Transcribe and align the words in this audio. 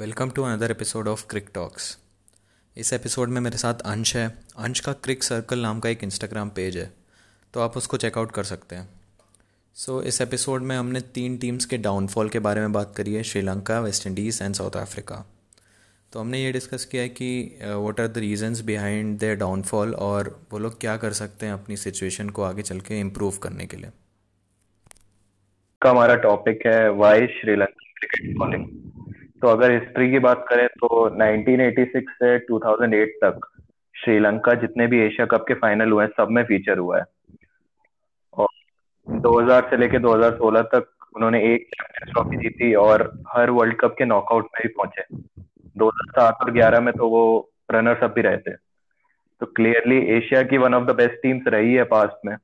Welcome 0.00 0.30
to 0.30 0.42
another 0.42 0.70
episode 0.70 1.08
of 1.08 1.26
cric 1.26 1.48
talks 1.54 1.98
इस 2.76 2.92
episode 2.92 3.28
में 3.28 3.40
मेरे 3.40 3.58
साथ 3.58 3.74
अंश 3.74 4.16
है। 4.16 4.38
अंश 4.58 4.80
का 4.80 4.92
क्रिक 4.92 5.22
सर्कल 5.22 5.58
नाम 5.58 5.80
का 5.80 5.88
एक 5.88 6.04
इंस्टाग्राम 6.04 6.48
पेज 6.48 6.76
है। 6.76 6.92
तो 7.54 7.60
आप 7.60 7.76
उसको 7.76 7.96
चेकआउट 7.96 8.32
कर 8.32 8.44
सकते 8.44 8.76
हैं। 8.76 8.88
सो 9.74 10.00
so, 10.00 10.06
इस 10.06 10.20
एपिसोड 10.20 10.62
में 10.62 10.76
हमने 10.76 11.00
तीन 11.00 11.38
टीम्स 11.38 11.64
के 11.64 11.78
डाउनफॉल 11.78 12.28
के 12.28 12.38
बारे 12.38 12.60
में 12.60 12.72
बात 12.72 12.94
करी 12.96 13.14
है। 13.14 13.22
Sri Lanka 13.22 13.80
west 13.80 14.06
Indies 14.06 14.44
and 14.44 14.54
south 14.54 14.70
Africa 14.70 15.24
तो 16.12 16.20
हमने 16.20 16.44
ये 16.44 16.52
डिस्कस 16.52 16.84
किया 16.84 17.02
है 17.02 17.08
कि 17.08 17.58
what 17.64 18.00
are 18.00 18.08
the 18.08 18.18
reasons 18.18 18.60
behind 18.60 19.18
their 19.18 19.36
downfall 19.36 19.94
और 19.94 20.42
वो 20.52 20.58
लोग 20.58 20.80
क्या 20.80 20.96
कर 20.96 21.12
सकते 21.12 21.46
हैं 21.46 21.52
अपनी 21.52 21.76
सिचुएशन 21.76 22.30
को 22.30 22.42
आगे 22.42 22.62
चल 22.62 22.80
के 22.80 23.00
इम्प्रूव 23.00 23.36
करने 23.36 23.66
के 23.66 23.76
लिए। 23.76 23.90
का 25.82 25.90
हमारा 25.90 26.14
टॉपिक 26.14 26.66
है 26.66 26.90
वाई 26.90 27.26
श्रीलंका 27.26 27.92
क्रिकेट 28.06 28.97
तो 29.42 29.48
अगर 29.48 29.70
हिस्ट्री 29.70 30.10
की 30.10 30.18
बात 30.18 30.46
करें 30.48 30.68
तो 30.68 31.10
1986 31.10 32.10
से 32.10 32.38
2008 32.38 33.08
तक 33.24 33.62
श्रीलंका 34.04 34.54
जितने 34.54 34.86
भी 34.86 35.00
एशिया 35.00 35.26
कप 35.26 35.44
के 35.48 35.54
फाइनल 35.54 35.90
हुए 35.90 36.04
हैं 36.04 36.10
सब 36.16 36.30
में 36.30 36.44
फीचर 36.44 36.78
हुआ 36.78 36.98
है। 36.98 37.04
और 38.34 38.48
2000 39.10 39.70
से 39.70 39.76
लेकर 39.76 39.98
2016 39.98 40.62
तक 40.62 40.90
उन्होंने 41.16 41.38
एक 41.38 41.66
चैंपियंस 41.66 42.12
ट्रॉफी 42.12 42.36
जीती 42.36 42.74
और 42.74 43.22
हर 43.28 43.50
वर्ल्ड 43.50 43.76
कप 43.80 43.94
के 43.98 44.04
नॉकआउट 44.04 44.44
में 44.44 44.62
भी 44.62 44.68
पहुँचे। 44.68 45.02
2007 45.76 46.34
और 46.40 46.50
11 46.50 46.80
में 46.80 46.94
तो 46.94 47.08
वो 47.08 47.50
रनर्स 47.70 48.00
अप 48.00 48.14
भी 48.14 48.20
रहे 48.20 48.36
थे। 48.36 48.52
तो 49.40 49.46
क्लियरली 49.46 49.98
एशिया 49.98 50.42
की 50.42 50.58
one 50.58 50.74
of 50.74 50.84
the 50.84 50.90
best 50.90 51.22
teams 51.22 51.42
रही 51.46 51.74
है 51.74 51.84
पास्ट 51.84 52.26
में। 52.26 52.36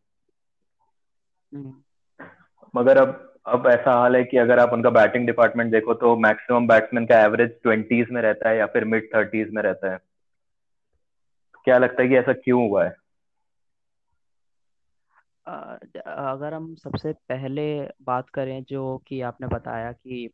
हम्म। 1.55 1.75
मगर 2.77 2.99
अब 2.99 3.34
अब 3.47 3.67
ऐसा 3.67 3.93
हाल 3.93 4.17
है 4.17 4.23
कि 4.25 4.37
अगर 4.37 4.59
आप 4.59 4.73
उनका 4.73 4.91
बैटिंग 4.91 5.27
डिपार्टमेंट 5.27 5.71
देखो 5.73 5.95
तो 5.95 6.17
मैक्सिमम 6.17 6.67
बैट्समैन 6.69 7.07
का 7.07 7.21
एवरेज 7.25 7.51
ट्वेंटीज 7.63 8.11
में 8.11 8.21
रहता 8.23 8.49
है 8.49 8.57
या 8.59 8.67
फिर 8.67 8.85
मिड 8.85 9.09
थर्टीज 9.15 9.51
में 9.53 9.63
रहता 9.63 9.93
है। 9.93 9.99
क्या 11.65 11.79
लगता 11.79 12.03
है 12.03 12.09
कि 12.09 12.17
ऐसा 12.17 12.33
क्यों 12.35 12.69
हुआ 12.69 12.85
है? 12.85 12.95
अगर 15.47 16.55
हम 16.55 16.75
सबसे 16.75 17.13
पहले 17.13 17.63
बात 18.03 18.29
करें 18.31 18.63
जो 18.65 18.97
कि 19.07 19.21
आपने 19.21 19.47
बताया 19.47 19.93
कि 19.93 20.25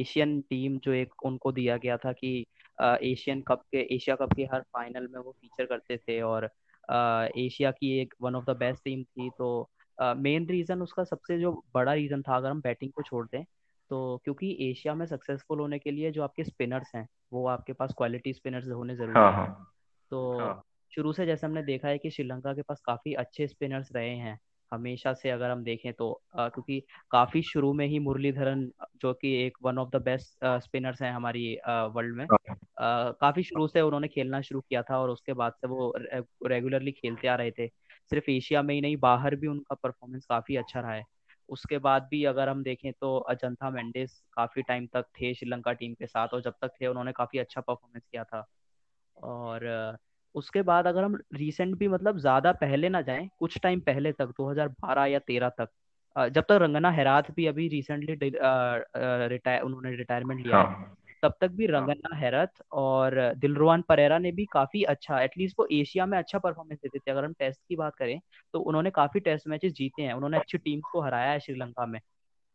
एशियन 0.00 0.40
टीम 0.40 0.78
जो 0.78 0.92
एक 0.92 1.24
उनको 1.24 1.52
दिया 1.52 1.76
गया 1.76 1.96
था 1.96 2.12
कि 2.12 2.46
एशियन 2.82 3.40
कप 3.40 3.62
के 3.72 3.78
एशिया 3.96 4.16
कप 4.16 4.32
के 4.32 4.42
हर 4.42 4.60
फाइनल 4.60 5.08
में 5.12 5.20
वो 5.20 5.32
फीचर 5.40 5.64
करते 5.64 5.96
थे 5.96 6.20
और 6.22 6.44
एशिया 7.38 7.70
की 7.70 7.98
एक 8.00 8.14
one 8.22 8.34
of 8.34 8.44
the 8.44 8.56
best 8.56 8.84
team 8.84 9.02
थी 9.04 9.30
तो 9.30 9.70
मेन 10.02 10.44
uh, 10.44 10.50
रीजन 10.50 10.82
उसका 10.82 11.04
सबसे 11.04 11.38
जो 11.38 11.64
बड़ा 11.74 11.94
रीजन 11.94 12.22
था 12.22 12.36
अगर 12.36 12.50
हम 12.50 12.60
बैटिंग 12.60 12.92
को 12.92 13.02
छोड़ 13.02 13.26
दें 13.26 13.44
तो 13.90 14.20
क्योंकि 14.24 14.70
एशिया 14.70 14.94
में 14.94 15.06
सक्सेसफुल 15.06 15.60
होने 15.60 15.78
के 15.78 15.90
लिए 15.90 16.10
जो 16.10 16.22
आपके 16.22 16.44
स्पिनर्स 16.44 16.90
हैं 16.94 17.08
वो 17.32 17.46
आपके 17.46 17.72
पास 17.72 17.94
क्वालिटी 17.96 18.32
स्पिनर्स 18.32 18.68
होने 18.68 18.96
ज़रूरी 18.96 19.18
हाँ, 19.18 19.30
है। 19.30 19.36
हाँ, 19.36 19.72
तो 20.10 20.38
हाँ. 20.40 20.62
शुरू 20.94 21.12
से 21.12 21.26
जैसे 21.26 21.46
हमने 21.46 21.62
देखा 21.62 21.88
है 21.88 21.98
कि 21.98 22.10
श्रीलंका 22.10 22.54
के 22.54 22.62
पास 22.62 22.80
काफ़ी 22.84 23.14
अच्छे 23.14 23.46
स्पिनर्स 23.46 23.88
रहे 23.92 24.16
हैं 24.16 24.40
हमेशा 24.72 25.12
से 25.14 25.30
अगर 25.30 25.50
हम 25.50 25.64
देखें 25.64 25.92
तो 25.92 26.22
आ, 26.36 26.48
क्योंकि 26.48 26.82
काफ़ी 27.10 27.42
शुरू 27.42 27.72
में 27.72 27.86
ही 27.86 27.98
मुरलीधरन 27.98 28.72
जो 28.96 29.14
कि 29.14 29.46
एक 29.46 29.58
one 29.62 29.78
of 29.78 29.88
the 29.88 29.96
best 30.02 30.38
spinners 30.44 31.02
हैं 31.02 31.12
हमारी 31.12 31.58
वर्ल्ड 31.68 32.16
में। 32.16 32.24
आ, 32.80 33.10
काफ़ी 33.10 33.42
शुरू 33.42 33.68
से 33.68 33.80
उन्होंने 33.80 34.08
खेलना 34.08 34.40
शुरू 34.40 34.60
किया 34.60 34.82
था 34.82 34.98
और 35.00 35.10
उसके 35.10 35.32
बाद 35.32 35.52
से 35.52 35.68
वो 35.68 35.94
रेगुलरली 36.46 36.92
खेलते 36.92 37.28
आ 37.28 37.34
रहे 37.34 37.50
थे। 37.50 37.66
सिर्फ़ 38.10 38.30
एशिया 38.30 38.62
में 38.62 38.74
ही 38.74 38.80
नहीं, 38.80 38.96
बाहर 38.96 39.34
भी 39.36 39.46
उनका 39.46 39.74
परफॉर्मेंस 39.74 40.26
काफ़ी 40.26 40.56
अच्छा 40.56 40.80
रहा 40.80 40.92
है 40.92 41.04
उसके 41.48 41.78
बाद 41.78 42.08
भी 42.10 42.24
अगर 42.24 42.48
हम 42.48 42.62
देखें 42.62 42.92
तो 43.00 43.16
अजंता 43.30 43.70
मेंडिस 43.70 44.12
काफ़ी 44.32 44.62
टाइम 44.62 44.86
तक 44.86 45.04
थे 45.20 45.32
श्रीलंका 45.34 45.72
टीम 45.72 45.94
के 45.94 46.06
साथ 46.06 46.28
और 46.28 46.40
जब 46.42 46.54
तक 46.62 46.70
थे 46.80 46.86
उन्होंने 46.86 47.12
काफ़ी 47.12 47.38
अच्छा 47.38 47.60
परफॉर्मेंस 47.60 48.02
किया 48.12 48.24
था 48.24 48.44
और, 49.16 49.96
उसके 50.34 50.62
बाद 50.62 50.86
अगर 50.86 51.04
हम 51.04 51.18
रिसेंट 51.34 51.76
भी 51.78 51.88
मतलब 51.88 52.18
ज़्यादा 52.18 52.52
पहले 52.52 52.88
ना 52.88 53.00
जाएँ, 53.02 53.28
कुछ 53.38 53.58
टाइम 53.62 53.80
पहले 53.80 54.12
तक 54.12 54.28
2012 54.30 55.06
या 55.06 55.18
13 55.20 55.48
तक 55.60 55.68
जब 56.16 56.42
तक 56.42 56.58
रंगना 56.62 56.90
हैरात 56.90 57.30
भी 57.30 57.46
अभी 57.46 57.68
रिसेंटली 57.68 58.14
रिटायर 58.22 59.62
उन्होंने 59.62 59.96
रिटायरमेंट 59.96 60.46
लिया 60.46 60.56
हाँ. 60.56 60.96
तब 61.22 61.34
तक 61.40 61.48
भी 61.48 61.66
रंगना 61.66 62.16
हैरत 62.16 62.52
और 62.72 63.34
दिलरुआन 63.36 63.82
परेरा 63.82 64.18
ने 64.18 64.32
भी 64.32 64.44
काफ़ी 64.44 64.82
अच्छा 64.84 65.20
एटलीस्ट 65.20 65.56
वो 65.58 65.66
एशिया 65.72 66.06
में 66.06 66.18
अच्छा 66.18 66.38
परफॉर्मेंस 66.38 66.78
देते 66.78 66.98
थे। 66.98 67.10
अगर 67.10 67.24
हम 67.24 67.32
टेस्ट 67.32 67.60
की 67.68 67.76
बात 67.76 67.94
करें 67.94 68.20
तो 68.52 68.60
उन्होंने 68.60 68.90
काफ़ी 68.90 69.20
टेस्ट 69.20 69.48
मैचेस 69.48 69.72
जीते 69.72 70.02
हैं। 70.02 70.12
उन्होंने 70.12 70.38
अच्छी 70.38 70.58
टीम 70.58 70.80
को 70.80 71.00
हराया 71.00 71.30
है 71.30 71.40
श्रीलंका 71.40 71.86
में। 71.86 72.00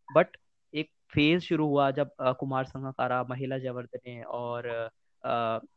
बट 0.10 0.38
एक 0.74 0.90
फ़ेज़ 1.14 1.44
शुरू 1.44 1.68
हुआ 1.68 1.92
जब 1.92 2.12
कुमार 2.22 2.66
संगकारा 2.66 3.24
महिला 3.24 3.58
जयवर्धने 3.58 4.22
और 4.22 4.90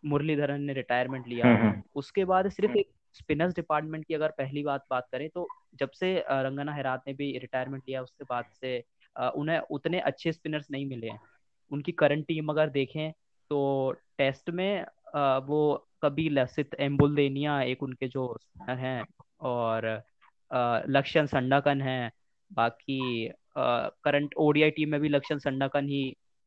मुरलीधरन 0.05 0.61
ने 0.61 0.73
रिटायरमेंट 0.73 1.27
लिया। 1.29 1.47
हम्म, 1.47 1.63
हम्म। 1.63 1.83
उसके 1.95 2.25
बाद 2.25 2.49
सिर्फ़ 2.49 2.77
एक 2.77 2.89
स्पिनर्स 3.13 3.55
डिपार्टमेंट 3.55 4.05
की 4.05 4.15
अगर 4.15 4.29
पहली 4.29 4.63
बात 4.63 4.85
बात 4.91 5.07
करें 5.13 5.29
तो 5.29 5.49
जब 5.75 5.91
से 5.91 6.15
रंगना 6.31 6.73
हैरात 6.73 7.03
ने 7.07 7.13
भी 7.13 7.39
रिटायरमेंट 7.39 7.83
लिया 7.89 8.03
उसके 8.03 8.25
बाद 8.25 8.45
से 8.61 8.85
उन्हें 9.35 9.59
उतने 9.71 10.01
अच्छे 10.01 10.33
स्पिनर्स 10.33 10.67
नहीं 10.71 10.87
मिले 10.87 11.09
हैं। 11.09 11.21
उनकी 11.71 11.93
करंट 11.93 12.27
टीम 12.27 12.49
अगर 12.49 12.69
देखें 12.71 13.13
तो 13.51 13.93
टेस्ट 14.19 14.51
में 14.51 14.85
वो 15.47 15.87
कभी 16.03 16.29
लसित, 16.29 16.75
एम्बुलदेनिया 16.81 17.61
एक 17.63 17.83
उनके 17.83 18.09
जो 18.09 18.37
हैं 18.71 19.05
और 19.41 19.87
लक्षण 20.89 21.27
संडाकन 21.27 21.81
है। 21.83 22.11
बाकी 22.51 23.29
करंट 23.59 24.35
ओडीआई 24.37 24.71
टीम 24.71 24.91
में 24.91 25.01
भी 25.01 25.09
लक्षण 25.09 25.39
संडाकन 25.39 25.89
ही 25.89 26.03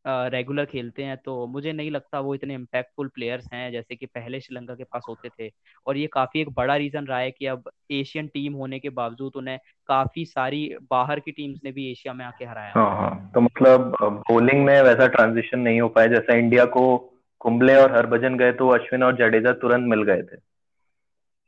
रेगुलर 0.08 0.66
खेलते 0.66 1.04
हैं 1.04 1.18
तो 1.18 1.48
मुझे 1.48 1.72
नहीं 1.74 1.92
लगता 1.92 2.20
वो 2.20 2.36
इतने 2.36 2.54
इम्पैक्टफुल 2.54 3.08
प्लेयर्स 3.08 3.48
हैं 3.54 3.72
जैसे 3.72 3.96
कि 3.96 4.06
पहले 4.06 4.40
श्रीलंका 4.40 4.76
के 4.76 4.84
पास 4.84 5.06
होते 5.10 5.30
थे। 5.30 5.52
और 5.88 5.98
ये 5.98 6.08
काफ़ी 6.08 6.42
एक 6.42 6.50
बड़ा 6.50 6.76
रीजन 6.76 7.06
रहा 7.06 7.18
है 7.18 7.32
कि 7.32 7.46
अब 7.46 7.70
एशियन 7.92 8.28
टीम 8.28 8.54
होने 8.54 8.80
के 8.80 8.90
बावजूद 8.90 9.32
उन्हें 9.36 9.60
काफ़ी 9.88 10.26
सारी 10.26 10.76
बाहर 10.92 11.20
की 11.20 11.32
टीम्स 11.32 11.60
ने 11.64 11.72
भी 11.72 11.92
एशिया 11.92 12.14
में 12.14 12.26
आके 12.26 12.46
हराया। 12.46 12.72
हाँ 12.76 12.96
हाँ। 12.98 13.32
तो 13.34 13.42
मतलब 13.42 13.96
बॉलिंग 14.02 14.66
में 14.66 14.82
वैसा 14.82 15.08
ट्रांजिशन 15.08 15.60
नहीं 15.60 15.82
हो 15.82 15.90
पाया। 15.90 16.08
जैसा 16.08 16.36
इंडिया 16.36 16.66
को 16.66 16.98
कुंबले 17.40 17.76
और 17.76 17.96
हरभजन 17.96 18.38
गए 18.38 18.52
तो 18.52 18.70
अश्विन 18.70 19.04
और 19.04 19.16
जडेजा 19.16 19.52
तुरंत 19.54 19.88
मिल 19.88 20.04
गए 20.04 20.22
थे। 20.22 20.38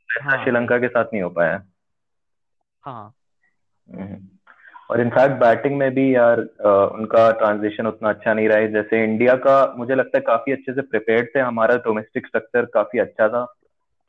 हाँ, 0.08 0.42
श्रीलंका 0.42 0.78
के 0.78 0.88
साथ 0.88 1.04
नहीं 1.04 1.22
हो 1.22 1.30
पाया। 1.30 1.62
हाँ। 2.82 3.14
हम्म। 3.88 4.28
और 4.90 5.00
इनफैक्ट 5.00 5.34
बैटिंग 5.40 5.76
में 5.78 5.90
भी 5.94 6.14
यार 6.14 6.40
उनका 6.92 7.30
ट्रांजिशन 7.32 7.86
उतना 7.86 8.08
अच्छा 8.08 8.32
नहीं 8.34 8.48
रहा 8.48 8.58
है। 8.58 8.70
जैसे 8.72 9.02
इंडिया 9.04 9.34
का 9.36 9.56
मुझे 9.78 9.94
लगता 9.94 10.18
है 10.18 10.22
काफ़ी 10.26 10.52
अच्छे 10.52 10.72
से 10.72 10.82
प्रिपेयर्ड 10.82 11.28
थे। 11.34 11.40
हमारा 11.40 11.76
डोमेस्टिक 11.84 12.26
स्ट्रक्चर 12.26 12.64
काफ़ी 12.74 12.98
अच्छा 12.98 13.28
था 13.28 13.44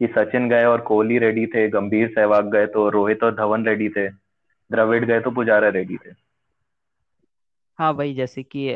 कि 0.01 0.07
सचिन 0.07 0.49
गए 0.49 0.63
और 0.65 0.81
कोहली 0.81 1.17
रेडी 1.19 1.45
थे 1.47 1.67
गंभीर 1.69 2.07
सहवाग 2.09 2.51
गए 2.51 2.65
तो 2.67 2.89
रोहित 2.89 3.23
और 3.23 3.35
धवन 3.35 3.65
रेडी 3.65 3.89
थे 3.89 4.07
द्रविड 4.09 5.05
गए 5.05 5.19
तो 5.19 5.31
पुजारा 5.31 5.69
रेडी 5.69 5.97
थे। 5.97 6.13
हाँ 7.79 7.91
वही 7.91 8.13
जैसे 8.13 8.43
कि 8.43 8.67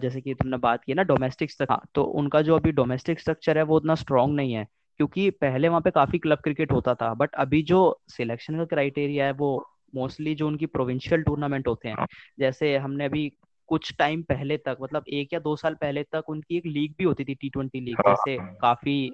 जैसे 0.00 0.20
कि 0.20 0.34
तुमने 0.34 0.56
बात 0.56 0.84
की 0.84 0.94
ना 0.94 1.02
डोमेस्टिक 1.02 1.50
हाँ, 1.70 1.80
तो 1.94 2.02
उनका 2.02 2.42
जो 2.42 2.56
अभी 2.56 2.72
डोमेस्टिक 2.72 3.20
स्ट्रक्चर 3.20 3.58
है 3.58 3.64
वो 3.64 3.76
उतना 3.76 3.94
स्ट्रांग 3.94 4.34
नहीं 4.34 4.52
है। 4.52 4.66
क्योंकि 5.00 5.28
पहले 5.30 5.68
वहाँ 5.68 5.80
पे 5.80 5.90
काफ़ी 5.90 6.18
क्लब 6.18 6.38
क्रिकेट 6.38 6.72
होता 6.72 6.94
था 6.94 7.12
बट 7.14 7.34
अभी 7.34 7.62
जो 7.62 7.80
सिलेक्शन 8.08 8.56
का 8.56 8.64
क्राइटेरिया 8.64 9.26
है 9.26 9.32
वो 9.32 9.50
मोस्टली 9.94 10.34
जो 10.34 10.46
उनकी 10.46 10.66
प्रोविंशियल 10.66 11.22
टूर्नामेंट 11.22 11.68
होते 11.68 11.88
हैं 11.88 11.96
हाँ। 11.96 12.06
जैसे 12.38 12.76
हमने 12.76 13.04
अभी 13.04 13.32
कुछ 13.68 13.94
टाइम 13.98 14.22
पहले 14.22 14.56
तक 14.56 14.76
मतलब 14.82 15.04
एक 15.08 15.32
या 15.32 15.38
दो 15.40 15.56
साल 15.56 15.74
पहले 15.74 16.02
तक 16.02 16.28
उनकी 16.28 16.56
एक 16.56 16.66
लीग 16.66 16.94
भी 16.98 17.04
होती 17.04 17.24
थी 17.24 17.34
टी 17.34 17.48
ट्वेंटी 17.48 17.80
लीग 17.80 17.96
जैसे 18.08 18.36
काफ़ी 18.60 19.12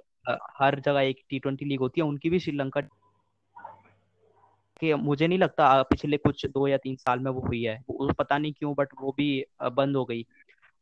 हर 0.58 0.80
जगह 0.80 1.00
एक 1.00 1.22
टी 1.30 1.38
ट्वेंटी 1.38 1.64
लीग 1.64 1.80
होती 1.80 2.00
है 2.00 2.06
उनकी 2.06 2.30
भी 2.30 2.38
श्रीलंका 2.38 2.80
के 4.80 4.94
मुझे 4.94 5.26
नहीं 5.26 5.38
लगता 5.38 5.82
पिछले 5.82 6.16
कुछ 6.16 6.46
दो 6.46 6.66
या 6.68 6.76
तीन 6.76 6.96
साल 6.96 7.18
में 7.18 7.30
वो 7.30 7.40
हुई 7.40 7.62
है 7.62 7.82
वो 7.88 8.12
पता 8.12 8.38
नहीं 8.38 8.52
क्यों 8.52 8.74
बट 8.74 8.88
वो 9.00 9.14
भी 9.16 9.44
बंद 9.62 9.96
हो 9.96 10.04
गई 10.04 10.26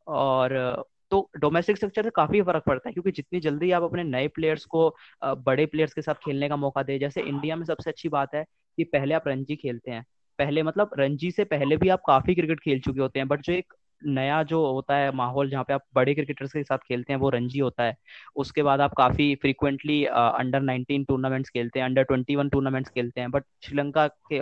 और 0.07 0.83
तो 1.11 1.29
डोमेस्टिक 1.37 1.77
स्ट्रक्चर 1.77 2.03
से 2.03 2.09
काफ़ी 2.09 2.41
फ़र्क 2.41 2.63
पड़ता 2.67 2.89
है 2.89 2.93
क्योंकि 2.93 3.11
जितनी 3.11 3.39
जल्दी 3.39 3.71
आप 3.71 3.83
अपने 3.83 4.03
नए 4.03 4.27
प्लेयर्स 4.27 4.65
को 4.65 4.95
बड़े 5.23 5.65
प्लेयर्स 5.65 5.93
के 5.93 6.01
साथ 6.01 6.15
खेलने 6.15 6.49
का 6.49 6.55
मौका 6.55 6.83
दे 6.83 6.99
जैसे 6.99 7.21
इंडिया 7.21 7.55
में 7.55 7.65
सबसे 7.65 7.89
अच्छी 7.89 8.09
बात 8.09 8.35
है 8.35 8.45
कि 8.77 8.83
पहले 8.83 9.15
आप 9.15 9.27
रणजी 9.27 9.55
खेलते 9.55 9.91
हैं। 9.91 10.05
पहले 10.39 10.63
मतलब 10.63 10.91
रणजी 10.99 11.31
से 11.31 11.43
पहले 11.43 11.77
भी 11.77 11.89
आप 11.89 12.01
काफ़ी 12.07 12.35
क्रिकेट 12.35 12.59
खेल 12.59 12.79
चुके 12.79 13.01
होते 13.01 13.19
हैं 13.19 13.27
बट 13.27 13.41
जो 13.41 13.53
एक 13.53 13.73
नया 14.05 14.43
जो 14.43 14.65
होता 14.71 14.95
है 14.95 15.11
माहौल 15.11 15.49
जहाँ 15.49 15.63
पे 15.63 15.73
आप 15.73 15.81
बड़े 15.95 16.13
क्रिकेटर्स 16.13 16.53
के 16.53 16.63
साथ 16.63 16.77
खेलते 16.77 17.13
हैं 17.13 17.19
वो 17.19 17.29
रणजी 17.29 17.59
होता 17.59 17.83
है। 17.83 17.95
उसके 18.35 18.63
बाद 18.63 18.81
आप 18.81 18.93
काफ़ी 18.97 19.35
फ्रीक्वेंटली 19.35 20.05
अंडर 20.05 20.61
नाइनटीन 20.61 21.03
टूर्नामेंट्स 21.03 21.49
खेलते 21.49 21.79
हैं 21.79 21.85
अंडर 21.85 22.03
ट्वेंटी 22.03 22.35
वन 22.35 22.49
टूर्नामेंट्स 22.49 22.89
खेलते 22.89 23.21
हैं 23.21 23.31
बट 23.31 23.43
श्रीलंका 23.63 24.07
के 24.07 24.39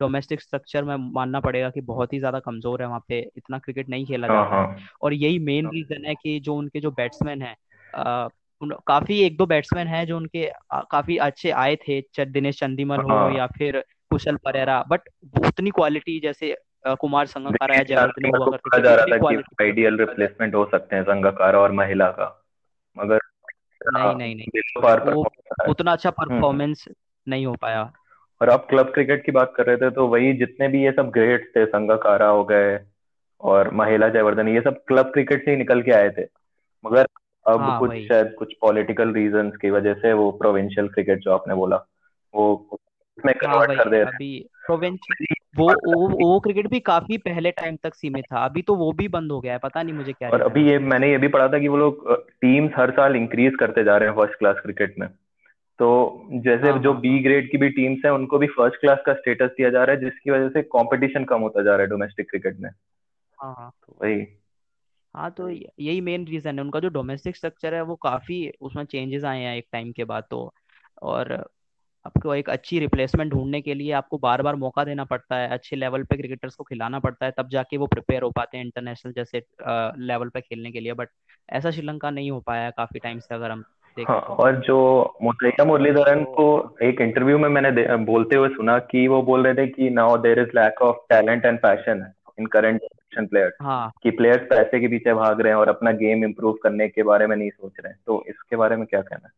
डोमेस्टिक 0.00 0.40
स्ट्रक्चर 0.40 0.84
में 0.84 0.96
मानना 0.96 1.40
पड़ेगा 1.40 1.70
कि 1.70 1.80
बहुत 1.80 2.12
ही 2.12 2.18
ज़्यादा 2.18 2.38
कमज़ोर 2.38 2.82
है 2.82 2.88
वहाँ 2.88 3.04
पे 3.08 3.30
इतना 3.36 3.58
क्रिकेट 3.58 3.88
नहीं 3.88 4.06
खेला 4.06 4.26
हाँ, 4.26 4.44
जाता 4.44 4.56
हाँ। 4.56 4.76
और 5.02 5.14
यही 5.14 5.38
मेन 5.38 5.66
रीजन 5.66 6.04
है 6.04 6.14
कि 6.14 6.40
जो 6.40 6.54
उनके 6.54 6.80
जो 6.80 6.90
बैट्समैन 6.90 7.42
है 7.42 7.56
काफ़ी 8.62 9.20
एक 9.20 9.36
दो 9.36 9.46
बैट्समैन 9.46 9.86
हैं 9.86 10.06
जो 10.06 10.16
उनके 10.16 10.52
काफ़ी 10.74 11.16
अच्छे 11.16 11.50
आए 11.50 11.76
थे 11.76 12.24
दिनेश 12.24 12.60
चंदीमल 12.60 12.96
हो 12.96 13.08
हाँ। 13.08 13.32
या 13.34 13.46
फिर 13.46 13.84
कुशल 14.10 14.36
परेरा 14.36 14.84
बट 14.88 15.00
उतनी 15.46 15.70
क्वालिटी 15.70 16.20
जैसे 16.20 16.56
कुमार 16.86 17.26
संगकारा 17.26 17.74
या 17.74 17.82
जयवर्धने 17.82 18.28
हुआ 18.28 18.46
करते 18.46 18.78
थे 18.78 18.82
जा 18.82 18.94
रहा 18.94 19.06
था 19.06 19.16
कि 19.16 19.64
आइडियल 19.64 19.98
रिप्लेसमेंट 19.98 20.54
हो 20.54 20.64
सकते 20.64 20.96
हैं 20.96 21.02
संगकारा 21.02 21.58
और 21.58 21.72
महिला 21.72 22.10
का 22.10 22.44
मगर 22.98 23.18
नहीं 23.86 24.14
नहीं 24.14 24.36
नहीं। 24.36 25.14
वो 25.14 25.26
उतना 25.68 25.92
अच्छा 25.92 26.10
परफॉर्मेंस 26.10 26.84
हम्म। 26.88 27.32
नहीं 27.32 27.46
हो 27.46 27.54
पाया। 27.54 27.92
और 28.40 28.50
आप 28.50 28.66
क्लब 28.70 28.92
क्रिकेट 28.92 29.26
की 29.26 29.32
बात 29.32 29.52
कर 29.56 29.66
रहे 29.66 29.76
थे 29.76 29.90
तो 29.90 30.08
वही 30.08 30.32
जितने 30.32 30.68
भी 30.68 30.84
ये 30.84 30.92
सब 30.92 31.10
ग्रेट्स 31.10 31.56
थे 31.56 31.66
संगकारा 31.66 32.26
हो 32.26 32.44
गए 32.44 32.80
और 33.40 33.70
महिला 33.70 34.08
जयवर्धन 34.08 34.48
ये 34.48 34.60
सब 34.60 34.84
क्लब 34.84 35.06
क्रिकेट 35.06 35.44
से 35.44 35.50
ही 35.50 35.56
निकल 35.56 35.82
के 35.82 35.90
आए 35.90 36.10
थे। 36.10 36.22
मगर 36.86 37.06
अब 37.46 37.60
हाँ, 37.60 37.78
कुछ 37.78 37.90
शायद 38.08 38.34
कुछ 38.38 38.54
पॉलिटिकल 38.60 39.12
रीजंस 39.12 39.56
की 39.56 39.70
वजह 39.70 39.94
से 39.94 40.12
वो 40.12 40.30
प्रोविंशियल 40.30 40.88
क्रिकेट 40.88 41.18
जो 41.18 41.32
आपने 41.32 41.54
बोला 41.54 41.76
वो 42.34 42.68
उसमें 42.72 43.34
कन्वर्ट 43.34 43.70
हाँ, 43.70 43.78
कर 43.78 43.90
दे 43.90 44.00
अभी 44.00 44.46
प्रोविंशियल 44.66 45.34
वो 45.58 45.72
वो 45.72 46.08
वो 46.08 46.40
क्रिकेट 46.40 46.66
भी 46.66 46.80
काफ़ी 46.80 47.18
पहले 47.18 47.50
टाइम 47.50 47.76
तक 47.76 47.94
सीमित 47.94 48.24
था 48.24 48.44
अभी 48.44 48.62
तो 48.62 48.74
वो 48.74 48.92
भी 48.92 49.08
बंद 49.08 49.32
हो 49.32 49.40
गया 49.40 49.52
है 49.52 49.58
पता 49.58 49.82
नहीं 49.82 49.94
मुझे 49.94 50.12
क्या 50.12 50.30
और 50.30 50.40
अभी 50.40 50.70
ये 50.70 50.78
मैंने 50.78 51.10
ये 51.10 51.18
भी 51.18 51.28
पढ़ा 51.28 51.48
था 51.48 51.58
कि 51.58 51.68
वो 51.68 51.76
लोग 51.76 52.20
टीम्स 52.30 52.72
हर 52.76 52.90
साल 52.90 53.16
इंक्रीज 53.16 53.52
करते 53.60 53.84
जा 53.84 53.96
रहे 53.96 54.08
हैं 54.08 54.16
फ़र्स्ट 54.16 54.38
क्लास 54.38 54.56
क्रिकेट 54.62 54.94
में। 54.98 55.08
तो 55.78 56.22
जैसे 56.32 56.70
हाँ, 56.70 56.78
जो 56.78 56.94
बी 56.94 57.08
हाँ। 57.08 57.22
ग्रेड 57.22 57.50
की 57.50 57.58
भी 57.58 57.68
टीम्स 57.68 57.98
हैं 58.04 58.12
उनको 58.12 58.38
भी 58.38 58.46
फ़र्स्ट 58.46 58.80
क्लास 58.80 58.98
का 59.06 59.14
स्टेटस 59.14 59.46
दिया 59.46 59.70
जा 59.70 59.84
रहा 59.84 59.96
है 59.96 60.00
जिसकी 60.00 60.30
वजह 60.30 60.48
से 60.48 60.62
कंपटीशन 60.62 61.24
कम 61.24 61.40
होता 61.40 61.62
जा 61.62 61.70
रहा 61.70 61.80
है 61.80 61.86
डोमेस्टिक 61.86 62.30
क्रिकेट 62.30 62.56
में। 62.60 62.70
हाँ 63.42 63.54
हाँ। 63.58 63.70
तो 63.70 63.98
वही। 64.02 64.26
हाँ 65.14 65.30
तो 65.30 65.48
यही 65.48 66.00
मेन 66.00 66.26
रीजन 66.26 66.58
है। 66.58 66.64
उनका 66.64 66.80
जो 66.80 66.88
डोमेस्टिक 66.88 67.36
स्ट्रक्चर 67.36 67.74
है 67.74 67.82
वो 67.82 67.94
काफ़ी 67.96 68.52
उसमें 68.60 68.84
चेंजेस 68.84 69.24
आए 69.24 69.40
हैं 69.40 69.56
एक 69.56 69.66
टाइम 69.72 69.92
के 69.92 70.04
बाद 70.04 70.24
तो। 70.30 70.52
और 71.02 71.32
आपको 72.06 72.34
एक 72.34 72.50
अच्छी 72.50 72.78
रिप्लेसमेंट 72.78 73.32
ढूँढने 73.32 73.60
के 73.60 73.74
लिए 73.74 73.92
आपको 73.92 74.18
बार 74.18 74.42
बार 74.42 74.56
मौका 74.56 74.84
देना 74.84 75.04
पड़ता 75.04 75.36
है। 75.36 75.48
अच्छे 75.48 75.76
लेवल 75.76 76.02
पे 76.02 76.16
क्रिकेटर्स 76.16 76.54
को 76.54 76.64
खिलाना 76.64 76.98
पड़ता 76.98 77.26
है 77.26 77.32
तब 77.38 77.48
जाके 77.48 77.76
वो 77.76 77.86
प्रिपेयर 77.86 78.22
हो 78.22 78.30
पाते 78.30 78.58
हैं 78.58 78.64
इंटरनेशनल 78.64 79.12
जैसे 79.12 79.42
लेवल 80.04 80.28
पे 80.28 80.40
खेलने 80.40 80.70
के 80.70 80.80
लिए। 80.80 80.92
बट 80.92 81.08
ऐसा 81.52 81.70
श्रीलंका 81.70 82.10
नहीं 82.10 82.30
हो 82.30 82.40
पाया 82.40 82.64
है 82.64 82.70
काफ़ी 82.70 83.00
टाइम 83.00 83.18
से 83.18 83.34
अगर 83.34 83.50
हम 83.50 83.64
हाँ, 83.98 84.20
तो। 84.20 84.34
और 84.34 84.60
जो 84.60 85.14
मुतैया 85.22 85.64
मुरलीधरन 85.64 86.24
को 86.24 86.76
एक 86.82 87.00
इंटरव्यू 87.00 87.38
में 87.38 87.48
मैंने 87.48 87.96
बोलते 87.96 88.36
हुए 88.36 88.48
सुना 88.48 88.78
कि 88.78 89.08
वो 89.08 89.22
बोल 89.22 89.46
रहे 89.46 89.54
थे 89.54 89.66
कि 89.66 89.90
now 89.90 90.16
there 90.16 90.38
is 90.38 90.48
lack 90.48 90.82
of 90.82 90.96
talent 91.08 91.44
and 91.44 91.58
passion 91.58 92.12
in 92.38 92.46
current 92.46 92.80
generation 92.80 93.26
players 93.26 93.54
हाँ। 93.62 93.92
कि 94.02 94.10
प्लेयर्स 94.10 94.46
पैसे 94.50 94.80
के 94.80 94.88
पीछे 94.88 95.14
भाग 95.14 95.40
रहे 95.40 95.52
हैं 95.52 95.58
और 95.58 95.68
अपना 95.68 95.92
गेम 95.92 96.24
इंप्रूव 96.24 96.58
करने 96.62 96.88
के 96.88 97.02
बारे 97.02 97.26
में 97.26 97.36
नहीं 97.36 97.50
सोच 97.50 97.72
रहे 97.80 97.92
हैं। 97.92 97.98
तो 98.06 98.24
इसके 98.28 98.56
बारे 98.56 98.76
में 98.76 98.86
क्या 98.86 99.00
कहना 99.00 99.26
है? 99.26 99.32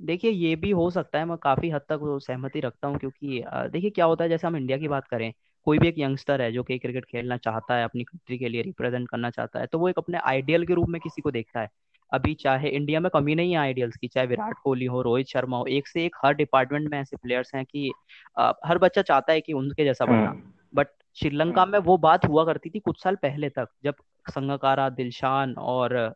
देखिए 0.00 0.30
ये 0.30 0.54
भी 0.56 0.70
हो 0.70 0.90
सकता 0.90 1.18
है 1.18 1.24
मैं 1.24 1.36
काफ़ी 1.36 1.70
हद 1.70 1.80
तक 1.80 2.00
सहमति 2.22 2.60
रखता 2.60 2.88
हूँ 2.88 2.98
क्योंकि 2.98 3.42
देखिए 3.46 3.90
क्या 3.90 4.04
होता 4.04 4.24
है 4.24 4.30
जैसे 4.30 4.46
हम 4.46 4.56
इंडिया 4.56 4.78
की 4.78 4.88
बात 4.88 5.08
करें 5.08 5.32
कोई 5.66 5.78
भी 5.78 5.88
एक 5.88 5.94
यंगस्टर 5.98 6.42
है 6.42 6.52
जो 6.52 6.62
कि 6.62 6.78
क्रिकेट 6.78 7.04
खेलना 7.04 7.36
चाहता 7.36 7.74
है 7.74 7.84
अपनी 7.84 8.04
कंट्री 8.04 8.38
के 8.38 8.48
लिए 8.48 8.62
रिप्रेजेंट 8.62 9.08
करना 9.08 9.30
चाहता 9.30 9.60
है 9.60 9.66
तो 9.66 9.78
वो 9.78 9.88
एक 9.88 9.98
अपने 9.98 10.18
आइडियल 10.18 10.64
के 10.66 10.74
रूप 10.74 10.88
में 10.88 11.00
किसी 11.00 11.22
को 11.22 11.30
देखता 11.30 11.60
है। 11.60 11.68
अभी 12.12 12.34
चाहे 12.34 12.68
इंडिया 12.68 13.00
में 13.00 13.10
कमी 13.14 13.34
नहीं 13.34 13.52
है 13.52 13.58
आइडियल्स 13.58 13.96
की 13.96 14.08
चाहे 14.08 14.26
विराट 14.26 14.54
कोहली 14.64 14.84
हो 14.84 15.02
रोहित 15.02 15.26
शर्मा 15.26 15.56
हो 15.56 15.66
एक 15.66 15.88
से 15.88 16.04
एक 16.04 16.16
हर 16.24 16.34
डिपार्टमेंट 16.34 16.90
में 16.90 16.98
ऐसे 16.98 17.16
प्लेयर्स 17.16 17.54
हैं 17.54 17.64
कि 17.64 17.90
आ, 18.38 18.52
हर 18.64 18.78
बच्चा 18.78 19.02
चाहता 19.02 19.32
है 19.32 19.40
कि 19.40 19.52
उनके 19.52 19.84
जैसा 19.84 20.04
बनना 20.04 20.30
बट 20.74 20.86
हम्म। 20.86 20.99
श्रीलंका 21.16 21.66
में 21.66 21.78
वो 21.78 21.96
बात 21.96 22.24
हुआ 22.24 22.44
करती 22.44 22.70
थी 22.70 22.78
कुछ 22.78 23.02
साल 23.02 23.16
पहले 23.16 23.48
तक 23.48 23.68
जब 23.84 23.94
संगकारा 24.30 24.88
दिलशान 24.88 25.54
और 25.58 26.14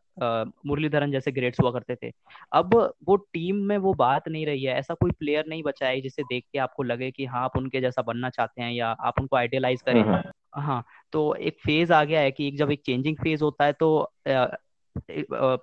मुरलीधरन 0.66 1.10
जैसे 1.10 1.32
ग्रेड्स 1.32 1.60
हुआ 1.60 1.70
करते 1.70 1.96
थे 2.02 2.12
अब 2.52 2.74
वो 3.04 3.16
टीम 3.16 3.56
में 3.56 3.76
वो 3.78 3.94
बात 3.94 4.28
नहीं 4.28 4.46
रही 4.46 4.64
है 4.64 4.74
ऐसा 4.74 4.94
कोई 4.94 5.10
प्लेयर 5.10 5.44
नहीं 5.48 5.62
बचा 5.62 5.86
है 5.86 6.00
जिसे 6.00 6.22
देख 6.22 6.44
के 6.52 6.58
आपको 6.58 6.82
लगे 6.82 7.10
कि 7.10 7.24
हाँ 7.24 7.44
आप 7.44 7.56
उनके 7.56 7.80
जैसा 7.80 8.02
बनना 8.02 8.30
चाहते 8.30 8.62
हैं 8.62 8.72
या 8.72 8.88
आप 8.88 9.20
उनको 9.20 9.36
आइडियलाइज 9.36 9.82
करें 9.82 10.02
हम्म, 10.02 10.14
हम्म। 10.14 10.60
हाँ 10.60 10.84
तो 11.12 11.34
एक 11.34 11.58
फ़ेज़ 11.64 11.92
आ 11.92 12.04
गया 12.04 12.20
है 12.20 12.30
कि 12.30 12.48
एक 12.48 12.56
जब 12.56 12.70
एक 12.70 12.82
चेंजिंग 12.86 13.16
फ़ेज़ 13.16 13.42
होता 13.42 13.64
है 13.64 13.72
तो 13.72 14.12
आ, 14.28 14.32
आ, 14.32 15.56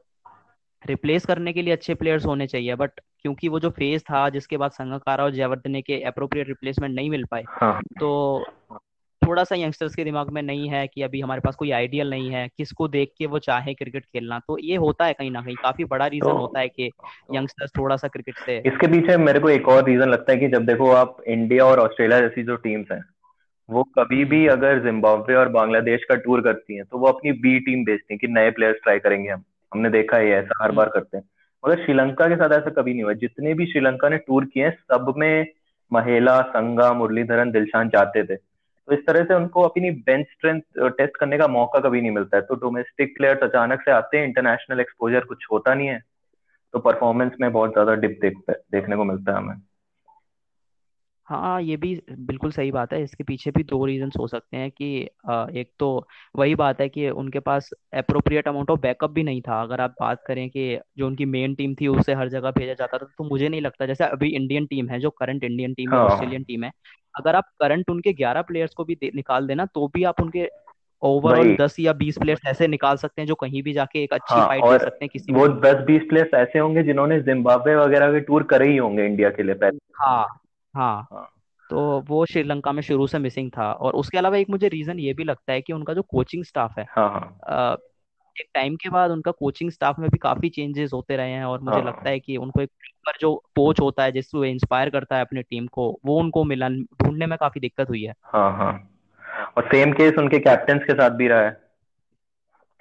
रिप्लेस 0.86 1.26
करने 1.26 1.54
के 1.54 1.62
लिए 1.62 1.74
अच्छे 1.74 1.94
प्लेयर्स 1.94 2.26
होने 2.26 2.48
चाहिए 2.48 2.76
बट 2.76 3.00
क्योंकि 3.20 3.48
वो 3.48 3.60
जो 3.60 3.70
फ़ेज़ 3.70 4.02
था 4.02 4.30
जिसके 4.30 4.58
बाद 4.58 4.72
संगकारा 4.72 5.24
और 5.24 5.32
जयवर्धने 5.32 5.82
के 5.82 6.02
अप्रोप्रिएट 6.02 6.48
रिप्लेसमेंट 6.48 6.96
नहीं 6.96 7.10
मिल 7.10 7.26
पाए 7.26 7.44
हाँ। 7.48 7.82
तो 8.00 8.46
थोड़ा 9.32 9.44
सा 9.44 9.56
यंगस्टर्स 9.56 9.96
के 9.96 10.04
दिमाग 10.04 10.30
में 10.30 10.42
नहीं 10.42 10.70
है 10.70 10.88
कि 10.88 11.02
अभी 11.02 11.22
हमारे 11.22 11.42
पास 11.42 11.56
कोई 11.56 11.72
आइडियल 11.72 12.10
नहीं 12.10 12.30
है 12.30 12.50
किसको 12.58 12.88
देख 12.88 13.12
के 13.18 13.26
वो 13.26 13.40
चाहे 13.40 13.74
क्रिकेट 13.74 14.04
खेलना 14.04 14.40
तो 14.40 14.58
ये 14.60 14.76
होता 14.76 15.06
है 15.06 15.14
कहीं 15.14 15.32
ना 15.32 15.42
कहीं 15.42 15.56
काफ़ी 15.56 15.84
बड़ा 15.84 16.08
रीजन 16.08 16.30
तो, 16.30 16.38
होता 16.38 16.60
है 16.60 16.68
कि 16.68 16.92
यंगस्टर्स 17.34 17.72
थोड़ा 17.78 17.96
सा 17.96 18.08
क्रिकेट 18.08 18.36
से 18.36 18.58
इसके 18.58 18.88
पीछे 18.88 19.18
मेरे 19.18 19.40
को 19.40 19.50
एक 19.50 19.68
और 19.68 19.84
रीजन 19.84 20.10
लगता 20.10 20.32
है 20.32 20.38
कि 20.38 20.48
जब 20.48 20.66
देखो 20.66 20.92
आप 20.92 21.18
इंडिया 21.28 21.66
और 21.66 21.80
ऑस्ट्रेलिया 21.80 22.20
जैसी 22.20 22.44
जो 22.44 22.56
टीम्स 22.56 22.88
हैं 22.92 23.06
वो 23.70 23.84
कभी 23.84 24.26
भी 24.26 24.48
अगर 24.48 24.84
जिम्बाब्वे 24.84 25.36
और 25.36 25.50
बांग्लादेश 25.50 26.04
का 26.10 26.16
टूर 26.16 26.42
करती 26.42 26.76
हैं 26.76 26.86
तो 26.86 26.98
वो 26.98 27.08
अपनी 27.08 27.32
बी 27.32 27.60
टीम 27.60 27.86
भेजती 27.86 28.14
हैं 28.14 28.20
कि 28.20 28.28
नए 28.28 28.52
प्लेयर्स 28.52 28.78
ट्राई 28.84 29.00
करेंगे 29.00 29.30
हम। 29.30 29.44
हमने 29.74 29.90
देखा 29.90 30.18
है 30.18 30.28
ऐसा 30.28 30.64
हर 30.64 30.72
बार 30.72 30.86
हम्म। 30.86 30.94
करते 30.94 31.18
हैं। 31.18 31.24
मगर 31.66 31.84
श्रीलंका 31.84 32.28
के 32.28 32.36
साथ 32.36 32.50
ऐसा 32.50 32.70
कभी 32.70 32.94
नहीं 32.94 33.04
हुआ। 33.04 33.14
जितने 33.14 33.54
भी 33.54 33.66
श्रीलंका 33.66 34.10
ने 34.10 34.18
टूर 34.18 34.46
किए 34.46 34.64
हैं 34.64 34.72
सब 34.72 35.14
में 35.18 35.48
महिला 35.94 36.42
संगा 36.42 36.94
मुरलीधरन 36.94 37.52
दिलशान 37.52 37.90
जाते 37.90 38.24
थे। 38.24 38.51
तो 38.92 38.96
इस 38.96 39.06
तरह 39.08 39.24
से 39.24 39.34
उनको 39.34 39.62
अपनी 39.62 39.90
बेंच 40.06 40.26
स्ट्रेंथ 40.26 40.62
टेस्ट 40.98 41.18
करने 41.18 41.38
का 41.38 41.48
मौका 41.48 41.80
कभी 41.80 42.02
नहीं 42.02 42.12
मिलता 42.12 42.38
है। 42.38 42.44
तो 42.44 42.56
डोमेस्टिक 42.56 43.16
प्लेयर्स 43.18 43.44
अचानक 43.44 43.82
से 43.82 43.92
आते 43.92 44.18
हैं 44.18 44.26
इंटरनेशनल 44.26 44.80
एक्सपोजर 44.80 45.26
कुछ 45.26 45.46
होता 45.52 45.74
नहीं 45.74 45.88
है 45.88 46.00
तो 46.74 46.80
परफॉर्मेंस 46.80 47.32
में 47.42 47.52
बहुत 47.52 47.72
ज़्यादा 47.72 47.94
डिप 47.96 48.18
देख, 48.22 48.34
देखने 48.50 48.96
को 48.96 49.04
मिलता 49.04 49.32
है 49.32 49.38
हमें। 49.38 49.56
हाँ 51.32 51.62
ये 51.62 51.76
भी 51.78 52.02
बिल्कुल 52.12 52.52
सही 52.52 52.72
बात 52.72 52.94
है 52.94 53.04
इसके 53.04 53.24
पीछे 53.24 53.52
भी 53.52 53.64
दो 53.64 53.86
रीजंस 53.86 54.14
हो 54.20 54.28
सकते 54.28 54.58
हैं 54.58 54.72
कि 54.72 54.86
एक 55.60 55.72
तो 55.80 56.08
वही 56.36 56.56
बात 56.56 56.82
है 56.82 56.90
कि 56.90 57.10
उनके 57.10 57.40
पास 57.40 57.70
अप्रोप्रिएट 57.94 58.48
अमाउंट 58.48 58.70
ऑफ़ 58.70 58.80
बैकअप 58.80 59.12
भी 59.12 59.24
नहीं 59.24 59.42
था। 59.42 59.62
अगर 59.62 59.82
आप 59.82 59.96
बात 60.02 60.24
करें 60.28 60.50
कि 60.50 60.80
जो 60.98 61.08
उनकी 61.08 61.26
मेन 61.26 61.56
टीम 61.56 61.76
थी 61.76 61.88
उसे 61.88 62.14
हर 62.14 62.30
जगह 62.30 62.52
भेजा 62.52 62.74
जाता 62.74 62.98
था 62.98 63.06
तो 63.18 63.24
मुझे 63.24 63.50
नहीं 63.50 63.62
लगता 63.62 63.86
जैसे 63.86 64.04
अभी 64.04 64.30
इंडियन 64.30 64.66
टीम 64.66 64.90
है 64.90 65.00
जो 65.00 65.10
करंट 65.10 65.44
इंडियन 65.44 65.74
टीम 65.74 65.94
है 65.94 66.00
हाँ। 66.00 66.06
ऑस्ट्रेलियन 66.06 66.44
टीम 66.44 66.64
है 66.64 66.72
अगर 67.16 67.36
आप 67.36 67.44
करंट 67.60 67.90
उनके 67.90 68.14
ग्यारह 68.14 68.42
प्लेयर्स 68.42 68.74
को 68.74 68.84
भी 68.86 68.96
दे, 68.96 69.12
निकाल 69.16 69.48
देना 69.48 69.66
तो 69.66 69.88
भी 69.88 70.04
आप 70.04 70.22
उनके 70.22 70.50
ओवरऑल 71.04 71.56
दस 71.56 71.76
या 71.80 71.94
बीस 71.94 72.18
प्लेयर्स 72.18 72.42
ऐसे 72.48 72.68
निकाल 72.68 72.98
सकते 72.98 73.22
हैं 73.22 73.28
जो 73.28 73.36
कहीं 73.36 73.64
भी 73.64 73.74
जाके 73.74 74.04
एक 74.04 74.14
अच्छी 74.14 74.34
हाँ, 74.34 74.48
फाइट 74.48 74.64
दे 74.64 74.68
और 74.68 74.78
सकते 74.80 75.06
हैं 75.06 75.10
किसी 75.14 75.34
वो 75.34 75.48
दस 75.48 75.84
बीस 75.86 76.02
प्लेयर्स 76.10 76.34
ऐसे 76.34 76.60
होंगे 76.60 76.84
जिन्होंने 76.84 77.20
जिम्बाब्वे 77.22 77.76
वगैरह 77.76 78.12
के 78.12 78.20
टूर 78.20 78.44
करे 78.44 78.70
ही 78.70 78.78
होंगे 78.78 79.06
इंडिया 79.06 79.30
के 79.30 79.44
लिए 79.44 79.56
पहले। 79.56 79.78
हाँ 79.96 80.38
हाँ, 80.76 81.08
हाँ। 81.12 81.28
तो 81.70 82.02
वो 82.02 82.26
श्रीलंका 82.26 82.72
में 82.72 82.82
शुरू 82.82 83.08
से 83.08 83.20
मिसिंग 83.20 83.52
था 83.52 83.72
और 83.72 83.94
उसके 83.94 84.18
अलावा 84.18 84.38
एक 84.38 84.50
मुझे 84.50 84.68
रीजन 84.68 85.00
ये 85.00 85.14
भी 85.14 85.24
लगता 85.24 85.54
है 85.54 85.62
कि 85.62 85.74
उनका 85.74 85.94
जो 85.94 86.02
कोचिंग 86.02 86.44
स्टाफ 86.44 86.78
है 86.80 86.86
हाँ, 86.90 87.10
हाँ. 87.10 87.78
एक 88.42 88.48
टाइम 88.54 88.76
के 88.76 88.90
बाद 88.90 89.12
उनका 89.12 89.32
कोचिंग 89.32 89.72
स्टाफ 89.72 90.00
में 90.00 90.10
भी 90.10 90.18
काफ़ी 90.18 90.50
चेंजेस 90.50 90.94
होते 90.94 91.16
रहे 91.16 91.32
हैं 91.32 91.46
और 91.46 91.62
मुझे 91.62 91.78
हाँ. 91.78 91.88
लगता 91.88 92.10
है 92.10 92.20
कि 92.20 92.38
उनको 92.38 92.62
एक 92.62 92.70
पर 93.06 93.18
जो 93.22 93.36
कोच 93.36 93.80
होता 93.80 94.04
है 94.04 94.12
जिसको 94.12 94.46
इंस्पायर 94.46 94.90
करता 94.90 95.16
है 95.16 95.22
अपनी 95.22 95.42
टीम 95.42 95.68
को 95.68 96.00
वो 96.06 96.20
उनको 96.20 96.44
मिलन 96.44 96.82
ढूँढने 96.84 97.26
में 97.26 97.38
काफ़ी 97.38 97.62
दिक्कत 97.62 97.90
हुई 97.90 98.04
है 98.04 98.14
हाँ 98.24 98.52
हाँ 98.58 98.88
और 99.58 99.64
सेम 99.64 99.92
केस 99.92 100.14
उनके 100.18 100.40
कैप्टन 100.40 100.78
के 100.78 100.94
साथ 100.94 101.10
भी 101.10 101.28
रहा 101.28 101.42
है 101.42 101.72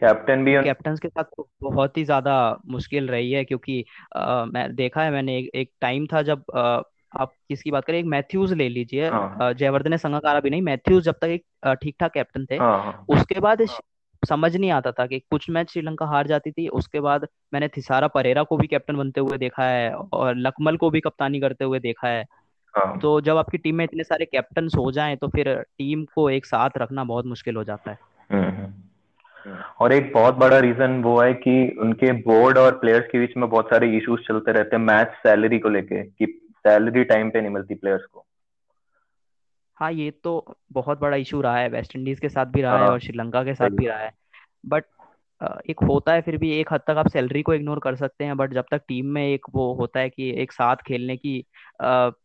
कैप्टन 0.03 0.45
भी 0.45 0.63
कैप्टन 0.63 0.97
के 0.97 1.09
साथ 1.09 1.25
तो 1.25 1.49
बहुत 1.63 1.97
ही 1.97 2.05
ज़्यादा 2.05 2.59
मुश्किल 2.67 3.09
रही 3.09 3.33
है 3.33 3.45
क्योंकि 3.45 3.85
आ, 4.17 4.45
मैं 4.45 4.75
देखा 4.75 5.03
है 5.03 5.11
मैंने 5.11 5.39
एक, 5.39 5.51
एक 5.55 5.73
टाइम 5.81 6.07
था 6.07 6.23
जब 6.23 6.45
आ, 6.55 6.81
आप 7.19 7.33
किसकी 7.49 7.71
बात 7.71 7.85
करें 7.85 7.99
एक 7.99 8.05
मैथ्यूज 8.07 8.53
ले 8.53 8.69
लीजिए 8.69 9.09
हाँ. 9.09 9.53
जयवर्धन 9.53 9.97
संगाकारा 9.97 10.41
भी 10.41 10.51
नहीं 10.51 10.63
मैथ्यूज 10.63 11.05
जब 11.05 11.15
तक 11.15 11.29
एक 11.29 11.77
ठीक 11.83 11.97
ठाक 12.01 12.13
कैप्टन 12.13 12.45
थे 12.45 12.57
हाँ, 12.57 12.83
हाँ. 12.83 13.05
उसके 13.09 13.41
बाद 13.41 13.67
समझ 14.23 14.57
नहीं 14.57 14.71
आता 14.71 14.93
था 14.93 15.07
कि 15.07 15.19
कुछ 15.19 15.49
मैच 15.51 15.71
श्रीलंका 15.71 16.07
हार 16.07 16.27
जाती 16.27 16.51
थी 16.51 16.69
उसके 16.69 17.01
बाद 17.01 17.27
मैंने 17.55 17.69
थिसारा 17.69 18.09
परेरा 18.09 18.43
को 18.43 18.57
भी 18.57 18.67
कैप्टन 18.67 18.97
बनते 18.97 19.21
हुए 19.21 19.39
देखा 19.39 19.65
है 19.65 19.95
और 19.95 20.37
लकमल 20.37 20.77
को 20.77 20.91
भी 20.91 21.01
कप्तानी 21.01 21.41
करते 21.41 21.65
हुए 21.65 21.79
देखा 21.79 22.09
है 22.09 22.25
हाँ. 22.75 22.99
तो 22.99 23.21
जब 23.21 23.37
आपकी 23.37 23.59
टीम 23.59 23.77
में 23.77 23.85
इतने 23.85 24.05
सारे 24.05 24.25
कैप्टन 24.25 24.69
हो 24.79 24.91
जाएँ 24.93 25.17
तो 25.17 25.29
फिर 25.29 25.55
टीम 25.79 26.05
को 26.05 26.31
एक 26.31 26.47
साथ 26.47 26.71
रखना 26.79 27.05
बहुत 27.05 27.27
मुश्किल 27.27 27.57
हो 27.57 27.65
जाता 27.65 27.91
है 27.91 27.99
हम्म, 28.33 28.45
हम्म। 28.45 28.73
और 29.81 29.93
एक 29.93 30.13
बहुत 30.13 30.35
बड़ा 30.35 30.59
रीजन 30.59 31.03
वो 31.03 31.21
है 31.21 31.33
कि 31.35 31.77
उनके 31.81 32.13
बोर्ड 32.13 32.59
और 32.59 32.73
प्लेयर्स 32.73 33.07
के 33.07 33.19
बीच 33.19 33.37
में 33.37 33.49
बहुत 33.51 33.67
सारे 33.67 33.97
इश्यूज़ 33.97 34.21
चलते 34.21 34.53
रहते 34.53 34.77
हैं 34.77 34.83
मैच 34.83 35.09
सैलरी 35.09 35.59
को 35.59 35.69
लेके 35.69 36.03
कि 36.03 36.27
सैलरी 36.65 37.05
टाइम 37.05 37.31
पे 37.31 37.41
नहीं 37.41 37.51
मिलती 37.51 37.75
प्लेयर्स 37.75 38.05
को। 38.05 38.25
हाँ 39.77 39.93
ये 39.93 40.11
तो 40.11 40.57
बहुत 40.73 41.01
बड़ा 41.01 41.17
इशू 41.17 41.41
रहा 41.41 41.57
है। 41.59 41.69
वेस्ट 41.69 41.97
इंडीज 41.97 42.21
के 42.21 42.29
साथ 42.29 42.47
भी 42.47 42.63
रहा 42.63 42.75
है 42.75 42.81
हाँ, 42.81 42.91
और 42.91 43.01
श्रीलंका 43.01 43.45
के 43.45 43.55
साथ 43.55 43.71
भी 43.71 43.87
रहा 43.87 43.99
है। 43.99 44.13
बट 44.67 44.85
एक 45.71 45.83
होता 45.83 46.13
है 46.13 46.21
फिर 46.21 46.37
भी 46.37 46.51
एक 46.53 46.73
हद 46.73 46.81
तक 46.81 46.97
आप 46.99 47.09
सैलरी 47.09 47.43
को 47.43 47.55
इग्नोर 47.55 47.79
कर 47.79 47.97
सकते 47.97 48.25
हैं 48.25 48.37
बट 48.37 48.53
जब 48.53 48.65
तक 48.71 48.83
टीम 48.89 49.07
में 49.07 49.23
एक 49.27 49.47
वो 49.51 49.73
होता 49.75 50.01
है 50.01 50.09
कि 50.11 50.31
एक 50.43 50.53
साथ 50.53 50.77
खेलने 50.77 51.17
की 51.17 51.37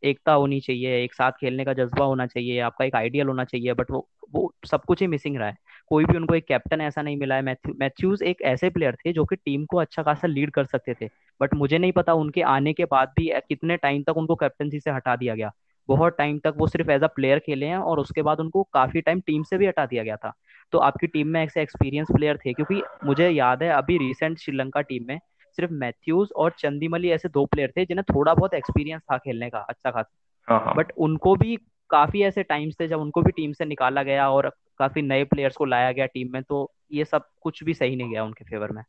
एकता 0.04 0.34
होनी 0.34 0.60
चाहिए 0.60 1.04
एक 1.04 1.14
साथ 1.14 1.32
खेलने 1.32 1.66
का 1.66 1.74
जज्बा 1.74 2.06
होना 2.06 2.26
चाहिए 2.28 2.60
आपका 2.60 2.86
एक 2.86 2.96
आइडियल 2.96 3.28
होना 3.28 3.44
चाहिए 3.44 3.74
बट 3.74 3.92
वो 3.92 4.08
वो 4.32 4.54
सब 4.66 4.82
कुछ 4.84 5.02
ही 5.02 5.08
मिसिंग 5.08 5.38
रहा 5.38 5.48
है। 5.48 5.58
कोई 5.88 6.06
भी 6.06 6.18
उनको 6.18 6.36
एक 6.36 6.46
कैप्टन 6.48 6.82
ऐसा 6.82 7.02
नहीं 7.02 7.18
मिला 7.18 7.36
है। 7.36 7.42
मैथ्यू 7.42 7.74
मैथ्यूज 7.80 8.24
एक 8.24 8.42
ऐसे 8.42 8.70
प्लेयर 8.70 8.96
थे 8.96 9.14
जो 9.14 9.26
कि 9.26 9.36
टीम 9.36 9.66
को 9.66 9.78
अच्छा 9.78 10.04
खासा 10.04 10.28
लीड 10.28 10.52
कर 10.52 10.66
सकते 10.66 10.94
थे। 11.02 11.10
बट 11.42 11.54
मुझे 11.54 11.78
नहीं 11.78 11.92
पता 11.92 12.14
उनके 12.14 12.42
आने 12.42 12.74
के 12.74 12.86
बाद 12.86 13.14
भी 13.18 13.32
कितने 13.50 13.78
टाइम 13.78 14.04
तक 14.04 14.18
उनको 14.18 14.36
कैप्टनसी 14.36 14.80
से 14.80 14.92
हटा 14.92 15.16
दिया 15.16 15.36
गया। 15.36 15.52
बहुत 15.90 16.16
टाइम 16.18 16.40
तक 16.40 16.54
वो 16.58 16.68
सिर्फ़ 16.68 16.92
एज 16.92 17.04
अ 17.04 17.08
प्लेयर 17.08 17.40
खेले 17.40 17.66
हैं 17.66 17.78
और 17.78 18.00
उसके 18.00 18.22
बाद 18.22 18.40
उनको 18.40 18.64
काफ़ी 18.64 19.02
टाइम 19.02 19.20
टीम 19.20 19.44
से 19.44 19.58
भी 19.58 19.66
हटा 19.68 19.86
दिया 19.86 20.04
गया 20.04 20.16
था। 20.16 20.34
तो 20.72 20.78
आपकी 20.78 21.08
टीम 21.08 21.28
में 21.28 21.44
ऐसे 21.44 21.62
एक्सपीरियंस 21.62 22.08
प्लेयर 22.16 22.38
थे 22.38 22.54
क्योंकि 22.54 22.82
मुझे 23.04 23.30
याद 23.30 23.64
है 23.64 23.70
अभी 23.70 23.98
रिसेंट 23.98 24.38
श्रीलंका 24.40 24.82
टीम 24.82 25.06
में 25.08 25.20
सिर्फ़ 25.58 25.72
मैथ्यूज 25.72 26.30
और 26.36 26.52
चंदीमली 26.60 27.10
ऐसे 27.10 27.30
दो 27.30 27.46
प्लेयर 27.46 27.74
थे 27.78 27.86
जिन्हें 27.86 28.16
थोड़ा 28.16 28.34
बहुत 28.34 28.54
एक्सपीरियंस 28.54 29.02
था 29.02 29.18
खेलने 29.18 29.50
का 29.50 29.60
अच्छा 29.60 29.92
खासा। 29.92 30.12
हाँ 30.48 30.74
बट 30.78 30.86
हाँ। 30.86 30.94
उनको 30.98 31.36
भी 31.36 31.58
काफ़ी 31.90 32.24
ऐसे 32.24 32.44
टाइम्स 32.44 32.76
थे 32.80 32.88
जब 32.88 33.00
उनको 33.00 33.22
भी 33.22 33.32
टीम 33.32 33.52
से 33.52 33.66
निकाला 33.66 34.04
गया 34.04 34.30
और 34.30 34.50
काफ़ी 34.80 35.02
नए 35.02 35.24
प्लेयर्स 35.24 35.56
को 35.56 35.66
लाया 35.66 35.92
गया 35.92 36.06
टीम 36.06 36.32
में 36.34 36.42
तो 36.44 36.70
ये 36.92 37.06
सब 37.06 37.26
कुछ 37.42 37.64
भी 37.64 37.74
सही 37.74 37.96
नहीं 37.96 38.12
गया 38.12 38.24
उनके 38.24 38.46
फेवर 38.46 38.72
में। 38.72 38.84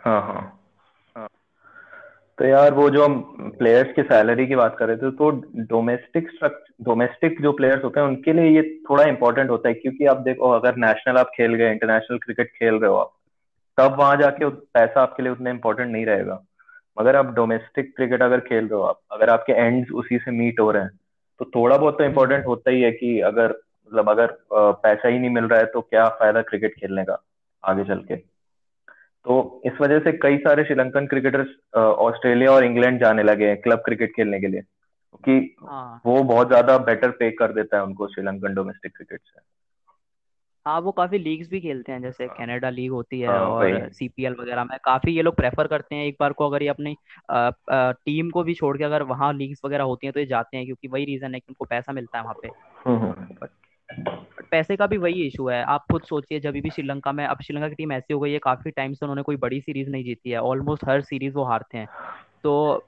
हाँ 0.00 0.20
हाँ। 0.22 0.62
तो 2.38 2.44
यार 2.44 2.74
वो 2.74 2.88
जो 2.90 3.04
हम 3.04 3.20
प्लेयर्स 3.58 3.92
की 3.92 4.02
सैलरी 4.02 4.46
की 4.46 4.56
बात 4.56 4.76
कर 4.78 4.86
रहे 4.86 4.96
थे 4.96 5.10
तो 5.10 5.30
डोमेस्टिक 5.68 6.28
डोमेस्टिक 6.82 7.40
जो 7.42 7.52
प्लेयर्स 7.52 7.84
होते 7.84 8.00
हैं, 8.00 8.06
उनके 8.06 8.32
लिए 8.32 8.50
ये 8.56 8.62
थोड़ा 8.90 9.04
इंपॉर्टेंट 9.04 9.50
होता 9.50 9.68
है, 9.68 9.74
क्योंकि 9.74 10.06
आप 10.06 10.16
देखो, 10.16 10.50
अगर 10.50 10.76
नेशनल 10.76 11.16
आप 11.16 11.30
खेल 11.36 11.54
गए 11.54 11.70
इंटरनेशनल 11.72 12.18
क्रिकेट 12.18 12.48
खेल 12.48 12.74
रहे 12.74 12.90
हो 12.90 12.96
आप, 12.96 13.12
तब 13.78 13.96
वहाँ 13.98 14.16
जाके 14.16 14.48
पैसा 14.48 15.02
आपके 15.02 15.22
लिए 15.22 15.32
उतना 15.32 15.50
इंपॉर्टेंट 15.50 15.90
नहीं 15.92 16.04
रहेगा। 16.06 16.42
मगर 16.96 17.16
आप 17.16 17.34
डोमेस्टिक 17.34 17.94
क्रिकेट 17.96 18.22
अगर 18.22 18.40
खेल 18.40 18.64
रहे 18.64 18.74
हो 18.74 18.82
आप, 18.82 19.00
अगर 19.12 19.30
आपके 19.30 19.52
एंड्स 19.52 19.90
उसी 19.92 20.18
से 20.18 20.30
मीट 20.30 20.60
हो 20.60 20.70
रहे 20.70 20.82
हैं 20.82 20.90
तो 21.38 21.44
थोड़ा 21.44 21.76
बहुत 21.76 21.98
तो 21.98 22.04
इम्पोर्टेंट 22.04 22.46
होता 22.46 22.70
ही 22.70 22.80
है 22.82 22.90
कि 22.92 23.20
अगर 23.20 23.50
मतलब 23.86 24.10
अगर 24.10 24.36
पैसा 24.52 25.08
ही 25.08 25.18
नहीं 25.18 25.30
मिल 25.30 25.44
रहा 25.44 25.58
है 25.60 25.66
तो 25.66 25.80
क्या 25.80 26.08
फ़ायदा 26.08 26.42
क्रिकेट 26.42 26.74
खेलने 26.74 27.04
का 27.04 27.22
आगे 27.64 27.84
चल 27.84 27.98
के? 27.98 28.16
तो 28.16 29.62
इस 29.66 29.72
वजह 29.80 29.98
से 29.98 30.12
कई 30.12 30.36
सारे 30.36 30.64
श्रीलंकन 30.64 31.06
क्रिकेटर्स 31.06 31.48
ऑस्ट्रेलिया 31.76 32.52
और 32.52 32.64
इंग्लैंड 32.64 33.00
जाने 33.00 33.22
लगे 33.22 33.46
हैं 33.46 33.60
क्लब 33.60 33.78
क्रिकेट 33.78 34.12
खेलने 34.16 34.40
के 34.40 34.46
लिए। 34.46 34.60
क्योंकि 34.60 35.54
हाँ। 35.62 36.00
वो 36.06 36.22
बहुत 36.22 36.48
ज़्यादा 36.48 36.78
बेटर 36.78 37.10
पे 37.10 37.30
कर 37.30 37.52
देता 37.52 37.76
है 37.76 37.82
उनको 37.82 38.08
श्रीलंकन 38.08 38.54
डोमेस्टिक 38.54 38.96
क्रिकेट 38.96 39.20
से। 39.20 39.40
हाँ 40.66 40.80
वो 40.80 40.92
काफ़ी 40.92 41.18
लीग्स 41.18 41.48
भी 41.48 41.60
खेलते 41.60 41.92
हैं 41.92 42.02
जैसे 42.02 42.26
कनाडा 42.26 42.70
लीग 42.70 42.90
होती 42.90 43.20
है 43.20 43.28
हाँ, 43.28 43.40
और 43.40 43.90
सीपीएल 43.92 44.32
वगैरह 44.32 44.64
में 44.64 44.78
काफ़ी 44.84 45.12
ये 45.16 45.22
लोग 45.22 45.36
प्रेफर 45.36 45.66
करते 45.66 45.94
हैं 45.94 46.04
एक 46.04 46.16
बार 46.20 46.32
को 46.32 46.46
अगर 46.46 46.62
ये 46.62 46.68
अपनी 46.68 46.96
टीम 47.72 48.30
को 48.30 48.42
भी 48.42 48.54
छोड़ 48.54 48.78
के 48.78 48.84
अगर 48.84 49.02
वहाँ 49.02 49.32
लीग्स 49.32 49.60
वगैरह 49.64 49.84
होती 49.84 50.06
हैं 50.06 50.12
तो 50.12 50.20
ये 50.20 50.26
जाते 50.26 50.56
हैं 50.56 50.66
क्योंकि 50.66 50.88
वही 50.88 51.04
रीजन 51.04 51.34
है 51.34 51.40
कि 51.40 51.46
उनको 51.48 51.64
पैसा 51.64 51.92
मिलता 51.92 52.18
है 52.18 52.24
वहाँ 52.24 52.36
पे। 52.42 52.48
हम्म, 52.90 52.98
हम्म। 52.98 53.46
पैसे 54.50 54.76
का 54.76 54.86
भी 54.86 54.96
वही 54.96 55.26
इशू 55.26 55.48
है। 55.48 55.62
आप 55.64 55.84
खुद 55.92 56.02
सोचिए 56.02 56.40
जब 56.40 56.50
भी 56.50 56.70
श्रीलंका 56.70 57.12
में 57.12 57.24
अब 57.26 57.38
श्रीलंका 57.42 57.68
की 57.68 57.74
टीम 57.74 57.92
ऐसी 57.92 58.14
हो 58.14 58.20
गई 58.20 58.32
है 58.32 58.38
काफ़ी 58.38 58.70
टाइम 58.70 58.92
से 58.92 59.06
उन्होंने 59.06 59.22
कोई 59.22 59.36
बड़ी 59.36 59.60
सीरीज़ 59.60 59.90
नहीं 59.90 60.04
जीती 60.04 60.30
है 60.30 60.38
ऑलमोस्ट 60.38 60.84
हर 60.88 61.00
सीरीज़ 61.00 61.34
वो 61.34 61.44
हारते 61.44 61.78
हैं। 61.78 61.88
तो 62.42 62.84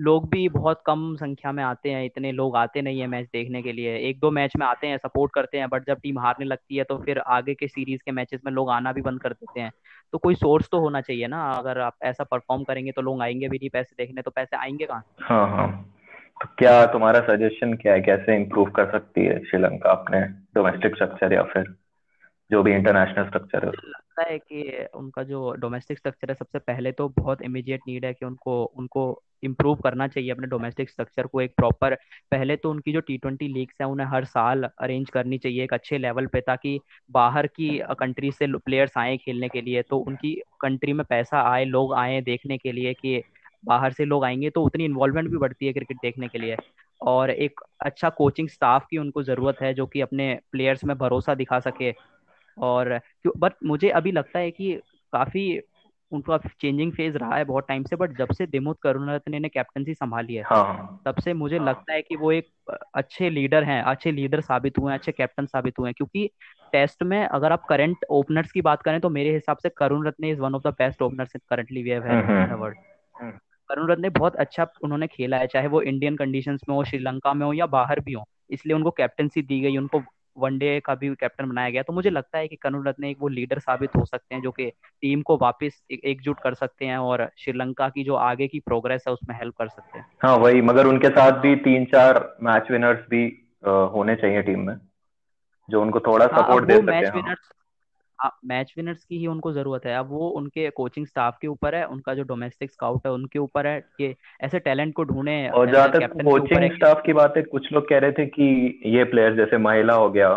लोग 0.00 0.28
भी 0.30 0.48
बहुत 0.48 0.82
कम 0.86 1.14
संख्या 1.16 1.52
में 1.52 1.62
आते 1.64 1.90
हैं, 1.90 2.04
इतने 2.04 2.32
लोग 2.32 2.56
आते 2.56 2.82
नहीं 2.82 3.00
है 3.00 3.06
मैच 3.06 3.26
देखने 3.32 3.62
के 3.62 3.72
लिए। 3.72 3.96
एक 3.98 4.18
दो 4.20 4.30
मैच 4.30 4.56
में 4.56 4.66
आते 4.66 4.86
हैं, 4.86 4.98
सपोर्ट 4.98 5.32
करते 5.32 5.58
हैं, 5.58 5.68
बट 5.68 5.86
जब 5.86 6.00
टीम 6.02 6.18
हारने 6.18 6.44
लगती 6.44 6.76
है 6.76 6.84
तो 6.84 6.98
फिर 6.98 7.18
आगे 7.18 7.54
के 7.54 7.68
सीरीज़ 7.68 8.00
के 8.04 8.12
मैचेस 8.12 8.40
में 8.46 8.52
लोग 8.52 8.70
आना 8.70 8.92
भी 8.92 9.02
बंद 9.02 9.20
कर 9.20 9.32
देते 9.32 9.60
हैं। 9.60 9.72
तो 10.12 10.18
कोई 10.18 10.34
सोर्स 10.34 10.68
तो 10.72 10.78
होना 10.78 11.00
चाहिए 11.00 11.26
ना, 11.26 11.50
अगर 11.50 11.80
आप 11.80 11.94
ऐसा 12.02 12.24
परफॉर्म 12.24 12.64
करेंगे 12.64 12.92
तो 12.92 13.02
लोग 13.02 13.22
आएँगे 13.22 13.48
भी 13.48 13.56
नहीं 13.56 13.70
पैसे 13.70 13.94
देखने 13.98 14.22
तो 14.22 14.30
पैसे 14.30 14.56
आएँगे 14.56 14.84
कहाँ 14.84 15.04
हाँ 15.20 15.48
हाँ। 15.50 15.92
तो 16.42 16.48
क्या 16.58 16.86
तुम्हारा 16.86 17.20
सजेशन 17.20 17.74
क्या 17.74 17.92
है? 17.92 18.00
कैसे 18.00 18.36
इम्प्रूव 18.36 18.70
कर 18.70 18.90
सकती 18.90 19.24
है 19.24 19.44
श्रीलंका 19.44 19.90
अपने 19.90 20.20
डोमेस्टिक 20.54 20.94
स्ट्रक्चर 20.94 21.32
या 21.32 21.42
फिर 21.42 21.74
जो 22.50 22.62
भी 22.62 22.72
इंटरनेशनल 22.72 23.26
स्ट्रक्चर 23.26 23.64
है 23.64 23.70
लगता 24.18 24.30
है 24.32 24.38
कि 24.38 24.86
उनका 24.94 25.22
जो 25.22 25.50
डोमेस्टिक 25.60 25.98
स्ट्रक्चर 25.98 26.30
है, 26.30 26.34
सबसे 26.34 26.58
पहले 26.60 26.92
तो 26.92 27.08
बहुत 27.18 27.42
इमीडिएट 27.42 27.80
नीड 27.88 28.04
है 28.04 28.12
कि 28.14 28.26
उनको 28.26 28.64
उनको 28.76 29.22
इम्प्रूव 29.42 29.76
करना 29.76 30.06
चाहिए 30.08 30.30
अपने 30.30 30.46
डोमेस्टिक 30.46 30.90
स्ट्रक्चर 30.90 31.26
को 31.26 31.40
एक 31.40 31.54
प्रॉपर 31.56 31.94
पहले 32.30 32.56
तो 32.56 32.70
उनकी 32.70 32.92
जो 32.92 33.00
टी 33.00 33.16
ट्वेंटी 33.18 33.48
लीग्स 33.48 33.74
है, 33.80 33.86
उन्हें 33.86 34.06
हर 34.08 34.24
साल 34.24 34.64
अरेंज 34.64 35.10
करनी 35.10 35.38
चाहिए 35.38 35.64
एक 35.64 35.74
अच्छे 35.74 35.98
लेवल 35.98 36.26
पे, 36.26 36.40
ताकि 36.40 36.78
बाहर 37.10 37.46
की 37.48 37.78
कंट्री 38.00 38.32
से 38.32 38.46
प्लेयर्स 38.58 38.96
आए 38.98 39.16
खेलने 39.16 39.48
के 39.48 39.60
लिए। 39.62 39.82
तो 39.82 39.98
उनकी 39.98 40.34
कंट्री 40.60 40.92
में 40.92 41.04
पैसा 41.10 41.42
आए, 41.52 41.64
लोग 41.64 41.94
आए 41.94 42.20
देखने 42.22 42.58
के 42.58 42.72
लिए 42.72 42.94
कि 42.94 43.22
बाहर 43.64 43.92
से 43.92 44.04
लोग 44.04 44.24
आएँगे 44.24 44.50
तो 44.50 44.62
उतनी 44.64 44.84
इन्वॉल्वमेंट 44.84 45.28
भी 45.30 45.36
बढ़ती 45.38 45.66
है 45.66 45.72
क्रिकेट 45.72 45.96
देखने 46.02 46.28
के 46.28 46.38
लिए। 46.38 46.56
और 47.00 47.30
एक 47.30 47.60
अच्छा 47.80 48.08
कोचिंग 48.10 48.48
स्टाफ 48.48 48.86
की 48.90 48.98
उनको 48.98 49.22
ज़रूरत 49.22 49.56
है, 49.62 49.72
जो 49.74 49.86
कि 49.86 50.00
अपने 50.00 50.34
प्लेयर्स 50.52 50.84
में 50.84 50.96
भरोसा 50.98 51.34
दिखा 51.34 51.58
सके। 51.60 51.92
और 52.58 53.00
बट 53.36 53.52
मुझे 53.64 53.88
अभी 53.90 54.12
लगता 54.12 54.38
है 54.38 54.50
कि 54.50 54.72
काफ़ी 55.12 55.60
उनका 56.12 56.36
चेंजिंग 56.60 56.92
फ़ेज़ 56.92 57.16
रहा 57.18 57.36
है 57.36 57.44
बहुत 57.44 57.66
टाइम 57.68 57.84
से 57.84 57.96
बट 57.96 58.16
जब 58.18 58.32
से 58.32 58.46
दिमुत 58.46 58.78
करुणारत्ने 58.82 59.38
ने 59.38 59.48
कैप्टनसी 59.48 59.94
संभाली 59.94 60.34
है 60.34 60.42
हाँ. 60.42 61.02
तब 61.06 61.20
से 61.20 61.32
मुझे 61.34 61.58
हाँ. 61.58 61.66
लगता 61.66 61.92
है 61.92 62.02
कि 62.02 62.16
वो 62.16 62.32
एक 62.32 62.76
अच्छे 62.94 63.30
लीडर 63.30 63.64
हैं 63.64 63.82
अच्छे 63.82 64.12
लीडर 64.12 64.40
साबित 64.40 64.78
हुए 64.78 64.92
हैं 64.92 64.98
अच्छे 64.98 65.12
कैप्टन 65.12 65.46
साबित 65.46 65.78
हुए 65.78 65.88
हैं 65.88 65.94
क्योंकि 65.96 66.30
टेस्ट 66.72 67.02
में 67.02 67.24
अगर 67.24 67.52
आप 67.52 67.64
करंट 67.68 68.04
ओपनर्स 68.10 68.52
की 68.52 68.60
बात 68.60 68.82
करें 68.82 69.00
तो 69.00 69.10
मेरे 69.10 69.34
हिसाब 69.34 69.56
से 69.56 69.68
Karunaratne 70.06 70.24
is 70.24 70.40
one 70.40 70.54
of 70.54 70.68
the 70.68 70.74
best 70.78 71.02
openers 71.02 71.32
currently 71.50 71.82
we 71.82 71.90
have 71.90 72.06
in 72.06 72.46
the 72.46 72.58
world 72.60 73.32
Karunaratne 73.90 74.08
बहुत 74.08 74.36
अच्छा 74.36 74.66
उन्होंने 74.84 75.06
खेला 75.06 75.36
है 75.36 75.46
चाहे 75.46 75.68
वो 75.68 75.80
इंडियन 75.82 76.16
कंडीशंस 76.16 76.60
में 76.68 76.76
हो 76.76 76.84
श्रीलंका 76.84 77.32
में 77.34 77.46
हो 77.46 77.52
या 77.52 77.66
बाहर 77.66 78.00
भी 78.00 78.12
हो 78.12 78.24
इसलिए 78.50 78.74
उनको 78.76 78.90
कैप्टनसी 78.90 79.42
दी 79.42 79.60
गई 79.60 79.76
उनको 79.76 80.02
वनडे 80.38 80.80
का 80.80 80.94
भी 80.94 81.14
कैप्टन 81.14 81.48
बनाया 81.48 81.70
गया 81.70 81.82
तो 81.82 81.92
मुझे 81.92 82.10
लगता 82.10 82.38
है 82.38 82.48
कि 82.48 82.56
करुण 82.56 82.86
रत्न 82.88 83.04
एक 83.04 83.16
वो 83.20 83.28
लीडर 83.28 83.58
साबित 83.58 83.96
हो 83.96 84.04
सकते 84.04 84.34
हैं 84.34 84.42
जो 84.42 84.50
कि 84.50 84.70
टीम 85.02 85.22
को 85.22 85.36
वापस 85.36 85.82
एकजुट 86.04 86.40
कर 86.40 86.54
सकते 86.54 86.86
हैं 86.86 86.98
और 86.98 87.28
श्रीलंका 87.38 87.88
की 87.88 88.04
जो 88.04 88.14
आगे 88.14 88.46
की 88.46 88.60
प्रोग्रेस 88.60 89.04
है 89.08 89.12
उसमें 89.12 89.36
हेल्प 89.38 89.54
कर 89.58 89.68
सकते 89.68 89.98
हैं 89.98 90.06
हाँ 90.22 90.36
वही 90.36 90.62
मगर 90.62 90.86
उनके 90.86 91.08
साथ 91.08 91.40
भी 91.40 91.56
तीन 91.56 91.84
चार 91.84 92.36
मैच 92.42 92.70
विनर्स 92.70 93.06
भी 93.10 93.24
होने 93.66 94.14
चाहिए 94.14 94.42
टीम 94.42 94.60
में 94.60 94.76
जो 95.68 95.82
उनको 95.82 96.00
थोड़ा 96.00 96.26
सपोर्ट 96.26 96.70
हाँ, 96.70 96.80
दे 96.80 97.02
सके 97.02 97.18
हाँ। 97.18 97.34
मैच 98.46 98.72
विनर्स 98.76 99.04
की 99.04 99.18
ही 99.18 99.26
उनको 99.26 99.52
ज़रूरत 99.52 99.86
है 99.86 99.96
अब 99.96 100.10
वो 100.10 100.28
उनके 100.30 100.68
कोचिंग 100.72 101.06
स्टाफ 101.06 101.38
के 101.40 101.48
ऊपर 101.48 101.74
है 101.74 101.84
उनका 101.86 102.14
जो 102.14 102.22
डोमेस्टिक 102.24 102.70
स्काउट 102.70 103.06
है 103.06 103.12
उनके 103.12 103.38
ऊपर 103.38 103.66
है 103.66 103.80
कि 103.80 104.14
ऐसे 104.40 104.58
टैलेंट 104.60 104.94
को 104.94 105.04
ढूंढे 105.04 105.36
और 105.50 105.72
जहाँ 105.72 105.90
तक 105.90 106.22
कोचिंग 106.22 106.70
स्टाफ 106.72 107.02
की 107.06 107.12
बात 107.12 107.36
है 107.36 107.42
कुछ 107.44 107.72
लोग 107.72 107.88
कह 107.88 107.98
रहे 107.98 108.12
थे 108.12 108.26
कि 108.28 108.80
ये 108.86 109.04
प्लेयर 109.04 109.36
जैसे 109.36 109.58
महिला 109.58 109.94
हो 109.94 110.10
गया 110.10 110.34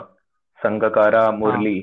संगकारा 0.60 1.22
हाँ। 1.22 1.32
मुरली 1.34 1.80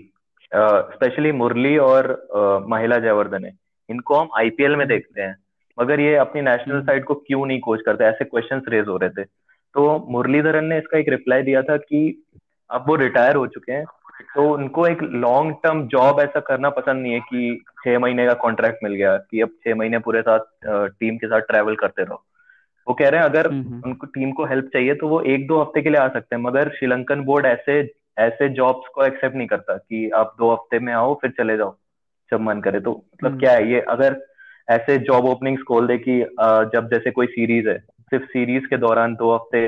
स्पेशली 0.52 1.30
uh, 1.30 1.36
मुरली 1.36 1.76
और 1.78 2.06
uh, 2.36 2.68
महिला 2.68 2.98
जयवर्धन 2.98 3.44
है 3.44 3.52
इनको 3.88 4.14
हम 4.14 4.28
आईपीएल 4.38 4.70
में 4.70 4.76
हम्म। 4.76 4.88
देखते 4.88 5.22
हैं 5.22 5.34
मगर 5.78 6.00
ये 6.00 6.14
अपनी 6.16 6.42
नेशनल 6.42 6.80
साइड 6.80 6.98
हम्म। 6.98 7.06
को 7.06 7.14
क्यों 7.16 7.44
नहीं 7.46 7.60
कोच 7.60 7.80
करते 7.86 8.04
ऐसे 8.04 8.24
क्वेश्चंस 8.24 8.62
रेज 8.68 8.88
हो 8.88 8.96
रहे 8.96 9.10
थे 9.10 9.24
तो 9.74 10.06
मुरलीधरन 10.10 10.64
ने 10.64 10.78
इसका 10.78 10.98
एक 10.98 11.08
रिप्लाई 11.08 11.42
दिया 11.42 11.62
था 11.62 11.76
कि 11.76 12.00
अब 12.70 12.84
वो 12.88 12.94
रिटायर 12.96 13.36
हो 13.36 13.46
चुके 13.46 13.72
हैं 13.72 13.84
तो 14.24 14.48
उनको 14.50 14.86
एक 14.86 15.02
लॉन्ग 15.02 15.54
टर्म 15.62 15.86
जॉब 15.88 16.20
ऐसा 16.20 16.40
करना 16.40 16.70
पसंद 16.70 17.02
नहीं 17.02 17.12
है 17.12 17.20
कि 17.20 17.64
छह 17.84 17.98
महीने 17.98 18.26
का 18.26 18.34
कॉन्ट्रैक्ट 18.34 18.84
मिल 18.84 18.94
गया 18.94 19.16
कि 19.20 19.40
अब 19.40 19.50
छह 19.64 19.74
महीने 19.74 19.98
पूरे 19.98 20.22
साथ 20.22 20.46
टीम 20.66 21.16
के 21.16 21.26
साथ 21.26 21.40
ट्रेवल 21.40 21.76
करते 21.76 22.02
रहो 22.02 22.22
वो 22.86 22.94
कह 22.94 23.08
रहे 23.08 23.20
हैं 23.20 23.28
अगर 23.28 23.46
हम्म, 23.46 23.62
हम्म। 23.62 23.82
उनको 23.86 24.06
टीम 24.06 24.32
को 24.32 24.44
हेल्प 24.44 24.70
चाहिए 24.72 24.94
तो 24.94 25.08
वो 25.08 25.20
एक 25.26 25.46
दो 25.46 25.60
हफ़्ते 25.60 25.82
के 25.82 25.90
लिए 25.90 26.00
आ 26.00 26.08
सकते 26.08 26.36
हैं 26.36 26.42
मगर 26.42 26.68
श्रीलंकन 26.68 27.20
बोर्ड 27.20 27.46
ऐसे 27.46 27.80
ऐसे 28.18 28.48
जॉब्स 28.48 28.88
को 28.94 29.04
एक्सेप्ट 29.04 29.36
नहीं 29.36 29.48
करता 29.48 29.76
कि 29.76 30.08
आप 30.10 30.34
दो 30.38 30.52
हफ़्ते 30.52 30.78
में 30.78 30.92
आओ 30.92 31.14
फिर 31.14 31.30
चले 31.30 31.56
जाओ 31.56 31.76
जब 32.32 32.40
मन 32.40 32.60
करे 32.60 32.80
तो 32.80 32.92
मतलब 32.92 33.30
हम्म। 33.30 33.40
क्या 33.40 33.52
है 33.52 33.70
ये 33.72 33.80
अगर 33.88 34.20
ऐसे 34.68 34.98
जॉब 34.98 35.24
ओपनिंग्स 35.24 35.62
खोल 35.62 35.86
दे 35.86 35.98
कि 35.98 36.18
जब 36.74 36.88
जैसे 36.92 37.10
कोई 37.10 37.26
सीरीज़ 37.26 37.68
है 37.68 37.78
सिर्फ़ 37.78 38.24
सीरीज़ 38.24 38.66
के 38.66 38.76
दौरान 38.76 39.14
दो 39.14 39.34
हफ़्ते 39.34 39.66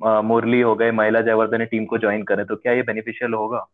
मुरली 0.00 0.60
हो 0.60 0.74
गए 0.74 0.90
महिला 0.90 1.20
जयवर्धन 1.20 1.64
टीम 1.64 1.84
को 1.84 1.98
ज्वाइन 1.98 2.22
करें 2.22 2.46
तो 2.46 2.56
क्या 2.56 2.72
ये 2.72 2.82
बेनिफिशियल 2.82 3.34
होगा? 3.34 3.66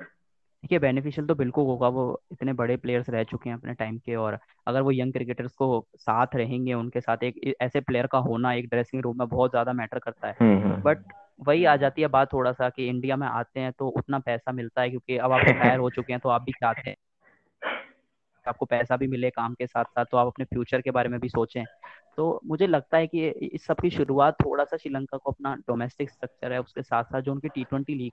देखिए 0.00 0.78
बेनिफिशियल 0.78 1.26
तो 1.26 1.34
बिल्कुल 1.34 1.64
होगा 1.64 1.88
वो 1.88 2.22
इतने 2.32 2.52
बड़े 2.52 2.76
प्लेयर्स 2.76 3.10
रह 3.10 3.22
चुके 3.22 3.50
हैं 3.50 3.56
अपने 3.56 3.74
टाइम 3.74 3.98
के 3.98 4.14
और 4.14 4.38
अगर 4.66 4.80
वो 4.80 4.90
यंग 4.90 5.12
क्रिकेटर्स 5.12 5.54
को 5.54 5.86
साथ 5.96 6.26
रहेंगे 6.34 6.74
उनके 6.74 7.00
साथ 7.00 7.16
एक 7.22 7.54
ऐसे 7.60 7.80
प्लेयर 7.80 8.06
का 8.06 8.18
होना 8.18 8.52
एक 8.52 8.68
ड्रेसिंग 8.68 9.02
रूम 9.02 9.18
में 9.18 9.28
बहुत 9.28 9.50
ज़्यादा 9.50 9.72
मैटर 9.72 9.98
करता 9.98 10.28
है। 10.28 10.34
But 10.34 10.42
hmm, 10.42 10.72
hmm. 10.72 11.44
वही 11.46 11.64
आ 11.64 11.76
जाती 11.76 12.02
है 12.02 12.08
बात 12.08 12.32
थोड़ा 12.32 12.52
सा 12.52 12.68
कि 12.68 12.88
इंडिया 12.88 13.16
में 13.16 13.26
आते 13.26 13.60
हैं 13.60 13.72
तो 13.72 13.88
उतना 13.88 14.18
पैसा 14.18 14.52
मिलता 14.52 14.82
है 14.82 14.90
क्योंकि 14.90 15.16
अब 15.16 15.32
आप 15.32 15.40
रिटायर 15.44 15.78
हो 15.78 15.90
चुके 15.90 16.12
हैं 16.12 16.20
तो 16.20 16.28
आप 16.28 16.42
भी 16.42 16.52
चाहते 16.52 16.90
हैं। 16.90 16.96
आपको 18.46 18.66
पैसा 18.66 18.96
भी 18.96 19.06
मिले 19.06 19.30
काम 19.30 19.54
के 19.54 19.66
साथ 19.66 19.84
साथ 19.84 20.04
तो 20.04 20.16
आप 20.16 20.26
अपने 20.26 20.44
फ्यूचर 20.44 20.80
के 20.80 20.90
बारे 20.90 21.08
में 21.08 21.20
भी 21.20 21.28
सोचें। 21.28 21.64
तो 22.16 22.40
मुझे 22.44 22.66
लगता 22.66 22.96
है 22.96 23.06
कि 23.06 23.28
इस 23.28 23.66
सब 23.66 23.80
की 23.80 23.90
शुरुआत 23.90 24.34
थोड़ा 24.34 24.64
सा 24.64 24.76
श्रीलंका 24.76 25.18
को 25.18 25.30
अपना 25.30 25.54
डोमेस्टिक 25.54 26.10
स्ट्रक्चर 26.10 26.52
है 26.52 26.60
उसके 26.60 26.82
साथ 26.82 27.04
साथ 27.04 27.20
जो 27.20 27.32
उनकी 27.32 27.48
टी 27.48 27.64
ट्वेंटी 27.64 27.94
लीग 27.94 28.12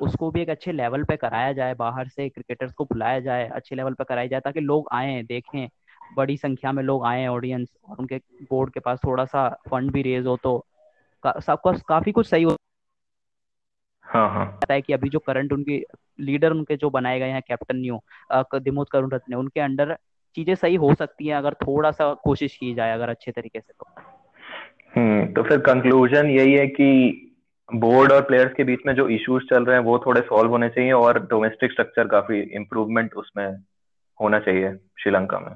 उसको 0.00 0.30
भी 0.30 0.40
एक 0.40 0.48
अच्छे 0.48 0.72
लेवल 0.72 1.04
पे 1.04 1.16
कराया 1.16 1.52
जाए 1.52 1.74
बाहर 1.74 2.08
से 2.08 2.28
क्रिकेटर्स 2.28 2.72
को 2.72 2.84
बुलाया 2.84 3.20
जाए 3.20 3.48
अच्छे 3.48 3.76
लेवल 3.76 3.94
पे 3.94 4.04
कराया 4.04 4.26
जाए 4.26 4.40
ताकि 4.40 4.60
लोग 4.60 4.88
आए 4.92 5.22
देखें 5.22 5.68
बड़ी 6.16 6.36
संख्या 6.36 6.72
में 6.72 6.82
लोग 6.82 7.04
आए 7.04 7.26
ऑडियंस 7.26 7.68
और 7.88 7.96
उनके 7.98 8.16
बोर्ड 8.42 8.72
के 8.72 8.80
पास 8.80 9.00
थोड़ा 9.06 9.24
सा 9.24 9.48
फंड 9.70 9.90
भी 9.90 10.02
रेज 10.02 10.26
हो 10.26 10.36
तो 10.42 10.66
का, 11.22 11.40
सबका 11.40 11.72
काफ़ी 11.88 12.12
कुछ 12.12 12.26
सही 12.26 12.42
हो 12.42 12.56
हाँ 14.04 14.28
हाँ। 14.30 14.60
है 14.70 14.80
कि 14.82 14.92
अभी 14.92 15.08
जो 15.08 15.18
करंट 15.18 15.52
उनकी 15.52 15.84
लीडर 16.20 16.50
उनके 16.50 16.76
जो 16.76 16.90
बनाए 16.90 17.18
गए 17.18 17.30
हैं 17.30 17.42
कैप्टन 17.48 17.76
न्यू 17.76 18.00
दिमोद 18.58 18.88
करुण 18.88 19.10
रत्न 19.10 19.34
उनके 19.34 19.60
अंडर 19.60 19.96
चीज़ें 20.38 20.54
सही 20.54 20.74
हो 20.74 20.94
सकती 20.94 21.26
हैं 21.26 21.36
अगर 21.36 21.54
थोड़ा 21.62 21.90
सा 21.90 22.12
कोशिश 22.14 22.56
की 22.56 22.74
जाए 22.74 22.92
अगर 22.92 23.08
अच्छे 23.08 23.32
तरीके 23.32 23.60
से 23.60 23.72
तो। 23.72 23.86
हम्म 24.96 25.32
तो 25.34 25.42
फिर 25.42 25.58
कंक्लूजन 25.58 26.26
यही 26.26 26.52
है 26.54 26.66
कि 26.66 27.24
बोर्ड 27.68 28.12
और 28.12 28.22
प्लेयर्स 28.22 28.52
के 28.56 28.64
बीच 28.64 28.80
में 28.86 28.94
जो 28.94 29.08
इश्यूज़ 29.08 29.44
चल 29.44 29.64
रहे 29.64 29.76
हैं 29.76 29.84
वो 29.84 29.98
थोड़े 29.98 30.20
सॉल्व 30.20 30.50
होने 30.50 30.68
चाहिए 30.68 30.92
और 30.92 31.18
डोमेस्टिक 31.26 31.72
स्ट्रक्चर 31.72 32.08
काफ़ी 32.08 32.40
इम्प्रूवमेंट 32.56 33.14
उसमें 33.14 33.46
होना 34.18 34.38
चाहिए 34.38 34.72
श्रीलंका 35.02 35.38
में। 35.38 35.52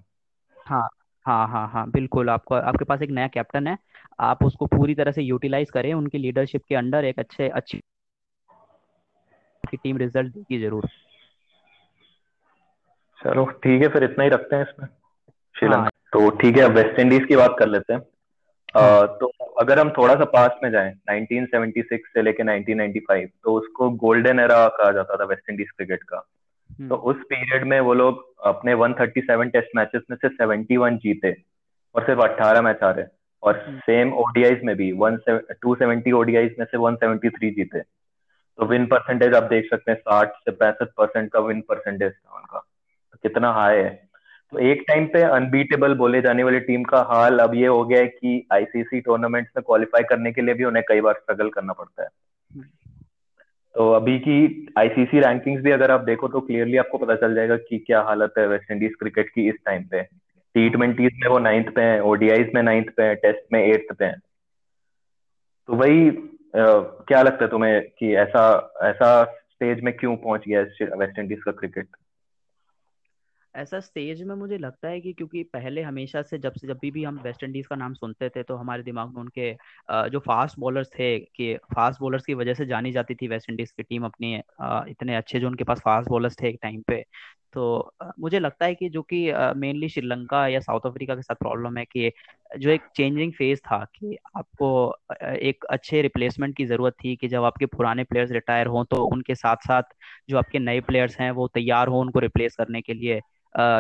हाँ 0.67 0.89
हाँ 1.27 1.47
हाँ 1.49 1.67
हाँ 1.69 1.91
बिल्कुल। 1.91 2.31
आपको 2.31 2.55
आपके 2.55 2.85
पास 2.85 3.03
एक 3.03 3.11
नया 3.11 3.29
कैप्टन 3.29 3.67
है। 3.67 3.77
आप 4.21 4.45
उसको 4.45 4.67
पूरी 4.67 4.95
तरह 4.95 5.13
से 5.13 5.23
यूटिलाइज 5.23 5.71
करें। 5.71 5.93
उनकी 5.95 6.19
लीडरशिप 6.19 6.63
के 6.69 6.75
अंडर 6.75 7.05
एक 7.05 7.19
अच्छे 7.19 7.49
अच्छी 7.49 7.81
टीम 9.75 9.97
रिज़ल्ट 9.97 10.35
देगी 10.35 10.61
ज़रूर। 10.61 10.89
चलो 13.25 13.45
ठीक 13.65 13.83
है 13.83 13.89
फिर 13.89 14.05
इतना 14.05 14.25
ही 14.25 14.31
रखते 14.31 14.57
हैं 14.57 14.63
इसमें 14.63 14.89
श्रीलंका 15.55 15.81
हाँ। 15.81 15.91
तो 16.13 16.31
ठीक 16.31 16.57
है 16.57 16.63
अब 16.63 16.73
वेस्ट 16.73 16.99
इंडीज 16.99 17.25
की 17.25 17.37
बात 17.37 17.57
कर 17.59 17.69
लेते 17.69 17.93
हैं। 17.93 18.01
हाँ. 18.75 19.07
तो 19.21 19.27
अगर 19.61 19.79
हम 19.79 19.91
थोड़ा 19.91 20.15
सा 20.15 20.25
पास 20.25 20.59
में 20.63 20.71
जाएँ 20.71 20.93
1976 21.11 22.07
से 22.15 22.23
लेके 22.23 22.43
1995 22.43 23.29
तो 23.45 23.55
उसको 23.55 23.91
गोल्डन 24.05 24.41
एरा 24.41 24.67
कहा 24.69 24.91
जाता 24.93 25.17
था 25.17 25.25
वेस्ट 25.25 25.51
इंडीज 25.51 25.71
क्रिकेट 25.71 26.03
का। 26.03 26.27
हम्म। 26.71 26.89
तो 26.89 26.95
उस 26.95 27.17
पीरियड 27.29 27.65
में 27.65 27.79
वो 27.81 27.95
लोग 27.95 28.25
अपने 28.45 28.75
137 28.75 29.53
टेस्ट 29.53 29.77
मैचेस 29.77 30.03
में 30.11 30.17
से 30.17 30.29
71 30.37 30.97
जीते 30.97 31.35
और 31.95 32.05
सिर्फ़ 32.05 32.21
18 32.21 32.63
मैच 32.63 32.83
आ 32.83 32.91
रहे 32.91 33.05
और 33.43 33.65
सेम 33.69 34.09
हम्म। 34.09 34.19
ओडीआईज 34.19 34.63
में 34.65 34.77
भी 34.77 34.93
270 34.93 36.13
ओडीआईज 36.13 36.55
में 36.59 36.67
से 36.67 36.79
173 36.79 37.51
जीते। 37.51 37.81
तो 38.59 38.67
विन 38.67 38.87
परसेंटेज 38.87 39.35
आप 39.35 39.43
देख 39.43 39.71
सकते 39.71 39.91
हैं 39.93 39.99
साठ 39.99 40.33
से 40.33 40.51
पैंसठ 40.51 40.89
परसेंट 40.97 41.31
का 41.33 41.41
विन 41.41 41.61
परसेंटेज 41.61 42.13
था 42.13 42.37
उनका। 42.37 42.65
कितना 43.23 43.53
हाई 43.53 43.77
है। 43.77 43.91
तो 44.53 44.59
एक 44.61 44.83
टाइम 44.89 45.07
पे 45.07 45.23
अनबीटेबल 45.25 45.95
बोले 45.95 46.21
जाने 46.23 46.45
वाली 46.45 46.61
टीम 46.61 46.83
का 46.85 47.01
हाल 47.11 47.39
अब 47.39 47.55
ये 47.55 47.67
हो 47.67 47.85
गया 47.85 48.01
है 48.01 48.07
कि 48.07 48.47
आईसीसी 48.53 49.01
टूर्नामेंट्स 49.01 49.51
में 49.57 49.63
क्वालिफाई 49.63 50.03
करने 50.09 50.33
के 50.33 50.43
लिए 50.43 50.55
भी 50.55 50.65
उन्हें 50.65 50.85
कई 50.89 51.01
बार 51.01 51.15
स्ट्रगल 51.15 51.49
करना 51.51 51.73
पड़ता 51.73 52.03
है। 52.03 52.09
तो 53.75 53.91
अभी 53.93 54.19
की 54.19 54.67
आईसीसी 54.79 55.21
रैंकिंग्स 55.21 55.63
भी 55.63 55.71
अगर 55.71 55.91
आप 55.91 56.01
देखो 56.05 56.29
तो 56.29 56.41
क्लियरली 56.41 56.77
आपको 56.77 56.99
पता 56.99 57.15
चल 57.17 57.35
जाएगा 57.35 57.57
कि 57.59 57.79
क्या 57.79 58.01
हालत 58.03 58.35
है 58.39 58.47
वेस्ट 58.49 58.71
इंडीज 58.71 58.95
क्रिकेट 58.95 59.29
की 59.29 59.49
इस 59.49 59.55
टाइम 59.67 59.85
पे। 59.85 60.03
टी 60.03 60.69
ट्वेंटीज 60.71 61.13
में 61.15 61.29
वो 61.29 61.39
नाइन्थ 61.39 61.75
पे 61.75 61.83
है 61.83 62.03
ओडीआईज 62.03 62.51
में 62.55 62.63
नाइन्थ 62.63 62.91
पे 62.97 63.03
है 63.03 63.15
टेस्ट 63.17 63.53
में 63.53 63.61
एट्थ 63.63 63.95
पे 63.99 64.05
है। 64.05 64.19
तो 65.69 65.75
वही 65.75 66.11
क्या 66.57 67.23
लगता 67.23 67.45
है 67.45 67.51
तुम्हें 67.51 67.81
कि 67.99 68.15
ऐसा 68.17 68.45
ऐसा 68.83 69.25
स्टेज 69.25 69.81
में 69.81 69.93
क्यों 69.97 70.17
पहुँच 70.17 70.45
गया 70.49 70.61
वेस्ट 70.97 71.19
इंडीज 71.19 71.43
का 71.43 71.53
क्रिकेट 71.53 71.87
ऐसा 73.55 73.81
स्टेज 73.81 74.23
में 74.23 74.35
मुझे 74.35 74.59
लगता 74.59 74.89
है 74.89 75.01
कि 75.01 75.13
क्योंकि 75.13 75.43
पहले 75.43 75.83
हमेशा 75.83 76.23
से 76.23 76.39
जब 76.39 76.53
से 76.53 76.67
जब 76.67 76.79
भी, 76.83 76.91
भी 76.91 77.05
हम 77.05 77.19
वेस्ट 77.19 77.45
इंडीज 77.45 77.67
का 77.67 77.77
नाम 77.77 77.95
सुनते 77.95 78.29
थे 78.29 78.43
तो 78.43 78.57
हमारे 78.57 78.83
दिमाग 78.83 79.09
में 79.09 79.21
उनके 79.21 79.53
जो 80.11 80.19
फास्ट 80.19 80.59
बॉलर्स 80.59 80.89
थे 80.89 81.19
कि 81.21 81.55
फास्ट 81.75 82.01
बॉलर्स 82.01 82.25
की 82.25 82.35
वजह 82.35 82.55
से 82.55 82.67
जानी 82.67 82.93
जाती 82.93 83.15
थी 83.15 83.29
वेस्ट 83.29 83.51
इंडीज 83.51 83.71
की 83.73 83.83
टीम 83.83 84.05
अपनी 84.05 84.35
इतने 84.91 85.17
अच्छे 85.17 85.41
जो 85.41 85.47
उनके 85.47 85.65
पास 85.65 85.81
फास्ट 85.81 86.09
बॉलर्स 86.09 86.37
थे 86.43 86.49
एक 86.49 86.59
टाइम 86.63 86.83
पे। 86.87 87.05
तो 87.53 87.93
मुझे 88.21 88.39
लगता 88.39 88.67
है 88.67 88.75
कि 88.75 88.89
जो 88.89 89.03
कि 89.03 89.33
मेनली 89.57 89.89
श्रीलंका 89.89 90.47
या 90.49 90.61
साउथ 90.61 90.87
अफ्रीका 90.87 91.15
के 91.15 91.23
साथ 91.23 91.35
प्रॉब्लम 91.35 91.79
है 91.79 91.85
कि 91.85 92.11
जो 92.59 92.71
एक 92.71 92.83
चेंजिंग 92.97 93.33
फ़ेज़ 93.33 93.59
था 93.61 93.85
कि 93.97 94.17
आपको 94.37 94.69
एक 95.25 95.65
अच्छे 95.71 96.03
रिप्लेसमेंट 96.03 96.57
की 96.57 96.65
ज़रूरत 96.67 96.95
थी 97.05 97.15
कि 97.17 97.29
जब 97.29 97.45
आपके 97.45 97.67
पुराने 97.67 98.05
प्लेयर्स 98.05 98.31
रिटायर 98.33 98.67
हों 98.67 98.85
तो 98.85 99.05
उनके 99.07 99.35
साथ 99.35 99.57
साथ 99.69 99.83
जो 100.29 100.39
आपके 100.39 100.59
नए 100.59 100.81
प्लेयर्स 100.81 101.17
हैं 101.21 101.31
वो 101.31 101.49
तैयार 101.55 101.89
हों 101.89 102.01
उनको 102.01 102.19
रिप्लेस 102.19 102.57
करने 102.57 102.81
के 102.81 102.95
लिए। 102.95 103.21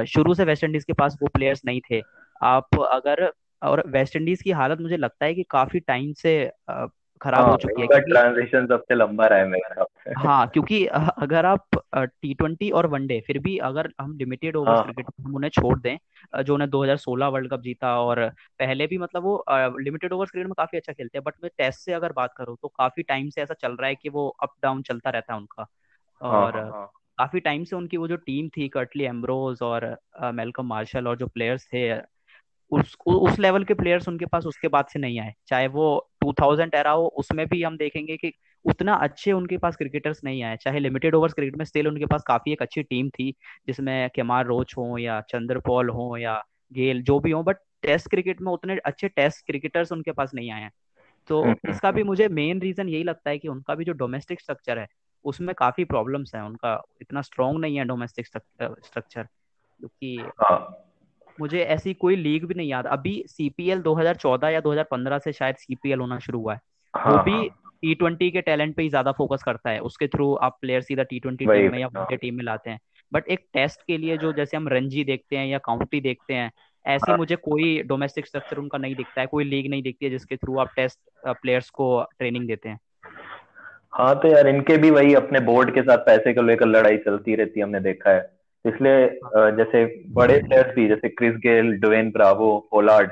शुरू 0.07 0.35
से 0.35 0.45
वेस्ट 0.45 0.65
इंडीज 0.65 0.85
के 0.85 0.93
पास 0.93 1.17
वो 1.23 1.29
प्लेयर्स 1.29 1.63
नहीं 1.67 1.81
थे। 1.91 2.01
आप 2.41 2.79
अगर, 2.83 3.31
और 3.63 3.83
वेस्ट 3.89 4.17
इंडीज 4.17 4.43
की 4.43 4.51
हालत 4.51 4.81
मुझे 4.81 4.97
लगता 4.97 5.27
है 5.27 5.35
कि 5.35 5.43
काफ़ी 5.51 5.81
टाइम 5.81 6.13
से 6.13 6.35
खराब 7.23 7.45
हाँ, 7.45 7.53
हो 7.53 7.57
चुकी 7.57 7.83
है 7.83 8.01
ट्रांजिशन 8.01 8.67
सबसे 8.67 8.95
लंबा 8.95 9.27
रहा 9.27 9.39
है 9.39 9.49
मेरे 9.49 9.85
से। 9.85 10.15
हाँ 10.19 10.47
क्योंकि 10.49 10.87
अगर 10.87 11.47
आप 11.47 11.69
टी 11.95 12.35
ट्वेंटी 12.35 12.71
और 12.71 12.87
वनडे 12.87 13.21
फिर 13.27 13.39
भी 13.39 13.57
अगर 13.59 13.93
हम 14.01 14.17
लिमिटेड 14.17 14.57
ओवर 14.57 14.83
क्रिकेट 14.83 15.07
हम 15.21 15.35
उन्हें 15.35 15.51
छोड़ 15.51 15.79
दें 15.81 15.97
जो 16.43 16.55
उन्हें 16.55 16.71
2016 16.71 17.29
वर्ल्ड 17.29 17.51
कप 17.51 17.61
जीता 17.61 18.01
और 18.01 18.29
पहले 18.59 18.87
भी 18.87 18.99
मतलब 18.99 19.23
वो 19.23 19.45
लिमिटेड 19.79 20.13
ओवर 20.13 20.27
क्रिकेट 20.27 20.47
में 20.47 20.55
काफ़ी 20.59 20.79
अच्छा 20.79 20.93
खेलते 20.93 21.19
हैं 21.19 21.25
बट 21.25 21.35
मैं 21.43 21.51
टेस्ट 21.59 21.81
से 21.81 21.93
अगर 21.93 22.13
बात 22.13 22.35
करूँ 22.37 22.57
तो 22.63 22.69
काफ़ी 22.69 23.03
टाइम 23.03 23.29
से 23.29 23.43
ऐसा 23.43 23.55
चल 23.55 23.73
रहा 23.73 23.89
है 23.89 23.95
कि 23.95 24.09
वो 24.09 24.29
अप 24.43 24.55
डाउन 24.63 24.83
चलता 24.83 25.11
रहता 25.11 25.35
है 25.35 25.39
उनका। 25.41 25.67
हाँ, 26.21 26.31
और 26.31 26.57
हाँ. 26.57 26.91
काफ़ी 27.19 27.41
टाइम 27.41 27.65
से 27.65 27.77
उनकी 27.77 27.97
वो 27.97 28.09
जो 28.09 28.17
टीम 28.17 28.49
थी 28.49 28.69
कर्टली 28.69 29.05
एम्ब्रोज 29.05 29.59
और 29.63 29.97
मेलकम 30.25 30.67
मार्शल 30.67 31.09
और 31.09 31.17
जो 31.17 31.27
प्लेयर्स 31.27 31.67
थे 31.67 31.93
उस 32.73 32.97
उस 33.07 33.39
लेवल 33.39 33.65
के 33.65 33.75
प्लेयर्स 33.75 34.09
उनके 34.09 34.27
पास 34.27 34.47
उसके 34.47 34.69
बाद 34.69 34.87
से 34.87 34.99
नहीं 34.99 35.21
आए 35.21 35.35
चाहे 35.47 35.67
वो 35.67 36.11
2000 36.25 36.75
एरा 36.75 36.91
हो 36.91 37.07
उसमें 37.07 37.47
भी 37.49 37.63
हम 37.63 37.77
देखेंगे 37.77 38.17
कि 38.17 38.33
उतना 38.65 38.95
अच्छे 38.95 39.33
उनके 39.33 39.59
पास 39.59 39.77
क्रिकेटर्स 39.77 40.25
नहीं 40.25 40.43
आए 40.43 40.57
चाहे 40.57 40.79
लिमिटेड 40.79 41.15
ओवर्स 41.15 41.33
क्रिकेट 41.33 41.57
में 41.57 41.65
स्टिल 41.65 41.89
उनके 41.89 42.07
पास 42.07 42.23
काफ़ी 42.27 42.53
एक 42.53 42.63
अच्छी 42.63 42.83
टीम 42.83 43.09
थी 43.09 43.35
जिसमें 43.67 44.11
केमार 44.15 44.47
रोच 44.47 44.75
हो 44.77 44.99
या 44.99 45.21
चंद्रपॉल 45.21 45.89
हो 45.89 46.17
या 46.17 46.45
गेल 46.73 47.03
जो 47.03 47.21
भी 47.21 47.31
हो 47.31 47.43
बट 47.43 47.57
टेस्ट 47.83 48.11
क्रिकेट 48.11 48.41
में 48.41 48.53
उतने 48.53 48.77
अच्छे 48.77 49.09
टेस्ट 49.09 49.47
क्रिकेटर्स 49.47 49.93
उनके 49.93 50.13
पास 50.13 50.31
नहीं 50.35 50.51
आए 50.51 50.61
हैं 50.61 50.73
तो 51.29 51.41
हम्म, 51.41 51.53
हम्म, 51.53 51.71
इसका 51.71 51.91
भी। 51.91 52.03
मुझे 52.03 52.29
मेन 52.29 52.61
रीजन 52.61 52.89
यही 52.89 53.05
लगता 53.05 53.31
है 53.31 53.39
कि 53.39 53.49
उनका 53.49 53.75
भी 53.75 53.85
जो 53.85 53.93
डोमेस्टिक 53.93 54.41
स्ट्रक्चर 54.41 54.79
है 54.79 54.87
उसमें 55.25 55.55
काफ़ी 55.55 55.85
प्रॉब्लम्स 55.85 56.35
हैं 56.35 56.43
उनका 56.43 56.83
इतना 57.03 57.23
स्ट्रांग 57.23 57.59
नहीं 57.59 57.77
है 57.77 57.85
डोमेस्टिक 57.85 58.27
स्ट्रक्चर 58.27 59.23
क्योंकि। 59.79 60.23
मुझे 61.41 61.63
ऐसी 61.63 61.95
कोई 61.95 62.17
लीग 62.17 62.45
भी 62.45 62.55
नहीं 62.55 62.69
याद। 62.69 62.87
अभी 62.87 63.25
सीपीएल 63.29 63.79
2014 63.79 64.49
या 64.49 64.61
2015 64.61 65.19
से 65.19 65.33
शायद 65.33 65.57
सीपीएल 65.57 66.01
होना 66.01 66.19
शुरू 66.19 66.41
हुआ 66.41 66.55
है। 66.55 66.61
हाँ, 66.95 67.13
वो 67.13 67.19
भी 67.19 67.49
टी 67.49 67.89
हाँ। 67.89 67.95
ट्वेंटी 67.95 68.31
के 68.31 68.41
टैलेंट 68.41 68.77
पे 68.77 68.83
ही 68.83 68.89
ज़्यादा 68.89 69.13
फोकस 69.13 69.43
करता 69.43 69.71
है। 69.71 69.81
उसके 69.81 70.07
थ्रू 70.09 70.35
आप 70.35 70.59
प्लेयर 70.61 70.81
सीधा 70.81 71.03
टी 71.03 71.21
ट्वेंटी 71.21 71.47
टीम 71.47 71.73
में 71.73 71.79
या 71.79 71.87
वनडे 71.87 72.17
टीम 72.17 72.35
में 72.35 72.45
लाते 72.45 72.71
हैं। 72.71 72.79
बट 73.13 73.29
एक 73.29 73.41
टेस्ट 73.53 73.81
के 73.87 73.99
लिए 73.99 74.17
जो 74.17 74.33
जैसे 74.33 74.57
हम 74.57 74.69
रणजी 74.69 75.05
देखते 75.05 75.37
हैं 75.37 75.47
या 75.47 75.59
काउंटी 75.59 76.01
देखते 76.01 76.35
हैं 76.35 76.51
ऐसे 76.87 77.11
हाँ। 77.11 77.19
मुझे 77.19 77.37
कोई 77.37 77.83
डोमेस्टिक 77.83 78.27
स्ट्रक्चर 78.27 78.57
उनका 78.57 78.79
नहीं 78.79 78.95
दिखता 78.95 79.21
है। 79.21 79.27
कोई 79.27 79.45
लीग 79.45 79.71
नहीं 79.71 79.83
दिखती 79.83 80.05
है 80.05 80.11
जिसके 80.11 80.37
थ्रू 80.37 80.59
आप 80.59 80.71
टेस्ट 80.77 80.99
प्लेयर्स 81.27 81.71
को 81.71 82.03
ट्रेनिंग 82.19 82.47
देते 82.47 82.69
हैं। 82.69 82.79
हाँ 83.95 84.15
तो 84.21 84.29
यार 84.29 84.47
इनके 84.49 84.77
भी 84.77 84.91
वही 84.91 85.15
अपने 85.15 85.41
बोर्ड 85.41 85.75
के 85.75 85.83
साथ 85.83 85.99
पैसे 85.99 86.33
को 86.33 86.43
लेकर 86.43 86.67
लड़ाई 86.67 86.97
चलती 86.97 87.35
रहती 87.35 87.61
है 87.61 87.65
हमने 87.65 87.81
देखा 87.81 88.11
है। 88.11 88.42
इसलिए 88.65 89.07
जैसे 89.57 89.85
बड़े 90.15 90.39
प्लेयर्स 90.43 90.75
भी 90.75 90.89
जैसे 90.89 91.09
Chris 91.09 91.37
Gayle 91.37 91.73
Dwayne 91.81 92.11
Bravo 92.11 92.59
Pollard 92.71 93.11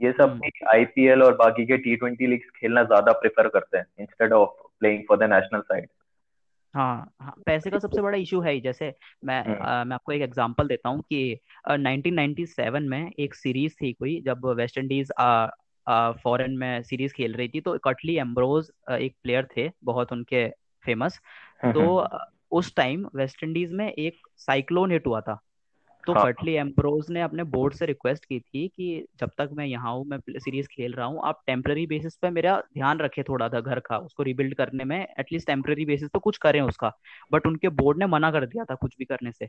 ये 0.00 0.12
सब 0.12 0.22
हम्म। 0.22 0.40
भी 0.40 0.64
आईपीएल 0.72 1.22
और 1.22 1.36
बाकी 1.36 1.66
के 1.66 1.76
टी 1.76 1.96
ट्वेंटी 1.96 2.26
लीग 2.26 2.40
खेलना 2.56 2.82
ज़्यादा 2.84 3.12
प्रेफर 3.12 3.48
करते 3.48 3.78
हैं 3.78 3.86
instead 4.00 4.32
of 4.32 4.66
playing 4.80 5.02
for 5.08 5.18
the 5.18 5.30
national 5.32 5.60
side 5.60 5.88
हाँ 6.74 7.14
हाँ 7.20 7.34
पैसे 7.46 7.70
का 7.70 7.78
सबसे 7.78 8.02
बड़ा 8.02 8.18
इशू 8.18 8.40
है 8.40 8.52
ही 8.52 8.60
जैसे 8.60 8.92
मैं 9.24 9.38
आ, 9.38 9.44
हम्म। 9.44 9.88
मैं 9.88 9.94
आपको 9.94 10.12
एक 10.12 10.22
एग्जांपल 10.22 10.68
देता 10.68 10.88
हूँ 10.88 11.00
कि 11.02 11.38
आ, 11.68 11.76
1997 11.76 12.88
में 12.88 13.10
एक 13.18 13.34
सीरीज़ 13.34 13.74
थी 13.74 13.92
कोई 13.92 14.20
जब 14.20 14.46
वेस्ट 14.56 14.78
इंडीज 14.78 15.12
फॉरेन 16.22 16.56
में 16.58 16.82
सीरीज़ 16.82 17.12
खेल 17.12 17.34
रही 17.34 17.48
थी 17.48 17.60
तो 17.60 17.76
कटली 17.78 18.16
एम्ब्रोज 18.18 18.70
एक 18.90 19.14
प्लेयर 19.22 19.48
थे 19.56 19.70
बहुत 19.84 20.12
उनके 20.12 20.48
फ़ेमस 20.84 21.20
हम्म, 21.64 21.72
तो। 21.72 22.08
उस 22.56 22.74
टाइम 22.76 23.08
वेस्ट 23.14 23.42
इंडीज 23.44 23.72
में 23.72 23.92
एक 23.92 24.26
साइक्लोन 24.36 24.92
हिट 24.92 25.06
हुआ 25.06 25.20
था। 25.20 25.40
तो 26.06 26.12
हाँ. 26.12 26.24
कटली 26.26 26.52
एम्ब्रोज 26.52 27.06
ने 27.10 27.20
अपने 27.20 27.44
बोर्ड 27.44 27.74
से 27.74 27.86
रिक्वेस्ट 27.86 28.24
की 28.24 28.40
थी 28.40 28.68
कि 28.68 29.06
जब 29.20 29.30
तक 29.38 29.50
मैं 29.52 29.66
यहाँ 29.66 29.92
हूँ 29.92 30.04
मैं 30.06 30.18
सीरीज़ 30.28 30.66
खेल 30.66 30.92
रहा 30.92 31.06
हूँ 31.06 31.20
आप 31.24 31.42
टेम्पररी 31.46 31.86
बेसिस 31.86 32.16
पे 32.16 32.30
मेरा 32.30 32.56
ध्यान 32.74 32.98
रखे 32.98 33.22
थोड़ा 33.22 33.48
सा 33.48 33.60
घर 33.60 33.80
का 33.80 33.98
उसको 33.98 34.22
रिबिल्ड 34.22 34.54
करने 34.54 34.84
में 34.84 35.06
एटलीस्ट 35.20 35.46
टेम्पररी 35.46 35.84
बेसिस 35.84 36.08
पे 36.08 36.18
कुछ 36.18 36.38
करें 36.38 36.60
उसका। 36.60 36.92
बट 37.32 37.46
उनके 37.46 37.68
बोर्ड 37.68 37.98
ने 37.98 38.06
मना 38.06 38.30
कर 38.30 38.46
दिया 38.46 38.64
था 38.64 38.74
कुछ 38.74 38.94
भी 38.98 39.04
करने 39.04 39.32
से। 39.32 39.48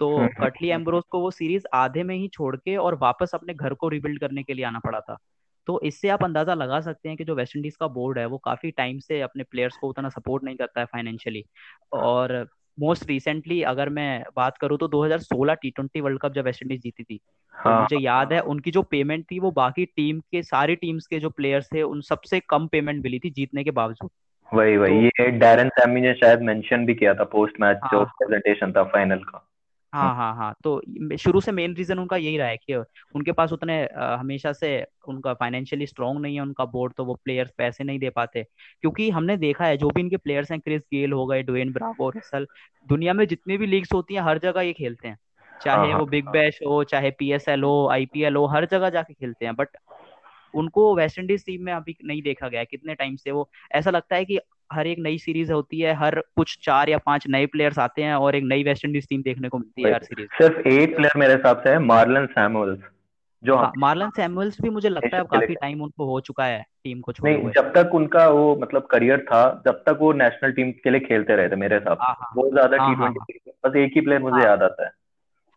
तो 0.00 0.28
कटली 0.42 0.68
एम्ब्रोज 0.68 1.02
को 1.10 1.20
वो 1.20 1.30
सीरीज़ 1.30 1.66
आधे 1.74 2.02
में 2.02 2.16
ही 2.16 2.28
छोड़ 2.28 2.56
के 2.56 2.76
और 2.76 2.94
वापस 2.94 3.30
अपने 3.34 3.54
घर 3.54 3.74
को 3.74 3.88
रिबिल्ड 3.88 4.20
करने 4.20 4.42
के 4.42 4.54
लिए 4.54 4.64
आना 4.64 4.78
पड़ा 4.78 5.00
था। 5.00 5.18
तो 5.66 5.80
इससे 5.82 6.08
आप 6.08 6.24
अंदाज़ा 6.24 6.54
लगा 6.54 6.80
सकते 6.80 7.08
हैं 7.08 7.18
कि 7.18 7.24
जो 7.24 7.34
वेस्ट 7.34 7.56
इंडीज 7.56 7.76
का 7.76 7.88
बोर्ड 7.88 8.18
है 8.18 8.26
वो 8.26 8.38
काफ़ी 8.38 8.70
टाइम 8.70 8.98
से 8.98 9.20
अपने 9.20 9.44
प्लेयर्स 9.44 9.76
को 9.76 9.88
उतना 9.88 10.08
सपोर्ट 10.08 10.44
नहीं 10.44 10.56
करता 10.56 10.80
है 10.80 10.86
फाइनेंशियली। 10.86 11.44
और 11.92 12.48
मोस्ट 12.80 13.08
रिसेंटली 13.08 13.62
अगर 13.62 13.88
मैं 13.88 14.24
बात 14.36 14.58
करूँ 14.58 14.78
तो 14.78 14.88
2016 14.88 15.54
टी 15.54 15.70
ट्वेंटी 15.70 16.00
वर्ल्ड 16.00 16.20
कप 16.20 16.32
जब 16.32 16.44
वेस्ट 16.44 16.62
इंडीज 16.62 16.80
जीती 16.82 17.02
थी 17.02 17.16
तो 17.16 17.70
हाँ, 17.70 17.80
मुझे 17.80 17.96
याद 17.96 18.32
है 18.32 18.40
उनकी 18.40 18.70
जो 18.70 18.82
पेमेंट 18.82 19.24
थी 19.30 19.38
वो 19.38 19.50
बाकी 19.50 19.84
टीम 19.84 20.20
के 20.20 20.42
सारी 20.42 20.76
टीम्स 20.76 21.06
के 21.06 21.18
जो 21.18 21.30
प्लेयर्स 21.30 21.68
थे 21.74 21.82
उन 21.82 22.00
सबसे 22.00 22.40
कम 22.40 22.66
पेमेंट 22.66 23.04
मिली 23.04 23.18
थी 23.18 23.30
जीतने 23.30 23.64
के 23.64 23.70
बावजूद। 23.70 24.10
वही 24.54 24.76
वही 24.76 25.10
तो, 25.10 25.24
ये 25.24 25.30
डैरन 25.30 25.68
सैमी 25.68 26.00
ने 26.00 26.14
शायद 26.14 26.40
मेंशन 26.40 26.86
भी 26.86 26.94
किया 26.94 27.14
था 27.14 27.24
पोस्ट 27.24 27.60
मैच 27.60 27.78
हाँ, 27.82 27.90
जो 27.92 28.04
प्रेजेंटेशन 28.04 28.72
था 28.72 28.84
फाइनल 28.84 29.18
का। 29.18 29.50
हाँ 29.94 30.14
हाँ 30.14 30.14
हाँ, 30.16 30.34
हाँ 30.36 30.54
तो 30.64 31.16
शुरू 31.16 31.40
से 31.40 31.52
मेन 31.52 31.74
रीजन 31.76 31.98
उनका 31.98 32.16
यही 32.16 32.36
रहा 32.38 32.48
है 32.48 32.56
कि 32.56 32.74
उनके 33.14 33.32
पास 33.32 33.52
उतने 33.52 33.74
हमेशा 33.94 34.52
से 34.52 34.70
उनका 35.08 35.34
फाइनेंशियली 35.34 35.86
स्ट्रांग 35.86 36.18
नहीं 36.20 36.34
है 36.34 36.40
उनका 36.40 36.64
बोर्ड 36.66 36.92
तो 36.94 37.04
वो 37.04 37.14
प्लेयर्स 37.24 37.50
पैसे 37.58 37.84
नहीं 37.84 37.98
दे 37.98 38.10
पाते 38.10 38.42
क्योंकि 38.82 39.08
हमने 39.10 39.36
देखा 39.36 39.66
है 39.66 39.76
जो 39.76 39.90
भी 39.90 40.00
इनके 40.00 40.16
प्लेयर्स 40.16 40.50
हैं 40.50 40.60
क्रिस 40.60 40.82
गेल 40.92 41.12
हो 41.12 41.26
गए 41.26 41.42
डोएन 41.42 41.72
ब्रावो 41.72 42.08
रसल 42.10 42.46
दुनिया 42.86 43.12
में 43.14 43.26
जितनी 43.26 43.56
भी 43.58 43.66
लीग्स 43.66 43.92
होती 43.92 44.14
हैं 44.14 44.22
हर 44.22 44.38
जगह 44.38 44.60
ये 44.60 44.72
खेलते 44.72 45.08
हैं 45.08 45.18
चाहे 45.52 45.92
हाँ, 45.92 45.98
वो 45.98 46.06
बिग 46.06 46.30
बैश 46.30 46.58
हाँ। 46.58 46.70
हो 46.72 46.82
चाहे 46.84 47.10
पीएसएल 47.10 47.62
हो 47.62 47.88
आईपीएल 47.88 48.36
हो 48.36 48.46
हर 48.46 48.66
जगह 48.66 48.90
जाके 48.90 49.14
खेलते 49.14 49.44
हैं 49.44 49.54
बट 49.54 49.76
उनको 50.54 50.94
वेस्ट 50.96 51.18
इंडीज 51.18 51.44
टीम 51.46 51.64
में 51.64 51.72
अभी 51.72 51.96
नहीं 52.04 52.22
देखा 52.22 52.48
गया 52.48 52.64
कितने 52.64 52.94
टाइम 52.94 53.16
से 53.16 53.30
वो 53.30 53.48
ऐसा 53.72 53.90
लगता 53.90 54.16
है 54.16 54.24
कि 54.24 54.38
हर 54.72 54.86
एक 54.86 54.98
नई 54.98 55.18
सीरीज़ 55.18 55.52
होती 55.52 55.80
है 55.80 55.94
हर 55.94 56.20
कुछ 56.36 56.58
चार 56.62 56.88
या 56.88 56.98
पाँच 56.98 57.26
नए 57.28 57.46
प्लेयर्स 57.46 57.78
आते 57.78 58.02
हैं 58.02 58.14
और 58.14 58.34
एक 58.34 58.44
नई 58.44 58.64
वेस्ट 58.64 58.84
इंडीज 58.84 59.08
टीम 59.08 59.22
देखने 59.22 59.48
को 59.48 59.58
मिलती 59.58 59.82
है 59.82 59.92
हर 59.92 60.02
सीरीज़ 60.02 60.28
सिर्फ़ 60.42 60.68
एक 60.68 60.96
प्लेयर 60.96 61.18
मेरे 61.18 61.34
हिसाब 61.34 61.60
से 61.60 61.70
है 61.70 61.78
मार्लन 61.78 62.26
सैमुअल्स 62.26 62.80
जो 63.42 63.56
हाँ 63.56 63.72
मार्लन 63.76 64.10
सैमुअल्स 64.10 64.60
भी 64.60 64.70
मुझे 64.70 64.88
लगता 64.88 65.16
है 65.16 65.24
काफ़ी 65.24 65.54
टाइम 65.54 65.82
उनको 65.82 66.06
हो 66.06 66.20
चुका 66.20 66.44
है 66.44 66.64
टीम 66.84 67.00
को 67.00 67.12
छोड़े 67.12 67.36
नहीं 67.36 67.50
जब 67.50 67.72
तक 67.74 67.94
उनका 67.94 68.28
वो 68.28 68.56
मतलब 68.56 68.86
करियर 68.86 69.20
था 69.20 69.62
जब 69.66 69.82
तक 69.86 69.98
वो 70.00 70.12
नेशनल 70.12 70.52
टीम 70.52 70.72
के 70.72 70.90
लिए 70.90 71.00
खेलते 71.00 71.36
रहे 71.36 71.48
थे 71.48 71.56
मेरे 71.56 71.76
हिसाब 71.76 71.96
से। 71.96 72.04
हाँ, 72.04 72.16
हाँ। 72.20 72.32
बहुत 72.36 72.52
ज़्यादा 72.52 72.76
टी 72.76 72.94
ट्वेंटी 72.94 73.52
बस 73.66 73.76
एक 73.76 73.92
ही 73.94 74.00
प्लेयर 74.00 74.20
मुझे 74.20 74.42
याद 74.44 74.62
आता 74.62 74.84
है। 74.84 74.90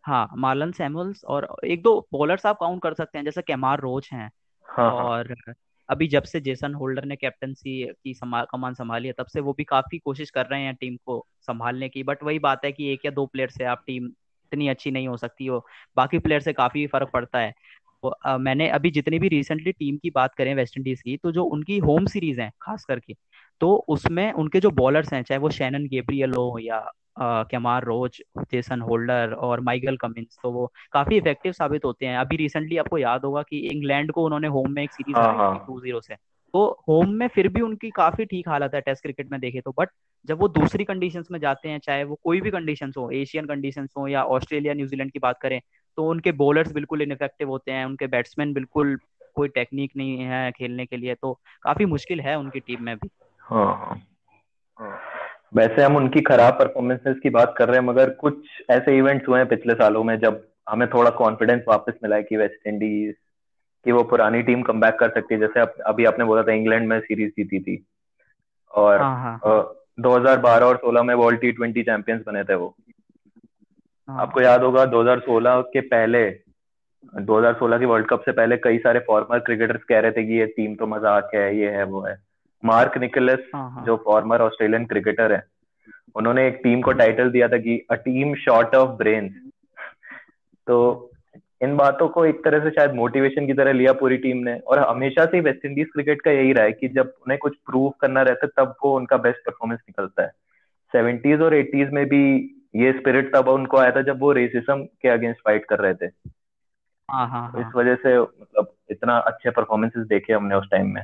हाँ 0.04 0.30
मार्लन 0.38 0.72
सैमुअल्स 0.72 1.24
और 1.26 1.56
एक 1.66 1.82
दो 1.82 2.08
बॉलर्स 2.12 2.46
आप 2.46 2.58
काउंट 2.60 2.82
कर 2.82 2.94
सकते 2.94 3.18
हैं 3.18 3.26
जैसे 3.26 3.42
केमार 3.42 3.80
रोच 3.80 4.10
हैं 4.14 4.32
हाँ, 4.68 4.92
और 4.92 5.36
अभी 5.90 6.08
जब 6.08 6.24
से 6.24 6.40
जेसन 6.42 6.74
होल्डर 6.74 7.06
ने 7.06 7.16
कैप्टनसी 7.16 7.84
की 8.06 8.14
कमान 8.52 8.74
संभाली 8.74 9.08
है 9.08 9.14
तब 9.18 9.26
से 9.26 9.40
वो 9.40 9.54
भी 9.54 9.64
काफ़ी 9.64 9.98
कोशिश 10.00 10.30
कर 10.30 10.46
रहे 10.46 10.62
हैं 10.62 10.76
टीम 10.76 10.96
को 11.06 11.26
संभालने 11.42 11.90
की 11.90 12.04
बट 12.04 12.24
वही 12.24 12.40
बात 12.40 12.66
है 12.66 12.72
कि 12.72 12.92
एक 12.94 13.06
या 13.06 13.12
दो 13.12 13.26
प्लेयर 13.26 13.50
से 13.50 13.64
आप 13.66 13.84
टीम 13.88 14.06
इतनी 14.06 14.68
अच्छी 14.68 14.92
नहीं 14.92 15.08
हो 15.08 15.18
सकती 15.18 15.46
हो 15.46 15.66
बाकी 15.98 16.20
प्लेयर 16.20 16.42
से 16.42 16.54
काफ़ी 16.54 16.86
फ़र्क 16.88 17.10
पड़ता 17.14 17.40
है। 17.40 17.52
तो, 18.04 18.10
आ, 18.10 18.38
मैंने 18.38 18.70
अभी 18.70 18.92
जितनी 18.92 19.20
भी 19.20 19.28
रिसेंटली 19.28 19.72
टीम 19.72 19.98
की 19.98 20.10
बात 20.10 20.36
करें 20.36 20.54
वेस्ट 20.56 20.78
इंडीज 20.78 21.02
की 21.02 21.18
तो 21.18 21.32
जो 21.32 21.44
उनकी 21.46 21.78
होम 21.80 22.06
सीरीज़ 22.06 22.42
है 22.42 22.52
खास 22.62 22.86
करके 22.86 23.16
तो 23.62 23.76
उसमें 23.90 24.32
उनके 24.34 24.60
जो 24.60 24.72
बॉलर्स 24.72 25.14
हैं 25.14 25.22
चाहे 25.24 25.40
वो 25.40 25.50
शैनन 25.50 25.88
गेब्रियल 25.88 26.34
हो 26.34 26.58
या 26.62 26.80
कैमार 27.20 27.84
रोज 27.84 28.22
जेसन 28.52 28.82
होल्डर 28.82 29.34
और 29.34 29.60
माइकल 29.60 29.98
कमिंस। 29.98 30.40
तो 30.44 30.52
वो 30.52 30.72
काफ़ी 30.92 31.18
इफ़ेक्टिव 31.18 31.52
साबित 31.52 31.86
होते 31.86 32.06
हैं। 32.06 32.18
अभी 32.18 32.36
रिसेंटली 32.36 32.78
आपको 32.78 32.98
याद 32.98 33.26
होगा 33.26 33.42
कि 33.42 33.60
इंग्लैंड 33.68 34.12
को 34.12 34.26
उन्होंने 34.26 34.48
होम 34.48 34.72
में 34.72 34.84
एक 34.84 34.94
सीरीज़ 34.94 35.18
टू 35.68 35.80
ज़ीरो 35.82 36.02
से। 36.02 36.16
तो 36.54 36.66
होम 36.90 37.10
में 37.10 37.28
फिर 37.28 37.48
भी 37.48 37.62
उनकी 37.62 37.90
काफ़ी 37.90 38.26
ठीक 38.26 38.50
हालत 38.50 38.72
है 38.76 38.82
टेस्ट 38.82 39.02
क्रिकेट 39.04 39.32
में 39.32 39.40
देखे 39.40 39.62
तो। 39.62 39.74
बट 39.80 39.90
जब 40.26 40.40
वो 40.40 40.48
दूसरी 40.48 40.84
कंडीशन 40.84 41.24
में 41.32 41.40
जाते 41.40 41.70
हैं 41.70 41.80
चाहे 41.80 42.04
वो 42.04 42.20
कोई 42.24 42.42
भी 42.42 42.52
कंडीशन 42.52 42.92
हो 42.98 43.10
एशियन 43.12 43.46
कंडीशन 43.46 43.88
हो 43.98 44.08
या 44.08 44.24
ऑस्ट्रेलिया 44.24 44.74
न्यूजीलैंड 44.74 45.12
की 45.12 45.20
बात 45.20 45.40
करें 45.42 45.60
तो 45.98 46.10
उनके 46.10 46.32
बॉलर्स 46.32 46.72
बिल्कुल 46.72 47.02
इनफेक्टिव 47.02 47.50
होते 47.50 47.72
हैं। 47.72 47.86
उनके 47.86 48.08
बैट्समैन 48.08 48.54
बिल्कुल 48.54 48.98
कोई 49.36 49.48
टेक्निक 49.48 49.92
नहीं 49.98 50.18
है 50.18 50.52
खेलने 50.52 50.86
के 50.86 50.98
लिए। 50.98 51.16
तो 51.16 51.34
काफ़ी 51.64 51.86
मुश्किल 51.86 52.22
है 52.22 52.36
उनकी 52.40 52.60
टीम 52.60 52.84
में 52.84 52.96
भी। 52.98 53.10
हाँ, 53.42 53.66
हाँ।, 53.66 54.02
हाँ। 54.78 55.17
वैसे 55.56 55.84
हम 55.84 55.96
उनकी 55.96 56.22
खराब 56.22 56.54
परफॉर्मेंसेस 56.54 57.16
की 57.24 57.30
बात 57.30 57.56
कर 57.58 57.68
रहे 57.68 57.80
हैं 57.80 57.86
मगर 57.86 58.10
कुछ 58.10 58.36
ऐसे 58.70 58.98
इवेंट्स 58.98 59.28
हुए 59.28 59.40
हैं 59.40 59.48
पिछले 59.48 59.74
सालों 59.74 60.04
में 60.04 60.20
जब 60.20 60.48
हमें 60.70 60.88
थोड़ा 60.90 61.10
कॉन्फिडेंस 61.10 61.62
वापस 61.68 61.94
मिला 62.04 62.16
है 62.16 62.24
कि 62.24 62.38
वेस्ट 62.38 62.68
इंडीज 62.68 63.16
की 63.86 63.92
वो 63.92 64.04
पुरानी 64.04 64.42
टीम 64.44 64.62
कम 64.62 64.82
कर 64.82 65.10
सकती 65.10 65.34
है 65.34 65.40
जैसे 65.40 65.60
अब 65.60 65.74
अभी 65.86 66.06
आपने 66.06 66.26
बोला 66.26 66.44
था 66.44 66.52
इंग्लैंड 66.52 66.88
में 66.88 67.00
सीरीज़ 67.00 67.32
जीती 67.32 67.60
थी 67.60 67.86
और 68.72 69.02
हाँ, 69.02 69.40
हाँ. 69.46 69.74
2012 70.00 70.62
और 70.62 70.82
16 70.86 71.04
में 71.04 71.14
वर्ल्ड 71.16 71.40
टी 71.42 71.52
ट्वेंटी 71.52 71.84
चैंपियंस 71.84 72.22
बने 72.28 72.44
थे 72.44 72.56
वो 72.56 72.76
हाँ. 74.08 74.22
आपको 74.22 74.42
याद 74.42 74.64
होगा 74.64 74.84
2016 74.84 75.64
के 75.74 75.82
पहले 75.82 76.30
2016 77.14 77.80
की 77.80 77.86
वर्ल्ड 77.86 78.08
कप 78.08 78.22
से 78.22 78.32
पहले 78.32 78.58
कई 78.58 78.78
सारे 78.78 79.00
फॉर्मर 79.00 79.40
क्रिकेटर्स 79.40 79.84
कह 79.84 80.00
रहे 80.00 80.12
थे 80.12 80.24
कि 80.24 80.34
ये 80.34 80.46
टीम 80.46 80.76
तो 80.76 80.88
मज़ाक 80.88 81.30
है 81.36 81.58
ये 81.58 81.70
है 81.70 81.84
वो 81.84 82.02
है 82.02 82.27
मार्क 82.66 82.98
निकलस 82.98 83.40
हाँ, 83.54 83.72
हाँ। 83.72 83.86
जो 83.86 83.96
फॉर्मर 84.06 84.42
ऑस्ट्रेलियन 84.42 84.86
क्रिकेटर 84.86 85.32
है 85.32 85.44
उन्होंने 86.16 86.48
एक 86.48 86.60
टीम 86.64 86.82
को 86.82 86.92
टाइटल 86.92 87.30
दिया 87.32 87.48
था 87.48 87.58
कि 87.58 87.86
a 87.92 87.96
team 87.96 88.36
short 88.36 88.76
of 88.76 88.90
brain 88.90 89.52
तो 90.68 91.12
इन 91.62 91.78
बातों 91.78 92.08
को 92.08 92.26
एक 92.26 92.44
तरह 92.46 92.60
से 92.60 92.70
शायद 92.70 92.92
मोटिवेशन 92.92 93.48
की 93.48 93.54
तरह 93.54 93.72
लिया 93.72 93.94
पूरी 93.94 94.18
टीम 94.18 94.38
ने। 94.38 94.58
और 94.58 94.80
हमेशा 94.80 95.26
से 95.26 95.40
वेस्ट 95.40 95.66
इंडीज 95.66 95.88
क्रिकेट 95.94 96.22
का 96.22 96.32
यही 96.32 96.54
रहा 96.54 96.64
है 96.64 96.72
कि 96.72 96.88
जब 96.88 97.14
उन्हें 97.22 97.40
कुछ 97.40 97.56
प्रूव 97.56 97.94
करना 98.02 98.22
रहता 98.22 98.46
है 98.46 98.52
तब 98.58 98.76
वो 98.84 98.96
उनका 98.96 99.18
बेस्ट 99.18 99.40
परफॉर्मेंस 99.40 99.80
निकलता 99.80 100.24
है। 100.24 100.32
सेवेंटीज 100.94 101.42
और 101.42 101.54
एटीज 101.54 101.90
में 101.90 102.06
भी 102.06 102.24
ये 102.76 102.92
स्पिरिट 102.92 103.36
तब 103.36 103.48
उनको 103.48 103.78
आया 103.78 103.92
था 103.92 104.02
जब 104.02 104.20
वो 104.20 104.32
रेसिज्म 104.32 104.84
के 104.84 105.10
अगेंस्ट 105.10 105.40
फाइट 105.46 105.66
कर 105.66 105.80
रहे 105.80 105.94
थे। 105.94 106.06
हाँ 107.12 107.28
हाँ, 107.28 107.52
हाँ। 107.52 107.62
इस 107.62 107.76
वजह 107.76 107.96
से 107.96 108.20
मतलब 108.20 108.74
इतना 108.90 109.18
अच्छे 109.18 109.50
परफॉर्मेंसेस 109.50 110.08
देखे 110.08 110.34
हमने 110.34 110.56
उस 110.56 110.68
टाइम 110.72 110.94
में। 110.94 111.02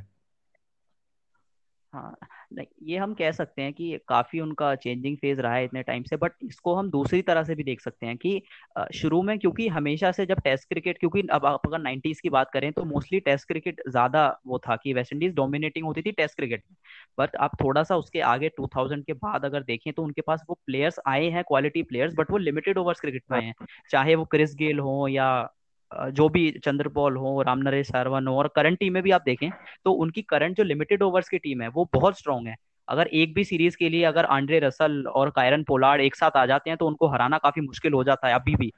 हाँ 1.93 2.15
नहीं 2.53 2.65
ये 2.84 2.97
हम 2.97 3.13
कह 3.13 3.32
सकते 3.32 3.62
हैं 3.62 3.73
कि 3.73 3.97
काफ़ी 4.08 4.39
उनका 4.39 4.73
चेंजिंग 4.75 5.17
फ़ेज़ 5.17 5.41
रहा 5.41 5.53
है 5.56 5.65
इतने 5.65 5.82
टाइम 5.84 6.03
से 6.03 6.15
बट 6.15 6.32
इसको 6.43 6.73
हम 6.75 6.89
दूसरी 6.91 7.21
तरह 7.21 7.43
से 7.43 7.56
भी 7.56 7.63
देख 7.63 7.82
सकते 7.82 8.06
हैं 8.06 8.15
कि 8.17 8.41
शुरू 8.93 9.21
में 9.21 9.38
क्योंकि 9.39 9.67
हमेशा 9.67 10.12
से 10.12 10.25
जब 10.25 10.39
टेस्ट 10.39 10.67
क्रिकेट 10.69 10.97
क्योंकि 10.99 11.21
अब 11.32 11.45
आप 11.45 11.67
अगर 11.67 11.79
नाइन्टीज 11.79 12.21
की 12.21 12.29
बात 12.29 12.49
करें 12.53 12.71
तो 12.73 12.84
मोस्टली 12.86 13.19
टेस्ट 13.19 13.47
क्रिकेट 13.47 13.82
ज़्यादा 13.89 14.27
वो 14.47 14.60
था 14.60 14.75
कि 14.75 14.93
वेस्ट 14.93 15.13
इंडीज 15.13 15.34
डोमिनेटिंग 15.36 15.86
होती 15.86 16.01
थी 16.01 16.12
टेस्ट 16.12 16.36
क्रिकेट 16.36 16.63
में। 16.71 16.75
बट 17.17 17.36
आप 17.38 17.56
थोड़ा 17.62 17.84
सा 17.84 17.95
उसके 17.95 18.19
आगे 18.25 18.49
टू 18.49 18.67
थाउज़ेंड 18.67 19.06
के 19.06 19.13
बाद 19.15 19.45
अगर 19.45 19.63
देखें 19.63 19.91
तो 19.93 20.03
उनके 20.03 20.21
पास 20.21 20.43
वो 20.49 20.60
प्लेयर्स 20.65 20.99
आए 21.08 21.29
हैं 21.29 21.43
क्वालिटी 21.43 21.84
प्लेयर्स 21.84 22.13
बट 22.15 22.32
वो 22.32 22.38
लिमिटेड 22.39 22.77
ओवर्स 22.77 22.99
क्रिकेट 22.99 23.23
में 23.32 23.38
आए 23.38 23.45
हैं। 23.45 23.53
चाहे 23.91 24.15
वो 24.15 24.25
क्रिस 24.25 24.56
गेल 24.56 24.79
हो 24.79 25.08
या 25.08 25.27
जो 26.12 26.27
भी 26.29 26.49
चंद्रपॉल 26.65 27.17
हो 27.17 27.41
राम 27.41 27.60
नरेश 27.60 27.88
सारवन 27.88 28.27
हो 28.27 28.36
और 28.38 28.47
करंट 28.56 28.79
टीम 28.79 28.93
में 28.93 29.01
भी 29.03 29.12
आप 29.12 29.21
देखें 29.25 29.49
तो 29.86 29.91
उनकी 29.93 30.21
करंट 30.23 30.58
जो 30.58 30.63
लिमिटेड 30.63 31.03
ओवर्स 31.03 31.29
की 31.29 31.38
टीम 31.39 31.62
है, 31.62 31.67
वो 31.69 31.89
बहुत 31.93 32.17
स्ट्रांग 32.19 32.47
है। 32.47 32.56
अगर 32.88 33.08
एक 33.13 33.34
भी 33.34 33.43
सीरीज़ 33.43 33.77
के 33.77 33.89
लिए 33.89 34.03
अगर 34.03 34.25
आंड्रे 34.27 34.60
रसल 34.60 35.03
और 35.08 35.29
कायरन 35.29 35.63
पोलार्ड 35.63 36.01
एक 36.01 36.15
साथ 36.15 36.38
आ 36.38 36.45
जाते 36.45 36.69
हैं 36.69 36.77
तो 36.77 36.88
उनको 36.88 37.08
हराना 37.08 37.38
काफ़ी 37.38 37.62
मुश्किल 37.62 37.93
हो 37.93 38.03
जाता 38.03 38.27
है 38.27 38.34
अभी 38.34 38.56
भी। 38.56 38.71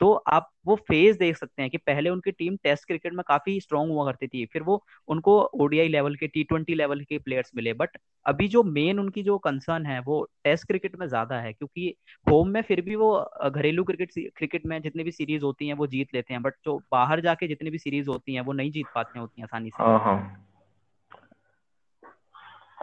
तो 0.00 0.12
आप 0.28 0.50
वो 0.66 0.74
फ़ेज़ 0.88 1.18
देख 1.18 1.36
सकते 1.36 1.62
हैं 1.62 1.70
कि 1.70 1.78
पहले 1.78 2.10
उनकी 2.10 2.30
टीम 2.32 2.56
टेस्ट 2.56 2.86
क्रिकेट 2.86 3.12
में 3.12 3.22
काफ़ी 3.28 3.58
स्ट्रांग 3.60 3.90
हुआ 3.90 4.04
करती 4.04 4.28
थी 4.28 4.44
फिर 4.46 4.62
वो 4.62 4.82
उनको 5.08 5.38
ओडीआई 5.60 5.88
लेवल 5.88 6.16
के 6.16 6.26
टी 6.26 6.44
ट्वेंटी 6.44 6.74
लेवल 6.74 7.00
के 7.00 7.18
प्लेयर्स 7.18 7.50
मिले 7.56 7.72
बट 7.72 7.96
अभी 8.26 8.48
जो 8.48 8.62
मेन 8.62 8.98
उनकी 8.98 9.22
जो 9.22 9.38
कंसर्न 9.38 9.86
है 9.86 10.00
वो 10.00 10.22
टेस्ट 10.44 10.66
क्रिकेट 10.66 10.96
में 10.96 11.06
ज़्यादा 11.06 11.38
है 11.40 11.52
क्योंकि 11.52 11.94
होम 12.26 12.48
में 12.48 12.60
फिर 12.62 12.80
भी 12.80 12.96
वो 12.96 13.10
घरेलू 13.50 13.84
क्रिकेट 13.84 14.12
क्रिकेट 14.36 14.66
में 14.66 14.80
जितनी 14.82 15.04
भी 15.04 15.12
सीरीज़ 15.12 15.44
होती 15.44 15.68
है 15.68 15.74
वो 15.74 15.86
जीत 15.86 16.14
लेते 16.14 16.34
हैं 16.34 16.42
बट 16.42 16.54
जो 16.64 16.80
बाहर 16.92 17.20
जाके 17.20 17.48
जितनी 17.48 17.70
भी 17.70 17.78
सीरीज़ 17.78 18.08
होती 18.08 18.34
है 18.34 18.40
वो 18.40 18.52
नहीं 18.52 18.70
जीत 18.70 18.86
पाते 18.94 19.18
होती 19.18 19.40
हैं 19.40 19.44
आसानी 19.44 19.70
से 19.70 19.82
हाँ, 19.82 19.98
हाँ। 19.98 20.42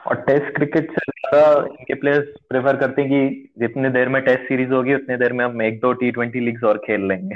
और 0.08 0.21
टेस्ट 0.21 0.56
क्रिकेट 0.56 0.91
से 0.91 1.12
ज़्यादा 1.34 1.65
इनके 1.69 1.93
प्लेयर्स 1.96 2.28
प्रेफर 2.50 2.78
करते 2.78 3.02
हैं 3.02 3.10
कि 3.12 3.50
जितने 3.60 3.89
देर 3.89 4.10
में 4.10 4.22
टेस्ट 4.24 4.48
सीरीज़ 4.48 4.74
होगी 4.74 4.93
उतने 4.93 5.17
देर 5.17 5.34
में 5.34 5.46
हम 5.46 5.62
एक 5.62 5.80
दो 5.80 5.93
टी 5.93 6.12
ट्वेंटी 6.12 6.39
लीग्स 6.39 6.63
और 6.63 6.78
खेल 6.78 7.08
लेंगे 7.08 7.36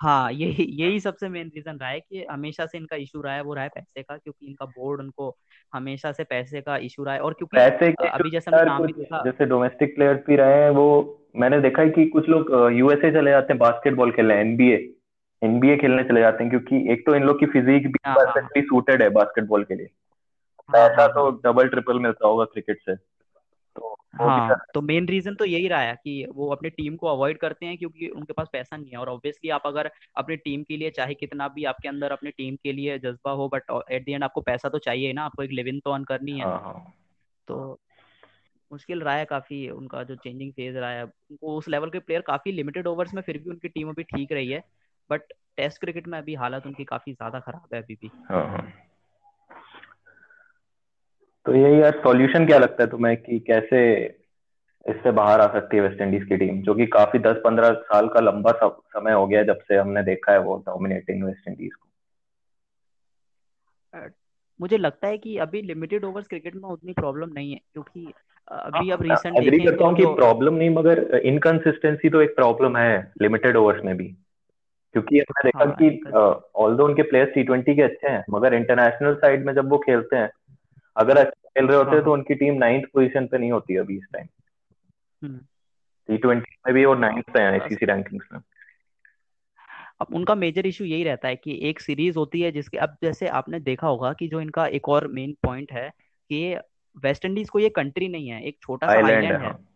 हाँ 0.00 0.32
यही 0.32 0.64
यही 0.78 1.00
सबसे 1.00 1.28
मेन 1.28 1.50
रीजन 1.54 1.76
रहा 1.76 1.88
है 1.88 2.00
कि 2.00 2.24
हमेशा 2.30 2.64
से 2.66 2.78
इनका 2.78 2.96
इशू 2.96 3.20
रहा 3.20 3.34
है 3.34 3.42
वो 3.42 3.54
रहा 3.54 3.64
है 3.64 3.70
पैसे 3.74 4.02
का 4.02 4.16
क्योंकि 4.16 4.46
इनका 4.46 4.66
बोर्ड 4.68 5.00
उनको 5.00 5.36
हमेशा 5.72 6.12
से 6.12 6.24
पैसे 6.24 6.60
का 6.60 6.76
इशू 6.86 7.04
रहा 7.04 7.14
है 7.14 7.20
और 7.20 7.32
क्योंकि 7.32 7.56
पैसे 7.56 7.92
अभी 8.08 8.30
जैसे 8.30 8.50
नाम 8.50 8.86
भी 8.86 8.92
देखा 8.92 9.22
जैसे 9.24 9.46
डोमेस्टिक 9.46 9.94
प्लेयर्स 9.94 10.20
भी 10.26 10.36
रहे 10.36 10.62
हैं 10.62 10.70
वो 10.70 10.88
मैंने 11.36 11.60
देखा 11.60 11.82
है 11.82 11.90
कि 11.90 12.04
कुछ 12.06 12.28
लोग 12.28 12.50
यूएसए 12.72 13.10
चले 13.10 13.30
जाते 13.30 13.52
हैं 13.52 13.58
बास्केटबॉल 13.58 14.10
खेलने 14.10 14.40
एनबीए 14.40 14.76
एनबीए 15.42 15.76
खेलने 15.76 16.04
चले 16.04 16.20
जाते 16.20 16.44
हैं 16.44 16.50
क्योंकि 16.50 16.92
एक 16.92 17.06
तो 17.06 17.14
इन 17.14 17.22
लोग 17.22 17.38
की 17.40 17.46
फिजिक 17.46 17.86
भी 17.86 17.98
परफेक्टली 18.06 18.60
हाँ, 18.60 18.66
सूटेड 18.66 19.02
हाँ। 19.02 19.08
है 19.08 19.14
बास्केटबॉल 19.14 19.64
के 19.64 19.74
लिए 19.74 19.88
पैसा 20.72 21.06
तो 21.08 21.30
डबल 21.44 21.68
ट्रिपल 21.68 21.98
मिलता 21.98 22.26
होगा 22.26 22.44
क्रिकेट 22.44 22.80
से। 22.80 22.96
तो 23.76 23.96
हाँ 24.14 24.56
तो 24.74 24.80
मेन 24.80 25.06
रीजन 25.08 25.34
तो 25.34 25.44
यही 25.44 25.68
रहा 25.68 25.80
है 25.80 25.94
कि 25.94 26.26
वो 26.34 26.48
अपनी 26.52 26.70
टीम 26.70 26.96
को 26.96 27.06
अवॉइड 27.06 27.38
करते 27.38 27.66
हैं 27.66 27.76
क्योंकि 27.78 28.08
उनके 28.08 28.32
पास 28.32 28.48
पैसा 28.52 28.76
नहीं 28.76 28.90
है। 28.90 28.98
और 28.98 29.08
ऑब्वियसली 29.08 29.50
आप 29.50 29.62
अगर 29.66 29.90
अपनी 30.16 30.36
टीम 30.36 30.62
के 30.62 30.76
लिए 30.76 30.90
चाहे 30.90 31.14
कितना 31.14 31.48
भी 31.48 31.64
आपके 31.64 31.88
अंदर 31.88 32.12
अपनी 32.12 32.30
टीम 32.30 32.56
के 32.56 32.72
लिए 32.72 32.98
जज्बा 32.98 33.30
हो 33.30 33.48
बट 33.48 33.70
एट 33.90 34.04
द 34.06 34.08
एंड 34.08 34.24
आपको 34.24 34.40
पैसा 34.40 34.68
तो 34.68 34.78
चाहिए 34.78 35.12
ना 35.12 35.24
आपको 35.24 35.42
एक 35.42 35.50
लिविंग 35.50 35.80
तो 35.84 35.92
अर्न 35.92 36.04
करनी 36.04 36.32
है। 36.32 36.44
हाँ, 36.44 36.60
हाँ। 36.60 36.92
तो 37.48 37.78
मुश्किल 38.70 39.00
रहा 39.02 39.14
है 39.14 39.24
काफ़ी 39.24 39.68
उनका 39.70 40.02
जो 40.02 40.16
चेंजिंग 40.16 40.52
फ़ेज़ 40.52 40.76
रहा 40.78 40.90
है। 40.90 41.04
उनको 41.04 41.56
उस 41.56 41.68
लेवल 41.68 41.90
के 41.90 41.98
प्लेयर 41.98 42.22
काफ़ी 42.22 42.52
लिमिटेड 42.52 42.86
ओवर्स 42.86 43.14
में 43.14 43.22
फिर 43.22 43.38
भी 43.38 43.50
उनकी 43.50 43.68
टीम 43.68 43.88
अभी 43.88 44.02
ठीक 44.04 44.32
रही 44.32 44.48
है 44.48 44.62
बट 45.10 45.32
टेस्ट 45.56 45.80
क्रिकेट 45.80 46.08
में 46.08 46.18
अभी 46.18 46.34
हालत 46.34 46.66
उनकी 46.66 46.84
काफ़ी 46.84 47.12
ज़्यादा 47.12 47.40
खराब 47.40 47.74
है 47.74 47.82
अभी 47.82 47.94
भी। 47.94 48.10
हाँ, 48.30 48.46
हाँ। 48.48 48.72
तो 51.46 51.54
यही 51.54 51.80
यार 51.82 51.92
सॉल्यूशन 51.92 52.46
क्या 52.46 52.58
लगता 52.58 52.82
है 52.84 52.90
तुम्हें 52.90 53.16
कि 53.16 53.38
कैसे 53.38 54.04
इससे 54.86 55.10
बाहर 55.10 55.40
आ 55.40 55.46
सकती 55.46 55.76
है 55.76 55.82
वेस्ट 55.82 56.00
इंडीज 56.00 56.24
की 56.28 56.36
टीम 56.36 56.62
जो 56.62 56.74
कि 56.74 56.86
काफ़ी 56.86 57.18
दस 57.18 57.36
पंद्रह 57.44 57.72
साल 57.72 58.08
का 58.08 58.20
लंबा 58.20 58.52
समय 58.68 59.12
हो 59.12 59.26
गया 59.26 59.42
जब 59.42 59.58
से 59.58 59.76
हमने 59.76 60.02
देखा 60.02 60.32
है 60.32 60.38
वो 60.38 60.56
डोमिनेटिंग 60.66 61.24
वेस्ट 61.24 61.48
इंडीज 61.48 61.74
को। 61.74 61.88
मुझे 64.60 64.78
लगता 64.78 65.08
है 65.08 65.18
कि 65.18 65.36
अभी 65.36 65.62
लिमिटेड 65.62 66.04
ओवर्स 66.04 66.26
क्रिकेट 66.26 66.54
में 66.54 66.68
उतनी 66.70 66.92
प्रॉब्लम 66.92 67.32
नहीं 67.32 67.52
है 67.52 67.60
क्योंकि 67.72 68.12
अभी 68.48 68.88
हाँ, 68.88 68.98
अब 68.98 69.02
रिसेंट 69.02 69.38
एग्री 69.38 69.58
करता 69.58 69.86
हूँ 69.86 69.96
कि 69.96 70.06
प्रॉब्लम 70.06 70.54
नहीं 70.54 70.70
मगर 70.70 71.20
इनकंसिस्टेंसी 71.24 72.10
तो 72.10 72.20
एक 72.22 72.34
प्रॉब्लम 72.36 72.76
है 72.76 73.12
लिमिटेड 73.22 73.56
ओवर्स 73.56 73.84
में 73.84 73.96
भी। 73.96 74.16
क्योंकि 74.94 75.18
हमने 75.18 75.42
देखा 75.44 75.64
हाँ, 75.64 75.76
कि 75.82 76.10
ऑल 76.54 76.76
दो 76.76 76.84
उनके 76.84 77.02
प्लेयर्स 77.02 77.30
टी 77.34 77.42
ट्वेंटी 77.42 77.74
के 77.74 77.82
अच्छे 77.82 78.08
हैं 78.08 78.24
मगर 78.30 78.54
इंटरनेशनल 78.54 79.14
साइड 79.14 79.46
में 79.46 79.54
जब 79.54 79.70
वो 79.70 79.78
खेलते 79.78 80.16
हैं 80.16 80.30
अगर 80.96 81.16
अच्छे 81.16 81.48
खेल 81.48 81.66
रहे 81.66 81.76
होते 81.76 81.90
हाँ। 81.90 82.04
तो 82.04 82.12
उनकी 82.12 82.34
टीम 82.34 82.54
नाइन्थ 82.54 82.84
पोजीशन 82.84 83.26
पे 83.26 83.38
नहीं 83.38 83.52
होती 83.52 83.76
अभी 83.76 83.96
इस 83.96 84.06
टाइम 84.12 84.26
टी 86.08 86.16
ट्वेंटी 86.16 86.56
में 86.66 86.74
भी 86.74 86.84
वो 86.84 86.94
नाइन्थ 86.94 87.30
पे 87.34 87.40
है 87.40 87.52
आईसीसी 87.52 87.86
रैंकिंग्स 87.86 88.28
में। 88.32 88.40
अब 90.00 90.06
उनका 90.14 90.34
मेजर 90.34 90.66
इशू 90.66 90.84
यही 90.84 91.04
रहता 91.04 91.28
है 91.28 91.36
कि 91.36 91.58
एक 91.62 91.80
सीरीज़ 91.80 92.18
होती 92.18 92.40
है 92.40 92.52
जिसके 92.52 92.78
अब 92.78 92.96
जैसे 93.02 93.28
आपने 93.28 93.60
देखा 93.60 93.86
होगा 93.86 94.12
कि 94.12 94.28
जो 94.28 94.40
इनका 94.40 94.66
एक 94.66 94.88
और 94.88 95.06
मेन 95.06 95.36
पॉइंट 95.42 95.72
है 95.72 95.90
कि 96.28 96.56
वेस्ट 97.04 97.24
इंडीज 97.24 97.48
को 97.48 97.58
ये 97.58 97.68
कंट्री 97.68 98.08
नहीं 98.08 98.28
है 98.28 98.42
एक 98.44 98.58
छोटा 98.62 98.86
सा 98.86 98.92
आइलैंड 98.92 99.24
है 99.24 99.32
है। 99.32 99.38
हाँ। 99.38 99.68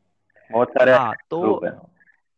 बहुत 0.52 0.68
सारे 0.68 0.92
हाँ 0.92 1.10
ग्रुप 1.10 1.16
तो 1.30 1.66
है। 1.66 1.72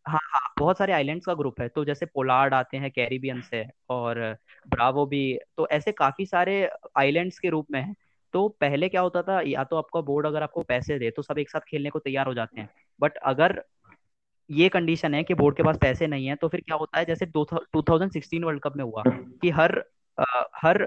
हाँ 0.06 0.20
हाँ 0.22 0.54
बहुत 0.58 0.78
सारे 0.78 0.92
आइलैंड्स 0.92 1.26
का 1.26 1.34
ग्रुप 1.34 1.60
है। 1.60 1.68
तो 1.68 1.84
जैसे 1.84 2.06
पोलार्ड 2.06 2.54
आते 2.54 2.76
हैं 2.76 2.90
कैरिबियन 2.90 3.40
से 3.40 3.66
और 3.90 4.36
ब्रावो 4.68 5.06
भी 5.06 5.38
तो 5.56 5.68
ऐसे 5.68 5.92
काफ़ी 5.92 6.26
सारे 6.26 6.70
आइलैंड्स 6.96 7.38
के 7.38 7.48
रूप 7.48 7.66
में 7.70 7.82
है। 7.82 7.94
तो 8.32 8.48
पहले 8.60 8.88
क्या 8.88 9.00
होता 9.00 9.22
था 9.22 9.40
या 9.40 9.64
तो 9.64 9.76
आपका 9.76 10.00
बोर्ड 10.00 10.26
अगर 10.26 10.42
आपको 10.42 10.62
पैसे 10.62 10.98
दे 10.98 11.10
तो 11.10 11.22
सब 11.22 11.38
एक 11.38 11.50
साथ 11.50 11.60
खेलने 11.60 11.90
को 11.90 11.98
तैयार 11.98 12.26
हो 12.26 12.34
जाते 12.34 12.60
हैं। 12.60 12.68
बट 13.00 13.16
अगर 13.16 13.62
ये 14.50 14.68
कंडीशन 14.68 15.14
है 15.14 15.22
कि 15.24 15.34
बोर्ड 15.34 15.56
के 15.56 15.62
पास 15.62 15.78
पैसे 15.80 16.06
नहीं 16.06 16.26
है 16.26 16.34
तो 16.36 16.48
फिर 16.48 16.60
क्या 16.60 16.76
होता 16.76 16.98
है 16.98 17.04
जैसे 17.04 17.26
two 17.26 17.44
thousand 17.82 18.12
sixteen 18.12 18.44
world 18.44 18.60
cup 18.60 18.76
में 18.76 18.84
हुआ 18.84 19.02
कि 19.42 19.50
हर 19.50 19.82
अ, 20.18 20.24
हर 20.56 20.82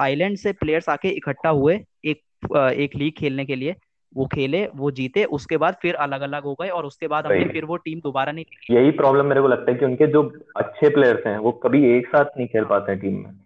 आइलैंड 0.00 0.36
से 0.36 0.52
प्लेयर्स 0.52 0.88
आके 0.88 1.08
इकट्ठा 1.08 1.48
हुए 1.48 1.84
एक 2.04 2.22
अ, 2.56 2.68
एक 2.70 2.94
लीग 2.96 3.12
खेलने 3.12 3.44
के 3.44 3.56
लिए 3.56 3.74
वो 4.14 4.26
खेले 4.26 4.66
वो 4.74 4.90
जीते 4.90 5.24
उसके 5.24 5.56
बाद 5.56 5.76
फिर 5.82 5.94
अलग 5.94 6.20
अलग 6.20 6.42
हो 6.42 6.54
गए 6.54 6.68
और 6.68 6.86
उसके 6.86 7.08
बाद 7.08 7.26
हमने 7.26 7.44
फिर 7.44 7.64
वो 7.64 7.76
टीम 7.76 8.00
दोबारा 8.00 8.32
नहीं 8.32 8.44
खेली। 8.44 8.76
यही 8.76 8.90
प्रॉब्लम 8.90 9.26
मेरे 9.26 9.40
को 9.40 9.48
लगता 9.48 9.72
है 9.72 9.78
कि 9.78 9.84
उनके 9.84 10.06
जो 10.06 10.22
अच्छे 10.56 10.88
प्लेयर्स 10.88 11.26
हैं 11.26 11.38
वो 11.38 11.52
कभी 11.52 11.84
एक 11.96 12.06
साथ 12.06 12.24
नहीं 12.36 12.46
खेल 12.46 12.64
पाते 12.64 12.92
हैं 12.92 13.00
टीम 13.00 13.14
में। 13.14 13.43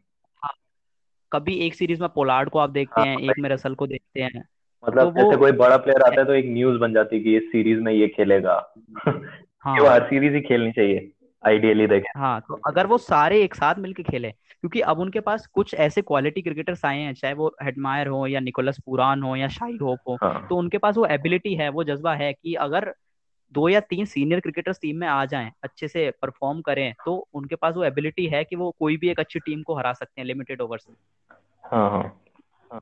कभी 1.32 1.54
एक 1.66 1.74
सीरीज़ 1.74 2.00
में 2.00 2.08
पोलार्ड 2.10 2.50
को 2.50 2.58
आप 2.58 2.70
देखते 2.70 3.00
हाँ 3.00 3.04
हैं 3.04 3.18
एक 3.18 3.38
में 3.38 3.48
रसल 3.50 3.74
को 3.76 3.86
देखते 3.86 4.22
हैं। 4.22 4.42
मतलब 4.84 5.08
तो 5.08 5.10
जैसे 5.10 5.36
कोई 5.36 5.52
बड़ा 5.52 5.76
प्लेयर 5.76 6.02
आता 6.02 6.20
है 6.20 6.26
तो 6.26 6.34
एक 6.34 6.44
न्यूज़ 6.48 6.78
बन 6.80 6.92
जाती 6.94 7.16
है 7.16 7.22
कि 7.22 7.36
इस 7.36 7.42
सीरीज़ 7.52 7.80
में 7.80 7.92
ये 7.92 8.08
खेलेगा। 8.08 8.56
वो 9.72 9.86
हाँ 9.86 9.88
हर 9.88 10.04
सीरीज़ 10.04 10.34
ही 10.34 10.40
खेलनी 10.40 10.72
चाहिए 10.72 11.10
आइडियली 11.44 11.86
देखें। 11.86 12.12
हाँ 12.16 12.40
तो 12.42 12.54
अगर 12.66 12.86
वो 12.86 12.96
सारे 12.98 13.42
एक 13.42 13.54
साथ 13.54 13.74
मिलके 13.78 14.02
खेले 14.02 14.30
क्योंकि 14.32 14.80
अब 14.82 14.98
उनके 14.98 15.20
पास 15.20 15.46
कुछ 15.46 15.74
ऐसे 15.76 16.02
क्वालिटी 16.02 16.42
क्रिकेटर्स 16.42 16.84
आए 16.84 16.98
हैं 16.98 17.12
चाहे 17.14 17.34
वो 17.34 17.48
हेडमायर 17.62 18.06
हो 18.08 18.26
या 18.26 18.40
निकोलस 18.40 18.78
पुरान 18.86 19.22
हो 19.22 19.34
या 19.36 19.48
शाही 19.48 19.76
होप 19.76 20.00
हो 20.08 20.18
हाँ। 20.22 20.48
तो 20.48 20.56
उनके 20.56 20.78
पास 20.78 20.96
वो 20.96 21.06
एबिलिटी 21.06 21.54
है 21.54 21.68
वो 21.68 21.84
जज्बा 21.84 22.14
है 22.14 22.32
कि 22.32 22.54
अगर 22.60 22.92
दो 23.54 23.68
या 23.68 23.80
तीन 23.80 24.04
सीनियर 24.04 24.40
क्रिकेटर्स 24.40 24.78
टीम 24.82 24.96
में 24.96 25.08
आ 25.08 25.24
जाएँ 25.24 25.50
अच्छे 25.62 25.88
से 25.88 26.10
परफॉर्म 26.22 26.60
करें 26.60 26.94
तो 27.04 27.28
उनके 27.34 27.56
पास 27.56 27.74
वो 27.74 27.84
एबिलिटी 27.84 28.26
है 28.26 28.44
कि 28.44 28.56
वो 28.56 28.74
कोई 28.78 28.96
भी 28.96 29.10
एक 29.10 29.20
अच्छी 29.20 29.38
टीम 29.38 29.62
को 29.62 29.74
हरा 29.74 29.92
सकते 29.92 30.20
हैं 30.20 30.26
लिमिटेड 30.26 30.60
ओवर्स 30.60 30.86
में। 30.88 30.96
हाँ 31.64 31.90
हाँ 31.90 32.22
हाँ। 32.72 32.80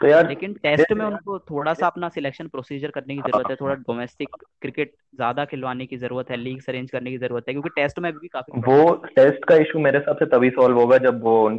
तो 0.00 0.06
यार 0.06 0.28
लेकिन 0.28 0.54
टेस्ट 0.54 0.92
में 0.92 1.04
उनको 1.06 1.38
थोड़ा 1.38 1.74
सा 1.74 1.86
अपना 1.86 2.08
सिलेक्शन 2.08 2.48
प्रोसीजर 2.48 2.90
करने 2.90 3.14
की 3.14 3.20
ज़रूरत 3.20 3.50
है 3.50 3.56
थोड़ा 3.56 3.74
डोमेस्टिक 3.74 4.28
क्रिकेट 4.60 4.92
ज़्यादा 5.14 5.44
खिलवाने 5.44 5.86
की 5.86 5.96
ज़रूरत 5.96 6.30
है 6.30 6.36
लीग्स 6.36 6.68
अरेंज 6.68 6.90
करने 6.90 7.10
की 7.10 7.18
ज़रूरत 7.18 7.44
है 7.48 7.54
क्योंकि 7.54 7.68
टेस्ट 7.68 7.98
में 7.98 8.12
भी 8.12 8.28
काफ़ी 8.28 8.60
वो 8.60 8.94
टेस्ट 8.94 9.44
का 9.44 9.54
इशू 9.54 9.78
मेरे 9.78 9.98
हिसाब 9.98 10.16
से 10.16 10.26
तभी 10.26 10.50
सॉल्व 10.50 10.78
होगा 10.78 10.98
जब 10.98 11.22
वो 11.22 11.50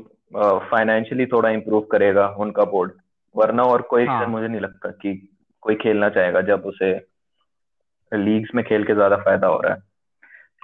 फाइनेंशियली 0.71 1.25
थोड़ा 1.25 1.49
इम्प्रूव 1.49 1.81
करेगा 1.81 2.27
उनका 2.29 2.63
बोर्ड 2.63 2.91
वरना 3.35 3.63
और 3.63 3.81
कोई 3.81 4.05
हाँ। 4.05 4.27
मुझे 4.27 4.47
नहीं 4.47 4.61
लगता 4.61 4.89
कि 4.89 5.29
कोई 5.61 5.75
खेलना 5.75 6.09
चाहेगा 6.09 6.41
जब 6.41 6.63
उसे 6.65 7.14
लीग्स 8.11 8.49
में 8.55 8.63
खेल 8.65 8.83
के 8.83 8.93
ज़्यादा 8.93 9.15
फ़ायदा 9.15 9.47
हो 9.47 9.59
रहा 9.61 9.73
है। 9.73 9.79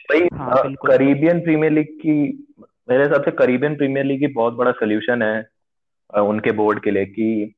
भाई 0.10 0.28
हाँ 0.34 0.64
करीबियन 0.88 1.40
प्रीमियर 1.40 1.72
लीग 1.72 1.88
की 2.02 2.14
मेरे 2.90 3.04
हिसाब 3.04 3.24
से 3.24 3.32
करीबियन 3.32 3.76
प्रीमियर 3.76 4.06
लीग 4.06 4.20
की 4.20 4.28
बहुत 4.28 4.54
बड़ा 4.54 4.72
सोल्यूशन 4.72 5.22
है 5.22 6.22
उनके 6.22 6.52
बोर्ड 6.52 6.84
के 6.84 6.92
लिए 6.92 7.06
कि 7.06 7.54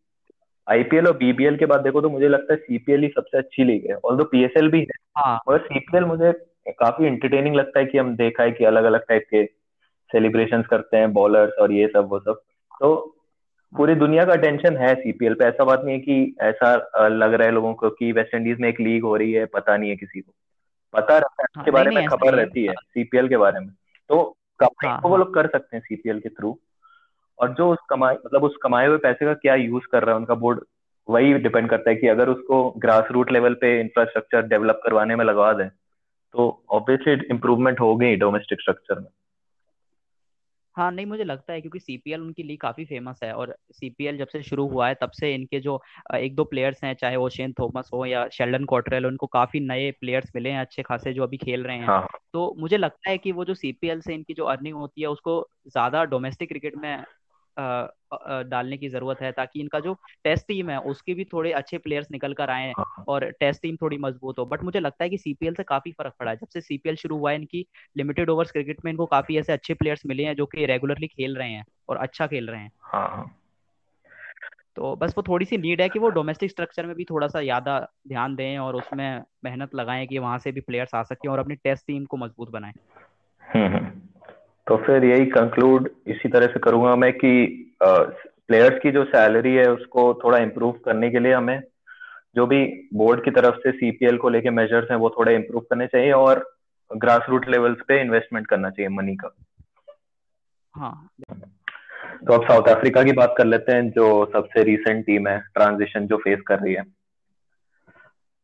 आईपीएल 0.67 1.07
और 1.07 1.17
बीबीएल 1.17 1.57
के 1.57 1.65
बाद 1.65 1.81
देखो 1.81 2.01
तो 2.01 2.09
मुझे 2.09 2.27
लगता 2.27 2.53
है 2.53 2.59
सीपीएल 2.59 3.01
ही 3.03 3.07
सबसे 3.07 3.37
अच्छी 3.37 3.63
लीग 3.63 3.89
है 3.89 3.95
ऑल्दो 3.95 4.23
पीएसएल 4.23 4.69
भी 4.71 4.79
है। 4.79 4.97
हाँ। 5.17 5.39
मगर 5.49 5.59
सीपीएल 5.59 6.03
मुझे 6.03 6.31
काफ़ी 6.69 7.07
इंटरटेनिंग 7.07 7.55
लगता 7.55 7.79
है 7.79 7.85
कि 7.85 7.97
हम 7.97 8.15
देखा 8.15 8.43
है 8.43 8.51
कि 8.51 8.65
अलग 8.65 8.83
अलग 8.83 9.05
टाइप 9.07 9.23
के 9.31 9.45
सेलिब्रेशंस 10.11 10.65
करते 10.67 10.97
हैं 10.97 11.11
बॉलर्स 11.13 11.53
और 11.53 11.71
ये 11.71 11.87
सब 11.87 12.07
वो 12.09 12.19
सब। 12.19 12.41
तो 12.81 13.15
पूरी 13.77 13.95
दुनिया 13.95 14.23
का 14.25 14.33
अटेंशन 14.33 14.77
है 14.77 14.93
सीपीएल 14.95 15.33
पे। 15.33 15.45
ऐसा 15.45 15.63
बात 15.63 15.81
नहीं 15.83 15.95
है 15.95 15.99
कि 15.99 16.35
ऐसा 16.41 17.07
लग 17.07 17.33
रहा 17.33 17.47
है 17.47 17.53
लोगों 17.53 17.73
को 17.73 17.89
कि 17.89 18.11
वेस्ट 18.11 18.33
इंडीज 18.35 18.59
में 18.59 18.69
एक 18.69 18.79
लीग 18.79 19.03
हो 19.03 19.15
रही 19.15 19.31
है 19.33 19.45
पता 19.45 19.77
नहीं 19.77 19.89
है 19.89 19.95
किसी 19.95 20.21
को। 20.21 20.33
पता 20.93 21.17
रहता 21.17 21.41
है 21.41 21.47
हाँ 21.55 21.61
उसके 21.61 21.71
बारे 21.71 21.95
में 21.95 22.07
खबर 22.07 22.33
रहती 22.33 22.65
है। 22.65 22.73
सीपीएल 22.73 23.27
के 23.29 23.37
बारे 23.37 23.59
में। 23.59 23.69
तो 24.09 24.37
कमाई 24.59 24.87
हाँ 24.87 25.01
तो 25.01 25.07
वो 25.07 25.15
हाँ। 25.15 25.23
लोग 25.25 25.33
कर 25.33 25.47
सकते 25.47 25.77
हैं 25.77 25.83
सीपीएल 25.83 26.19
के 26.19 26.29
थ्रू 26.29 26.57
और 27.39 27.53
जो 27.53 27.71
उस 27.71 27.79
कमाई 27.89 28.15
मतलब 28.25 28.43
उस 28.43 28.57
कमाए 28.63 28.87
हुए 28.87 28.97
पैसे 28.97 29.25
का 29.25 29.33
क्या 29.33 29.55
यूज़ 29.55 29.83
कर 29.91 30.03
रहा 30.03 30.11
है 30.11 30.19
उनका 30.19 30.35
बोर्ड 30.35 30.59
वही 31.09 31.33
डिपेंड 31.33 31.69
करता 31.69 31.89
है 31.89 31.95
कि 31.95 32.07
अगर 32.07 32.29
उसको 32.29 32.69
ग्रास 32.77 33.07
रूट 33.11 33.31
लेवल 33.31 33.53
पे 33.53 33.79
इंफ्रास्ट्रक्चर 33.81 34.41
डेवलप 34.41 34.81
करवाने 34.83 35.15
में 35.15 35.25
लगा 35.25 35.53
दें 35.53 35.67
तो 36.33 36.63
ऑब्वियसली 36.69 37.13
इम्प्रूवमेंट 37.13 37.77
गई 37.81 38.15
डोमेस्टिक 38.15 38.61
स्ट्रक्चर 38.61 38.99
में। 38.99 39.07
हाँ 40.75 40.91
नहीं 40.91 41.05
मुझे 41.05 41.23
लगता 41.23 41.53
है 41.53 41.61
क्योंकि 41.61 41.79
सीपीएल 41.79 42.21
उनकी 42.21 42.43
लीग 42.43 42.59
काफ़ी 42.59 42.85
फ़ेमस 42.85 43.19
है 43.23 43.31
और 43.33 43.55
सीपीएल 43.71 44.17
जब 44.17 44.27
से 44.27 44.41
शुरू 44.43 44.67
हुआ 44.67 44.87
है 44.87 44.95
तब 45.01 45.11
से 45.11 45.33
इनके 45.35 45.59
जो 45.59 45.79
एक 46.15 46.35
दो 46.35 46.43
प्लेयर्स 46.43 46.83
हैं 46.83 46.93
चाहे 46.95 47.15
वो 47.15 47.29
शेन 47.29 47.53
थॉमस 47.53 47.89
हो 47.93 48.05
या 48.05 48.27
शेल्डन 48.29 48.65
कॉटरेल 48.65 49.05
उनको 49.05 49.27
काफ़ी 49.27 49.59
नए 49.59 49.91
प्लेयर्स 49.91 50.31
मिले 50.35 50.49
हैं 50.49 50.59
अच्छे 50.59 50.83
खासे 50.83 51.13
जो 51.13 51.23
अभी 51.23 51.37
खेल 51.37 51.63
रहे 51.63 51.77
हैं। 51.77 51.89
हाँ। 51.89 52.07
तो 52.33 52.53
मुझे 52.59 52.77
लगता 52.77 53.09
है 53.09 53.17
कि 53.17 53.31
वो 53.31 53.45
जो 53.45 53.53
सीपीएल 53.53 54.01
से 54.01 54.13
इनकी 54.13 54.33
जो 54.33 54.45
अर्निंग 54.45 54.75
होती 54.75 55.01
है 55.01 55.07
उसको 55.07 55.41
ज़्यादा 55.67 56.03
डोमेस्टिक 56.05 56.49
क्रिकेट 56.49 56.75
में 56.75 57.03
डालने 57.59 58.77
की 58.77 58.89
ज़रूरत 58.89 59.21
है 59.21 59.31
ताकि 59.31 59.59
इनका 59.59 59.79
जो 59.79 59.93
टेस्ट 60.23 60.47
टीम 60.47 60.69
है 60.69 60.79
उसके 60.79 61.13
भी 61.13 61.23
थोड़े 61.23 61.51
अच्छे 61.51 61.77
प्लेयर्स 61.77 62.07
निकल 62.11 62.33
कर 62.33 62.49
आए 62.49 62.71
हाँ 62.71 63.03
और 63.07 63.29
टेस्ट 63.29 63.61
टीम 63.61 63.75
थोड़ी 63.75 63.97
मज़बूत 63.97 64.39
हो। 64.39 64.45
बट 64.45 64.63
मुझे 64.63 64.79
लगता 64.79 65.03
है 65.03 65.09
कि 65.09 65.17
सीपीएल 65.17 65.53
से 65.53 65.63
काफ़ी 65.63 65.91
फ़र्क 65.91 66.13
पड़ा 66.19 66.31
है। 66.31 66.37
जब 66.37 66.47
से 66.47 66.61
सीपीएल 66.61 66.95
शुरू 66.95 67.17
हुआ 67.17 67.31
है 67.31 67.37
इनकी 67.37 67.65
लिमिटेड 67.97 68.29
ओवर्स 68.29 68.51
क्रिकेट 68.51 68.85
में 68.85 68.91
इनको 68.91 69.05
काफ़ी 69.05 69.37
ऐसे 69.37 69.53
अच्छे 69.53 69.73
प्लेयर्स 69.73 70.05
मिले 70.05 70.23
हैं 70.23 70.35
जो 70.35 70.45
कि 70.45 70.65
रेगुलरली 70.65 71.07
खेल 71.07 71.35
रहे 71.35 71.51
हैं 71.51 71.65
और 71.89 71.97
अच्छा 71.97 72.27
खेल 72.27 72.47
रहे 72.49 72.61
हैं। 72.61 72.71
हाँ 72.81 73.07
हाँ। 73.09 73.39
तो 74.75 74.95
बस 74.95 75.13
वो 75.17 75.23
थोड़ी 75.27 75.45
सी 75.45 75.57
नीड 75.57 75.81
है 75.81 75.89
कि 75.89 75.99
वो 75.99 76.09
डोमेस्टिक 76.09 76.49
स्ट्रक्चर 76.49 76.85
में 76.85 76.95
भी 76.95 77.03
थोड़ा 77.03 77.27
सा 77.27 77.41
ज़्यादा 77.41 77.79
ध्यान 78.07 78.35
दें 78.35 78.57
और 78.57 78.75
उसमें 78.75 79.21
मेहनत 79.45 79.75
लगाएँ 79.75 80.07
कि 80.07 80.19
वहाँ 80.19 80.39
से 80.39 80.51
भी 80.51 80.61
प्लेयर्स 80.61 80.95
आ 80.95 81.03
सकें 81.03 81.29
और 81.29 81.39
अपनी 81.39 81.55
टेस्ट 81.55 81.87
टीम 81.87 82.05
को 82.05 82.17
मज़बूत 82.17 82.49
बनाएँ। 82.49 82.73
हम्म 83.41 83.75
हम्म। 83.75 83.91
तो 84.67 84.77
फिर 84.77 85.03
यही 85.05 85.25
कंक्लूड 85.25 85.89
इसी 86.07 86.29
तरह 86.29 86.47
से 86.47 86.59
करूँगा 86.59 86.95
मैं 86.95 87.11
कि 87.13 87.31
प्लेयर्स 87.83 88.79
की 88.83 88.91
जो 88.91 89.03
सैलरी 89.05 89.53
है 89.55 89.69
उसको 89.71 90.13
थोड़ा 90.13 90.37
इम्प्रूव 90.37 90.71
करने 90.85 91.09
के 91.09 91.19
लिए 91.19 91.33
हमें 91.33 91.61
जो 92.35 92.45
भी 92.47 92.89
बोर्ड 92.93 93.23
की 93.23 93.31
तरफ़ 93.31 93.55
से 93.55 93.71
सीपीएल 93.71 94.17
को 94.17 94.29
लेके 94.29 94.49
मेजर्स 94.49 94.91
हैं 94.91 94.97
वो 94.97 95.09
थोड़े 95.09 95.35
इम्प्रूव 95.35 95.61
करने 95.61 95.87
चाहिए 95.87 96.11
और 96.11 96.57
ग्रास 96.91 97.25
रूट 97.29 97.49
लेवल्स 97.49 97.77
पे 97.87 97.99
इन्वेस्टमेंट 98.01 98.47
करना 98.47 98.69
चाहिए 98.69 98.89
मनी 98.89 99.15
का। 99.15 99.35
हाँ। 100.73 101.09
तो 102.27 102.33
अब 102.33 102.43
साउथ 102.43 102.67
अफ्रीका 102.67 103.03
की 103.03 103.11
बात 103.11 103.35
कर 103.37 103.45
लेते 103.45 103.71
हैं 103.71 103.89
जो 103.89 104.07
सबसे 104.33 104.63
रीसेंट 104.63 105.05
टीम 105.05 105.27
है 105.27 105.39
ट्रांजिशन 105.53 106.07
जो 106.07 106.17
फेस 106.17 106.39
कर 106.47 106.59
रही 106.59 106.73
है। 106.73 106.83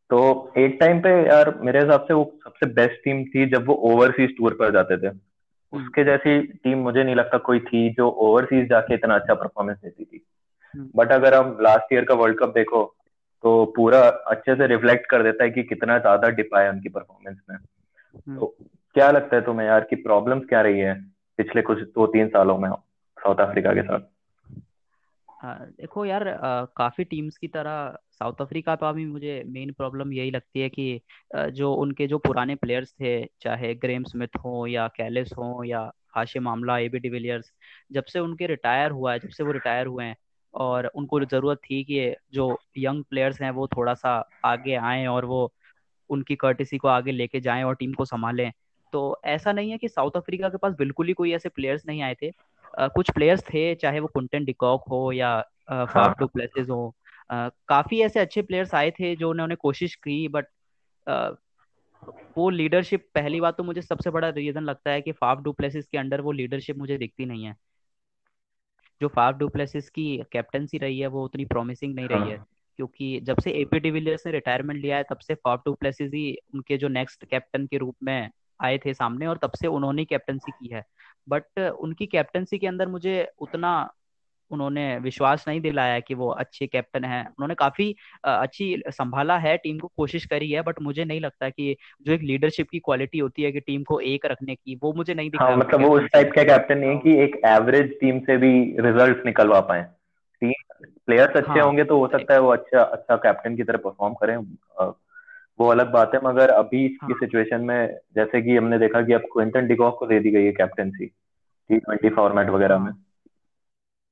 तो 0.09 0.53
एक 0.57 0.77
टाइम 0.79 0.99
पे 0.99 1.09
यार 1.09 1.53
मेरे 1.61 1.79
हिसाब 1.79 2.01
से 2.01 2.13
वो 2.13 2.23
सबसे 2.43 2.65
बेस्ट 2.73 3.03
टीम 3.03 3.23
थी 3.25 3.45
जब 3.45 3.67
वो 3.67 3.73
ओवरसीज 3.91 4.37
टूर 4.37 4.53
पर 4.53 4.71
जाते 4.71 4.97
थे। 4.97 5.28
उसके 5.73 6.03
जैसी 6.03 6.41
टीम 6.41 6.77
मुझे 6.77 7.03
नहीं 7.03 7.15
लगता 7.15 7.37
कोई 7.37 7.59
थी 7.59 7.89
जो 7.89 8.09
ओवरसीज 8.09 8.69
जाके 8.69 8.93
इतना 8.93 9.15
अच्छा 9.15 9.33
परफॉर्मेंस 9.33 9.77
देती 9.77 10.05
थी। 10.05 10.25
हम्म। 10.73 10.89
बट 10.95 11.11
अगर 11.11 11.33
हम 11.33 11.57
लास्ट 11.61 11.93
ईयर 11.93 12.05
का 12.05 12.15
वर्ल्ड 12.15 12.39
कप 12.39 12.49
देखो 12.49 12.95
तो 13.43 13.65
पूरा 13.65 13.99
अच्छे 14.09 14.55
से 14.55 14.67
रिफ्लेक्ट 14.67 15.05
कर 15.05 15.23
देता 15.23 15.43
है 15.43 15.49
कि 15.49 15.63
कितना 15.63 15.97
ज़्यादा 15.99 16.29
डिप 16.29 16.49
आया 16.55 16.71
उनकी 16.71 16.89
परफॉर्मेंस 16.89 17.37
में। 17.49 17.55
हम्म। 17.55 18.39
तो 18.39 18.55
क्या 18.95 19.11
लगता 19.11 19.35
है 19.35 19.41
तुम्हें 19.41 19.67
यार 19.67 19.83
कि 19.83 19.95
प्रॉब्लम्स 19.95 20.45
क्या 20.45 20.61
रही 20.61 20.79
है 20.79 20.93
पिछले 21.37 21.61
कुछ 21.61 21.79
दो 21.79 22.07
तीन 22.07 22.27
सालों 22.27 22.57
में 22.57 22.69
साउथ 22.69 23.35
अफ्रीका 23.35 23.73
के 23.73 23.81
साथ? 23.81 23.99
हाँ, 25.41 25.59
देखो 25.59 26.05
यार 26.05 26.27
अ, 26.27 26.65
काफ़ी 26.77 27.03
टीम्स 27.03 27.37
की 27.37 27.47
तरह 27.47 27.97
साउथ 28.19 28.41
अफ्रीका 28.41 28.75
का 28.75 28.91
भी 28.91 29.05
मुझे 29.05 29.43
मेन 29.47 29.71
प्रॉब्लम 29.73 30.13
यही 30.13 30.31
लगती 30.31 30.59
है 30.59 30.69
कि 30.69 31.01
जो 31.51 31.73
उनके 31.73 32.07
जो 32.07 32.17
पुराने 32.17 32.55
प्लेयर्स 32.55 32.93
थे 32.93 33.25
चाहे 33.41 33.75
ग्रेम 33.75 34.03
स्मिथ 34.03 34.37
हो 34.37 34.67
या 34.67 34.87
कैलिस 34.87 35.31
हो 35.33 35.63
या 35.63 35.91
हाशिम 36.15 36.47
आमला 36.47 36.77
एबी 36.77 36.99
डिविलियर्स 36.99 37.53
जब 37.91 38.03
से 38.03 38.19
उनके 38.19 38.47
रिटायर 38.47 38.91
हुआ 38.91 39.13
है 39.13 39.19
जब 39.19 39.29
से 39.29 39.43
वो 39.43 39.51
रिटायर 39.51 39.87
हुए 39.87 40.05
हैं 40.05 40.15
और 40.53 40.85
उनको 40.85 41.19
ज़रूरत 41.25 41.57
थी 41.57 41.83
कि 41.83 42.15
जो 42.33 42.59
यंग 42.77 43.03
प्लेयर्स 43.03 43.41
हैं 43.41 43.51
वो 43.51 43.67
थोड़ा 43.67 43.93
सा 43.93 44.23
आगे 44.45 44.75
आएँ 44.75 45.07
और 45.07 45.25
वो 45.25 45.53
उनकी 46.09 46.35
कर्टिसी 46.35 46.77
को 46.77 46.87
आगे 46.87 47.11
लेके 47.11 47.39
जाएँ 47.39 47.63
और 47.63 47.75
टीम 47.75 47.93
को 47.93 48.05
संभालें। 48.05 48.51
तो 48.93 49.21
ऐसा 49.25 49.51
नहीं 49.51 49.71
है 49.71 49.77
कि 49.77 49.87
साउथ 49.87 50.11
अफ्रीका 50.15 50.49
के 50.49 50.57
पास 50.57 50.73
बिल्कुल 50.73 51.07
ही 51.07 51.13
कोई 51.13 51.33
ऐसे 51.33 51.49
प्लेयर्स 51.49 51.85
नहीं 51.87 52.01
आए 52.01 52.15
थे। 52.21 52.31
अ, 52.77 52.87
कुछ 52.87 53.11
प्लेयर्स 53.11 53.43
थे 53.43 53.75
चाहे 53.75 53.99
वो 53.99 54.07
कुंटन 54.07 54.45
डिकॉक 54.45 54.83
हो 54.89 55.11
या 55.11 55.45
हाँ। 55.69 55.85
फाफ 55.85 56.19
डू 56.19 56.27
प्लेसिस 56.27 56.69
हो 56.69 56.87
अ, 56.89 57.08
काफ़ी 57.31 58.01
ऐसे 58.01 58.19
अच्छे 58.19 58.41
प्लेयर्स 58.41 58.73
आए 58.73 58.91
थे 58.91 59.15
जो 59.15 59.29
उन्होंने 59.29 59.55
कोशिश 59.55 59.95
की 59.95 60.27
बट 60.27 60.45
वो 62.37 62.49
लीडरशिप 62.49 63.09
पहली 63.15 63.41
बात 63.41 63.57
तो 63.57 63.63
मुझे 63.63 63.81
सबसे 63.81 64.09
बड़ा 64.09 64.29
रीजन 64.29 64.63
लगता 64.63 64.91
है 64.91 65.01
कि 65.01 65.11
फाफ 65.11 65.39
डुप्लेसिस 65.39 65.87
के 65.87 65.97
अंडर 65.97 66.21
वो 66.21 66.31
लीडरशिप 66.31 66.77
मुझे 66.77 66.97
दिखती 66.97 67.25
नहीं 67.25 67.43
है। 67.45 67.55
जो 69.01 69.07
फाफ 69.07 69.35
डू 69.35 69.47
प्लेसिस 69.47 69.89
की 69.89 70.23
कैप्टनसी 70.31 70.77
रही 70.77 70.99
है 70.99 71.07
वो 71.07 71.25
उतनी 71.25 71.45
प्रॉमिसिंग 71.45 71.95
नहीं 71.95 72.07
रही 72.07 72.29
है। 72.29 72.37
हाँ। 72.37 72.45
क्योंकि 72.77 73.19
जब 73.19 73.39
से 73.39 73.51
एपी 73.51 73.79
डिविलियर्स 73.79 74.25
ने 74.25 74.31
रिटायरमेंट 74.31 74.81
लिया 74.81 74.97
है 74.97 75.03
तब 75.03 75.17
से 75.17 75.35
फाफ 75.35 75.61
डू 75.65 75.73
प्लेसिस 75.73 76.11
ही 76.13 76.37
उनके 76.53 76.77
जो 76.77 76.87
नेक्स्ट 76.87 77.25
कैप्टन 77.25 77.65
के 77.67 77.77
रूप 77.77 77.95
में 78.03 78.29
आए 78.61 78.77
थे 78.77 78.93
सामने 78.93 79.27
और 79.27 79.37
तब 79.37 79.51
से 79.51 79.67
उन्होंने 79.67 80.05
कैप्टनसी 80.05 80.51
की 80.51 80.67
है। 80.67 80.83
बट 81.29 81.59
उनकी 81.59 82.05
कैप्टनसी 82.05 82.57
के 82.57 82.67
अंदर 82.67 82.87
मुझे 82.87 83.27
उतना 83.39 83.93
उन्होंने 84.51 84.97
विश्वास 84.97 85.45
नहीं 85.47 85.61
दिलाया 85.61 85.99
कि 85.99 86.13
वो 86.13 86.29
अच्छे 86.29 86.67
कैप्टन 86.67 87.03
हैं। 87.03 87.25
उन्होंने 87.25 87.55
काफ़ी 87.55 87.95
अच्छी 88.23 88.83
संभाला 88.87 89.37
है 89.37 89.57
टीम 89.57 89.79
को 89.79 89.87
कोशिश 89.87 90.25
करी 90.25 90.51
है 90.51 90.61
बट 90.61 90.81
मुझे 90.81 91.05
नहीं 91.05 91.21
लगता 91.21 91.49
कि 91.49 91.75
जो 92.01 92.13
एक 92.13 92.21
लीडरशिप 92.21 92.69
की 92.69 92.79
क्वालिटी 92.79 93.19
होती 93.19 93.43
है 93.43 93.51
कि 93.51 93.59
टीम 93.59 93.83
को 93.83 93.99
एक 93.99 94.25
रखने 94.25 94.55
की 94.55 94.79
वो 94.83 94.93
मुझे 94.93 95.13
नहीं 95.13 95.29
दिखा 95.29 95.45
हाँ, 95.45 95.57
मतलब 95.57 95.81
वो 95.81 95.99
उस 95.99 96.07
टाइप 96.13 96.31
का 96.35 96.43
कैप्टन 96.43 96.77
नहीं 96.77 96.89
है 96.89 96.97
कि 96.97 97.17
एक 97.23 97.41
एवरेज 97.45 97.99
टीम 97.99 98.19
से 98.19 98.37
भी 98.37 98.51
रिज़ल्ट 98.79 99.25
निकलवा 99.25 99.59
पाए। 99.59 99.83
टीम 100.41 100.51
प्लेयर्स 101.05 101.35
अच्छे 101.35 101.49
हाँ, 101.49 101.61
होंगे 101.61 101.83
तो 101.83 101.99
हो 101.99 102.07
सकता 102.07 102.33
है 102.33 102.39
वो 102.39 102.49
अच्छा 102.49 102.81
अच्छा 102.81 103.15
कैप्टन 103.15 103.55
की 103.55 103.63
तरह 103.63 103.77
परफॉर्म 103.77 104.13
करें। 104.13 104.37
वो 105.59 105.67
अलग 105.67 105.91
बात 105.91 106.11
है 106.15 106.19
मगर 106.23 106.49
अभी 106.49 106.85
इसकी 106.85 107.13
सिचुएशन 107.13 107.55
हाँ। 107.55 107.63
में 107.63 107.97
जैसे 108.15 108.41
कि 108.41 108.55
हमने 108.57 108.79
देखा 108.79 109.01
कि 109.01 109.13
अब 109.13 109.21
क्विंटन 109.21 109.67
डिकॉक 109.67 109.99
को 109.99 110.05
दे 110.07 110.19
दी 110.19 110.31
गई 110.31 110.43
है 110.43 110.51
कैप्टनसी 110.51 111.05
टी 111.69 111.77
ट्वेंटी 111.77 112.09
फॉर्मेट 112.09 112.49
वगैरह 112.49 112.79
में। 112.79 112.91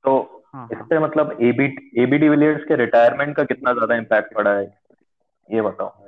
तो 0.04 0.44
हाँ, 0.54 0.68
हाँ। 0.68 0.82
इससे 0.82 1.00
मतलब 1.00 1.38
एबी 1.42 1.66
एबी 2.04 2.18
डिविलियर्स 2.18 2.64
के 2.64 2.76
रिटायरमेंट 2.76 3.36
का 3.36 3.44
कितना 3.44 3.74
ज़्यादा 3.74 3.96
इम्पैक्ट 3.96 4.34
पड़ा 4.36 4.54
है 4.54 4.66
ये 5.50 5.62
बताओ 5.62 6.08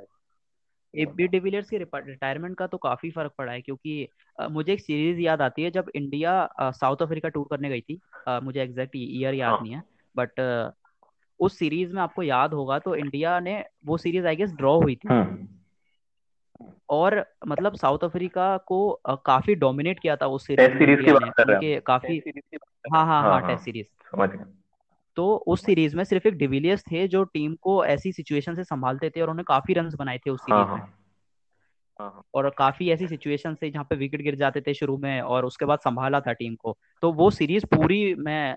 एबी 0.94 1.26
डिविलियर्स 1.28 1.68
के 1.70 1.78
रिटायरमेंट 1.78 2.56
का 2.56 2.66
तो 2.66 2.78
काफ़ी 2.78 3.10
फ़र्क 3.10 3.32
पड़ा 3.38 3.52
है 3.52 3.60
क्योंकि 3.60 4.08
आ, 4.38 4.48
मुझे 4.48 4.72
एक 4.72 4.80
सीरीज़ 4.80 5.20
याद 5.20 5.42
आती 5.42 5.62
है 5.62 5.70
जब 5.70 5.90
इंडिया 5.94 6.48
साउथ 6.60 7.02
अफ्रीका 7.02 7.28
टूर 7.28 7.46
करने 7.50 7.68
गई 7.68 7.80
थी 7.80 8.00
आ, 8.28 8.40
मुझे 8.40 8.62
एग्जैक्ट 8.62 8.96
ईयर 8.96 9.34
याद 9.34 9.50
हाँ. 9.50 9.60
नहीं 9.62 9.72
है 9.72 9.82
बट 10.14 10.40
उस 11.40 11.58
सीरीज़ 11.58 11.92
में 11.94 12.02
आपको 12.02 12.22
याद 12.22 12.54
होगा 12.54 12.78
तो 12.78 12.94
इंडिया 12.94 13.38
ने 13.40 13.64
वो 13.86 13.96
सीरीज़ 13.96 14.26
आई 14.26 14.36
गेस 14.36 14.52
ड्रॉ 14.52 14.76
हुई 14.80 14.96
थी 14.96 15.08
हाँ. 15.08 15.46
और 16.90 17.24
मतलब 17.46 17.76
साउथ 17.76 18.04
अफ्रीका 18.04 18.56
को 18.66 19.00
काफ़ी 19.26 19.54
डोमिनेट 19.54 20.00
किया 20.00 20.16
था 20.16 20.26
उस 20.26 20.46
सीरीज़ 20.46 20.78
सीरीज़ 20.78 21.04
की 21.04 21.12
बात 21.12 21.32
कर 21.36 21.46
रहे 21.46 21.70
हैं 21.70 21.80
काफ़ी 21.82 22.20
हाँ 22.92 23.06
हाँ 23.06 23.22
हाँ 23.22 23.40
टेस्ट 23.42 23.64
सीरीज़। 23.64 23.86
समझ 23.86 24.28
गया। 24.30 24.46
तो 25.16 25.36
उस 25.36 25.64
सीरीज़ 25.64 25.96
में 25.96 26.04
सिर्फ़ 26.04 26.28
एक 26.28 26.34
डिविलियर्स 26.34 26.82
थे 26.82 27.08
जो 27.08 27.24
टीम 27.24 27.54
को 27.54 27.84
ऐसी 27.84 28.12
सिचुएशन 28.12 28.54
से 28.54 28.64
संभालते 28.64 29.10
थे 29.10 29.20
और 29.20 29.30
उन्हें 29.30 29.44
काफ़ी 29.44 29.74
रन 29.74 29.90
बनाए 29.98 30.18
थे 30.18 30.30
उस 30.30 30.40
सीरीज़ 30.40 30.66
हाँ, 30.66 30.74
में 30.74 30.82
हाँ, 30.82 30.94
हाँ। 32.00 32.22
और 32.34 32.50
काफ़ी 32.50 32.90
ऐसी 32.90 33.08
सिचुएशन 33.08 33.54
से 33.54 33.70
जहाँ 33.70 33.84
पे 33.84 33.96
विकेट 33.96 34.22
गिर 34.22 34.34
जाते 34.34 34.60
थे 34.60 34.74
शुरू 34.74 34.98
में 34.98 35.20
और 35.20 35.44
उसके 35.44 35.64
बाद 35.64 35.78
संभाला 35.78 36.20
था 36.20 36.32
टीम 36.32 36.54
को। 36.54 36.78
तो 37.02 37.12
वो 37.12 37.30
सीरीज़ 37.30 37.66
पूरी 37.66 38.14
मैं 38.14 38.56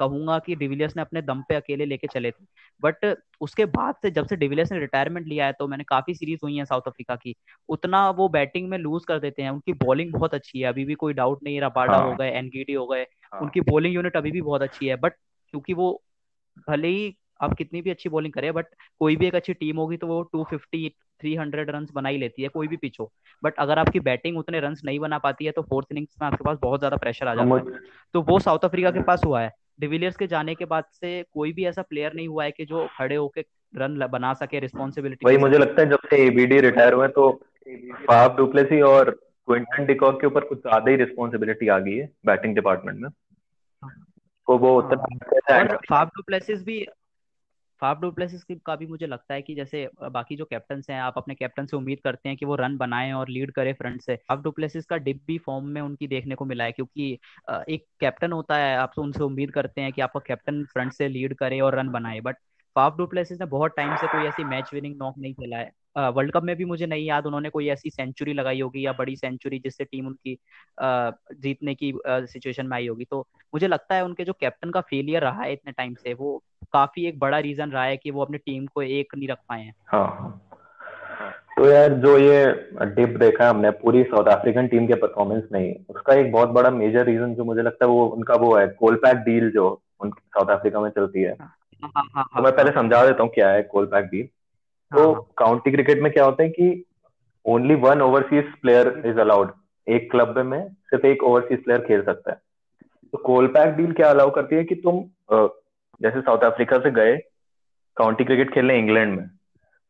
कहूँगा 0.00 0.38
कि 0.38 0.54
डिविलियर्स 0.56 0.96
ने 0.96 1.02
अपने 1.02 1.22
दम 1.22 1.42
पे 1.48 1.54
अकेले 1.54 1.84
लेके 1.84 2.06
चले 2.06 2.30
थे। 2.30 2.44
बट 2.82 3.14
उसके 3.40 3.64
बाद 3.68 3.94
से 4.02 4.10
जब 4.10 4.26
से 4.26 4.36
डिविलियर्स 4.36 4.72
ने 4.72 4.78
रिटायरमेंट 4.78 5.26
लिया 5.26 5.46
है 5.46 5.52
तो 5.52 5.66
मैंने 5.68 5.84
काफ़ी 5.84 6.14
सीरीज़ 6.14 6.40
हुई 6.42 6.56
है 6.56 6.64
साउथ 6.64 6.88
अफ्रीका 6.88 7.16
की। 7.16 7.34
उतना 7.68 8.08
वो 8.10 8.28
बैटिंग 8.28 8.68
में 8.68 8.76
लूज 8.78 9.04
कर 9.04 9.18
देते 9.18 9.42
हैं। 9.42 9.50
उनकी 9.50 9.72
बॉलिंग 9.84 10.12
बहुत 10.12 10.34
अच्छी 10.34 10.60
है। 10.60 10.66
अभी 10.66 10.84
भी 10.84 10.94
कोई 10.94 11.12
डाउट 11.12 11.42
नहीं 11.42 11.60
रबाडा 11.60 11.96
हाँ. 11.96 12.08
हो 12.08 12.14
गए 12.14 12.30
एनगीडी 12.30 12.72
हो 12.72 12.86
गए 12.86 13.02
हाँ. 13.02 13.40
उनकी 13.40 13.60
बॉलिंग 13.60 13.94
यूनिट 13.94 14.16
अभी 14.16 14.30
भी 14.30 14.40
बहुत 14.42 14.62
अच्छी 14.62 14.86
है। 14.86 14.96
बट 14.96 15.12
क्योंकि 15.54 15.74
वो 15.74 15.92
भले 16.68 16.88
ही 16.88 17.16
आप 17.42 17.54
कितनी 17.54 17.80
भी 17.82 17.90
अच्छी 17.90 18.08
बॉलिंग 18.08 18.32
करें 18.32 18.52
बट 18.54 18.66
कोई 18.98 19.16
भी 19.16 19.26
एक 19.26 19.34
अच्छी 19.34 19.52
टीम 19.54 19.76
होगी 19.76 19.96
तो 19.96 20.06
वो 20.06 20.22
two 20.22 20.42
fifty 20.44 20.88
three 21.20 21.34
hundred 21.34 21.70
run 21.70 21.86
बना 21.94 22.08
ही 22.08 22.18
लेती 22.18 22.42
है 22.42 22.48
कोई 22.48 22.68
भी 22.68 22.76
पिच 22.76 22.96
हो। 23.00 23.10
बट 23.42 23.54
अगर 23.58 23.78
आपकी 23.78 24.00
बैटिंग 24.00 24.38
उतने 24.38 24.60
रन 24.60 24.74
नहीं 24.84 24.98
बना 24.98 25.18
पाती 25.18 25.44
है 25.44 25.50
तो 25.50 25.62
फोर्थ 25.62 25.86
इनिंग्स 25.90 26.16
में 26.22 26.26
आपके 26.28 26.44
पास 26.44 26.58
बहुत 26.62 26.80
ज़्यादा 26.80 26.96
प्रेशर 26.96 27.28
आ 27.28 27.34
जाता 27.34 27.56
है। 27.56 27.80
तो 28.14 28.22
वो 28.22 28.38
साउथ 28.38 28.64
अफ्रीका 28.64 28.90
के 28.90 29.02
पास 29.02 29.24
हुआ 29.24 29.40
है। 29.40 29.50
डिविलियर्स 29.80 30.16
के 30.16 30.26
जाने 30.26 30.54
के 30.54 30.64
बाद 30.64 30.84
से 30.92 31.22
कोई 31.34 31.52
भी 31.52 31.64
ऐसा 31.64 31.82
प्लेयर 31.82 32.14
नहीं 32.14 32.28
हुआ 32.28 32.44
है 32.44 32.50
कि 32.50 32.64
जो 32.64 32.86
खड़े 32.98 33.16
होके 33.16 33.44
रन 33.76 34.06
बना 34.06 34.32
सके 34.34 34.60
रिस्पॉन्सिबिलिटी 34.60 35.26
वही 35.26 35.36
मुझे 35.36 35.58
लगता 35.58 35.82
है 35.82 35.88
जब 35.88 36.08
से 36.10 36.16
एबीडी 36.26 36.60
रिटायर 36.60 36.92
हुए 36.92 37.08
तो 37.08 37.30
फाफ 38.06 38.36
डुप्लेसी 38.36 38.80
और 38.80 39.10
क्विंटन 39.10 39.86
डिकॉक 39.86 40.20
के 40.20 40.26
ऊपर 40.26 40.44
कुछ 40.44 40.58
ज़्यादा 40.58 40.90
ही 40.90 40.96
रिस्पॉन्सिबिलिटी 40.96 41.68
आ 41.68 41.78
गई 41.78 41.96
है 41.96 42.12
बैटिंग 42.26 42.54
डिपार्टमेंट 42.54 42.98
में। 43.00 43.10
तो 44.48 44.58
वो 44.58 44.76
उत्तर 44.78 45.76
फाफ 45.90 46.08
डुप्लेसिस 46.08 46.64
भी 46.64 46.86
फाफ 47.80 47.98
डुप्लेसिस 48.00 48.44
का 48.66 48.74
भी 48.76 48.86
मुझे 48.86 49.06
लगता 49.06 49.34
है 49.34 49.42
कि 49.42 49.54
जैसे 49.54 49.88
बाकी 50.04 50.36
जो 50.36 50.44
कैप्टन 50.44 50.82
हैं, 50.90 51.00
आप 51.00 51.14
अपने 51.16 51.34
कैप्टन 51.34 51.66
से 51.66 51.76
उम्मीद 51.76 52.00
करते 52.04 52.28
हैं 52.28 52.38
कि 52.38 52.46
वो 52.46 52.54
रन 52.56 52.76
बनाएँ 52.76 53.12
और 53.12 53.28
लीड 53.28 53.52
करे 53.52 53.72
फ्रंट 53.72 54.02
से। 54.02 54.16
फाफ 54.28 54.42
डुप्लेसिस 54.42 54.86
का 54.86 54.96
डिप 54.98 55.22
भी 55.26 55.38
फॉर्म 55.38 55.66
में 55.66 55.80
उनकी 55.80 56.06
देखने 56.08 56.34
को 56.34 56.44
मिला 56.44 56.64
है 56.64 56.72
क्योंकि 56.72 57.12
एक 57.68 57.84
कैप्टन 58.00 58.32
होता 58.32 58.56
है, 58.56 58.76
आप 58.76 58.92
तो 58.96 59.02
उनसे 59.02 59.22
उम्मीड 59.24 59.52
करते 59.52 59.80
हैं 59.80 59.92
कि 59.92 60.00
आपका 60.00 60.20
कैप्टन 60.26 60.64
फ्रंट 60.72 60.92
से 60.92 61.08
लीड 61.08 61.34
करे 61.36 61.60
और 61.60 61.78
रन 61.78 61.88
बनाए। 61.90 62.20
बट 62.20 62.36
फाफ 62.76 62.96
डुप्लेसिस 62.96 63.40
ने 63.40 63.46
बहुत 63.48 63.72
टाइम 63.76 63.96
से 63.96 64.06
कोई 64.06 64.26
ऐसी 64.26 64.44
मैच 64.46 64.70
विनिंग 64.74 64.96
नॉक 64.96 65.14
नहीं 65.18 65.34
खेला 65.34 65.56
है। 65.56 66.10
वर्ल्ड 66.10 66.32
कप 66.32 66.42
में 66.42 66.54
भी 66.56 66.64
मुझे 66.64 66.86
नहीं 66.86 67.06
याद, 67.06 67.26
उन्होंने 67.26 67.50
कोई 67.50 67.68
ऐसी 67.68 67.90
सेंचुरी 67.90 68.32
लगाई 68.32 68.60
होगी 68.60 68.84
या 68.86 68.92
बड़ी 68.92 69.16
सेंचुरी 69.16 69.58
जिससे 69.58 69.84
टीम 69.84 70.06
उनकी 70.06 70.36
जीतने 70.78 71.74
की 71.74 71.92
सिचुएशन 72.06 72.66
में 72.66 72.76
आई 72.76 72.86
होगी। 72.88 73.04
तो 73.04 73.26
मुझे 73.54 73.68
लगता 73.68 73.94
है 73.94 74.04
उनके 74.04 74.24
जो 74.24 74.32
कैप्टन 74.32 74.70
का 74.70 74.80
फेलियर 74.80 75.22
रहा 75.22 75.42
है 75.42 75.52
इतने 75.52 75.72
टाइम 75.72 75.94
से, 75.94 76.14
वो 76.14 76.42
काफ़ी 76.72 77.06
एक 77.06 77.18
बड़ा 77.18 77.38
रीजन 77.38 77.70
रहा 77.70 77.84
है 77.84 77.96
कि 77.96 78.10
वो 78.10 78.24
अपनी 78.24 78.38
टीम 78.38 78.66
को 78.66 78.82
एक 78.82 79.14
नहीं 79.16 79.28
रख 79.28 79.38
पाए 79.48 79.62
हैं। 79.62 79.74
हाँ 79.86 80.36
तो 81.56 81.66
यार 81.66 81.94
जो 81.94 82.16
ये 82.18 82.44
डिप 82.86 83.16
देखा 83.18 83.44
है 83.44 83.50
हमने 83.50 83.70
पूरी 83.70 84.02
साउथ 84.02 84.26
अफ्रीकन 84.26 84.66
टीम 84.66 84.86
के 84.86 84.94
परफॉर्मेंस 84.94 85.44
में 85.52 85.84
उसका 85.88 86.14
एक 86.14 86.32
बहुत 86.32 86.48
बड़ा 86.48 86.70
मेजर 86.70 87.04
रीजन 87.04 87.34
जो 87.34 87.44
मुझे 87.44 87.62
लगता 87.62 87.84
है 87.84 87.90
वो 87.90 88.06
उनका 88.06 88.34
वो 88.34 88.54
है 88.56 88.66
कोलपैक 88.68 89.16
डील 89.16 89.50
जो 89.50 89.82
साउथ 90.04 90.50
अफ्रीका 90.50 90.80
में 90.80 90.90
चलती 90.90 91.22
है। 91.22 91.36
हाँ, 91.40 91.56
हाँ, 91.82 92.04
हाँ, 92.14 92.24
तो 92.36 92.42
मैं 92.42 92.52
पहले 92.56 92.70
समझा 92.70 93.04
देता 93.06 93.22
हूँ 93.22 93.30
क्या 93.34 93.50
है 93.50 93.62
कोलपैक 93.62 94.04
डील 94.04 94.26
तो 94.92 95.14
काउंटी 95.38 95.70
क्रिकेट 95.70 96.02
में 96.02 96.12
क्या 96.12 96.24
होता 96.24 96.42
है 96.42 96.48
कि 96.48 96.84
only 97.46 97.74
one 97.74 98.00
overseas 98.02 98.52
player 98.62 99.02
is 99.06 99.18
allowed 99.18 99.52
एक 99.86 100.10
क्लब 100.10 100.38
में 100.38 100.68
सिर्फ़ 100.68 101.06
एक 101.06 101.22
ओवरसीज 101.22 101.64
प्लेयर 101.64 101.80
खेल 101.80 102.02
सकता 102.02 102.30
है। 102.30 102.40
तो 103.12 103.18
कोलपैक 103.18 103.74
डील 103.74 103.92
क्या 103.92 104.10
अलाउ 104.10 104.30
करती 104.30 104.56
है 104.56 104.64
कि 104.64 104.74
तुम 104.74 104.98
जैसे 106.00 106.20
साउथ 106.20 106.44
अफ्रीका 106.44 106.78
से 106.78 106.90
गए 106.92 107.16
काउंटी 107.96 108.24
क्रिकेट 108.24 108.52
खेलने 108.54 108.78
इंग्लैंड 108.78 109.16
में। 109.16 109.28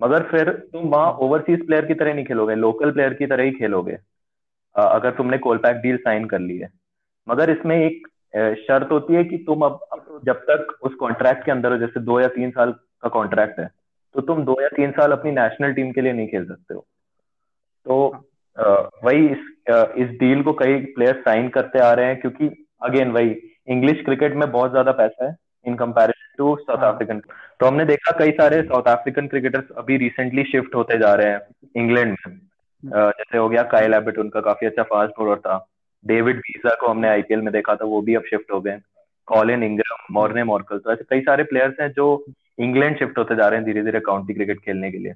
मगर 0.00 0.22
फिर 0.30 0.50
तुम 0.72 0.88
वहाँ 0.88 1.12
ओवरसीज 1.22 1.66
प्लेयर 1.66 1.86
की 1.86 1.94
तरह 1.94 2.14
नहीं 2.14 2.24
खेलोगे 2.24 2.54
लोकल 2.56 2.90
प्लेयर 2.92 3.14
की 3.14 3.26
तरह 3.26 3.44
ही 3.44 3.50
खेलोगे 3.52 3.98
अगर 4.76 5.10
तुमने 5.12 5.38
कोलपैक 5.40 5.76
डील 5.78 5.96
साइन 5.98 6.24
कर 6.26 6.38
ली 6.40 6.56
है। 6.58 6.68
मगर 7.26 7.50
इसमें 7.50 7.76
एक 7.76 8.06
शर्त 8.58 8.92
होती 8.92 9.14
है 9.14 9.24
कि 9.24 9.36
तुम 9.46 9.62
अब 9.62 9.80
जब 10.26 10.40
तक 10.50 10.78
उस 10.82 10.94
कॉन्ट्रैक्ट 10.94 11.44
के 11.44 11.50
अंदर 11.50 11.72
हो, 11.72 11.78
जैसे 11.78 12.00
दो 12.00 12.20
या 12.20 12.28
तीन 12.30 12.50
साल 12.50 12.72
का 12.72 13.08
कॉन्ट्रैक्ट 13.10 13.58
है 13.60 13.68
तो 14.14 14.20
तुम 14.22 14.44
दो 14.44 14.56
या 14.62 14.68
तीन 14.68 14.90
साल 14.92 15.12
अपनी 15.12 15.30
नेशनल 15.32 15.72
टीम 15.72 15.90
के 15.92 16.00
लिए 16.00 16.12
नहीं 16.12 16.28
खेल 16.28 16.44
सकते 16.46 16.74
हो। 16.74 16.84
तो 17.86 18.06
वही 19.04 19.26
इस 19.26 19.38
इस 19.98 20.08
डील 20.18 20.42
को 20.42 20.52
कई 20.54 20.78
प्लेयर 20.94 21.20
साइन 21.20 21.48
करते 21.50 21.78
आ 21.80 21.92
रहे 21.92 22.06
हैं, 22.06 22.20
क्योंकि 22.20 22.48
अगेन 22.82 23.10
वही 23.12 23.34
इंग्लिश 23.68 24.00
क्रिकेट 24.04 24.34
में 24.34 24.50
बहुत 24.50 24.70
ज़्यादा 24.70 24.92
पैसा 24.94 25.24
है। 25.24 25.34
In 25.66 25.74
comparison 25.76 26.36
to 26.38 26.54
South 26.58 26.84
African 26.84 27.18
तो 27.60 27.66
हमने 27.66 27.84
देखा 27.84 28.12
कई 28.18 28.30
सारे 28.32 28.62
साउथ 28.62 28.88
अफ्रीकन 28.88 29.26
क्रिकेटर्स 29.26 29.70
अभी 29.78 29.96
रिसेंटली 29.96 30.44
शिफ्ट 30.44 30.74
होते 30.74 30.98
जा 30.98 31.14
रहे 31.14 31.30
हैं 31.30 31.40
इंग्लैंड 31.76 32.16
में। 32.18 32.38
जैसे 32.82 33.38
हो 33.38 33.48
गया 33.48 33.62
काइल 33.72 33.94
एबिट 33.94 34.18
उनका 34.18 34.40
काफ़ी 34.40 34.66
अच्छा 34.66 34.82
फास्ट 34.82 35.18
बॉलर 35.18 35.38
था। 35.38 35.58
डेविड 36.04 36.36
वीज़ा 36.38 36.74
को 36.80 36.88
हमने 36.88 37.08
आईपीएल 37.08 37.40
में 37.40 37.52
देखा 37.52 37.74
था 37.74 37.84
वो 37.84 38.00
भी 38.02 38.14
अब 38.14 38.22
शिफ्ट 38.30 38.52
हो 38.52 38.60
गए 38.60 38.78
कॉलिन 39.28 39.62
इंग्रम 39.62 40.14
मॉर्ने 40.14 40.44
मॉर्कल 40.44 40.78
तो 40.78 40.92
ऐसे 40.92 41.04
कई 41.10 41.20
सारे 41.20 41.42
प्लेयर्स 41.44 41.80
हैं 41.80 41.90
जो 41.92 42.06
इंग्लैंड 42.60 42.98
शिफ्ट 42.98 43.18
होते 43.18 43.36
जा 43.36 43.48
रहे 43.48 43.58
हैं 43.58 43.66
धीरे 43.66 43.82
धीरे 43.82 44.00
काउंटी 44.00 44.34
क्रिकेट 44.34 44.60
खेलने 44.60 44.90
के 44.90 44.98
लिए। 44.98 45.14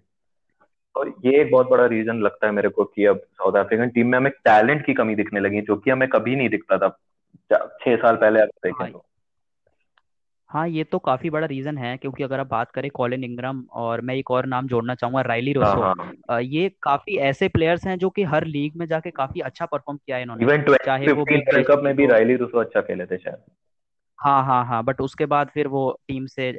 और 0.94 1.12
ये 1.24 1.40
एक 1.40 1.50
बहुत 1.50 1.70
बड़ा 1.70 1.86
रीजन 1.86 2.20
लगता 2.20 2.46
है 2.46 2.52
मेरे 2.52 2.68
को 2.68 2.84
कि 2.84 3.04
अब 3.04 3.18
साउथ 3.18 3.56
अफ्रीकन 3.56 3.88
टीम 3.88 4.08
में 4.08 4.18
हमें 4.18 4.30
टैलेंट 4.44 4.84
की 4.86 4.94
कमी 4.94 5.14
दिखने 5.14 5.40
लगी 5.40 5.60
जो 5.60 5.76
कि 5.76 5.90
हमें 5.90 6.08
कभी 6.08 6.36
नहीं 6.36 6.48
दिखता 6.48 6.78
था। 6.78 6.88
छह 7.50 7.96
साल 7.96 8.16
पहले 8.16 8.40
आप 8.40 8.48
देखें 8.64 8.84
हाँ, 8.84 8.90
तो। 8.92 9.04
हाँ 10.54 10.68
ये 10.68 10.84
तो 10.84 10.98
काफ़ी 10.98 11.30
बड़ा 11.30 11.46
रीजन 11.46 11.78
है 11.78 11.96
क्योंकि 11.96 12.22
अगर 12.22 12.40
आप 12.40 12.46
बात 12.46 12.70
करें 12.70 12.90
कॉलिन 12.90 13.24
इंग्रम 13.24 13.64
और 13.72 14.00
मैं 14.00 14.14
एक 14.14 14.30
और 14.30 14.46
नाम 14.46 14.66
जोड़ना 14.66 14.94
चाहूँगा 14.94 15.20
राइली 15.20 15.52
रोसो 15.52 15.82
हाँ, 15.82 15.94
हाँ. 16.30 16.40
ये 16.40 16.72
काफ़ी 16.82 17.16
ऐसे 17.16 17.48
प्लेयर्स 17.48 17.86
हैं 17.86 17.98
जो 17.98 18.10
कि 18.10 18.22
हर 18.22 18.44
लीग 18.44 18.72
में 18.76 18.86
जाके 18.86 19.10
काफ़ी 19.10 19.40
अच्छा 19.40 19.66
परफॉर्म 19.66 19.98
किया 19.98 20.16
है 20.16 20.22
इन्होंने 20.22 20.62
चाहे 20.84 21.12
वो 21.12 21.24
वर्ल्ड 21.24 21.66
कप 21.66 21.80
में 21.84 21.96
भी 21.96 22.06
राइली 22.06 22.36
रोसो 22.36 22.58
अच्छा 22.58 22.80
खेले 22.80 23.06
थे 23.06 23.18
शायद। 23.18 23.36
हाँ 24.20 24.44
हाँ 24.44 24.66
हाँ 24.66 24.84
बट 24.84 25.00
उसके 25.00 25.26
बाद 25.26 25.50
फिर 25.54 25.68
वो 25.68 26.00
टीम 26.08 26.26
से 26.26 26.58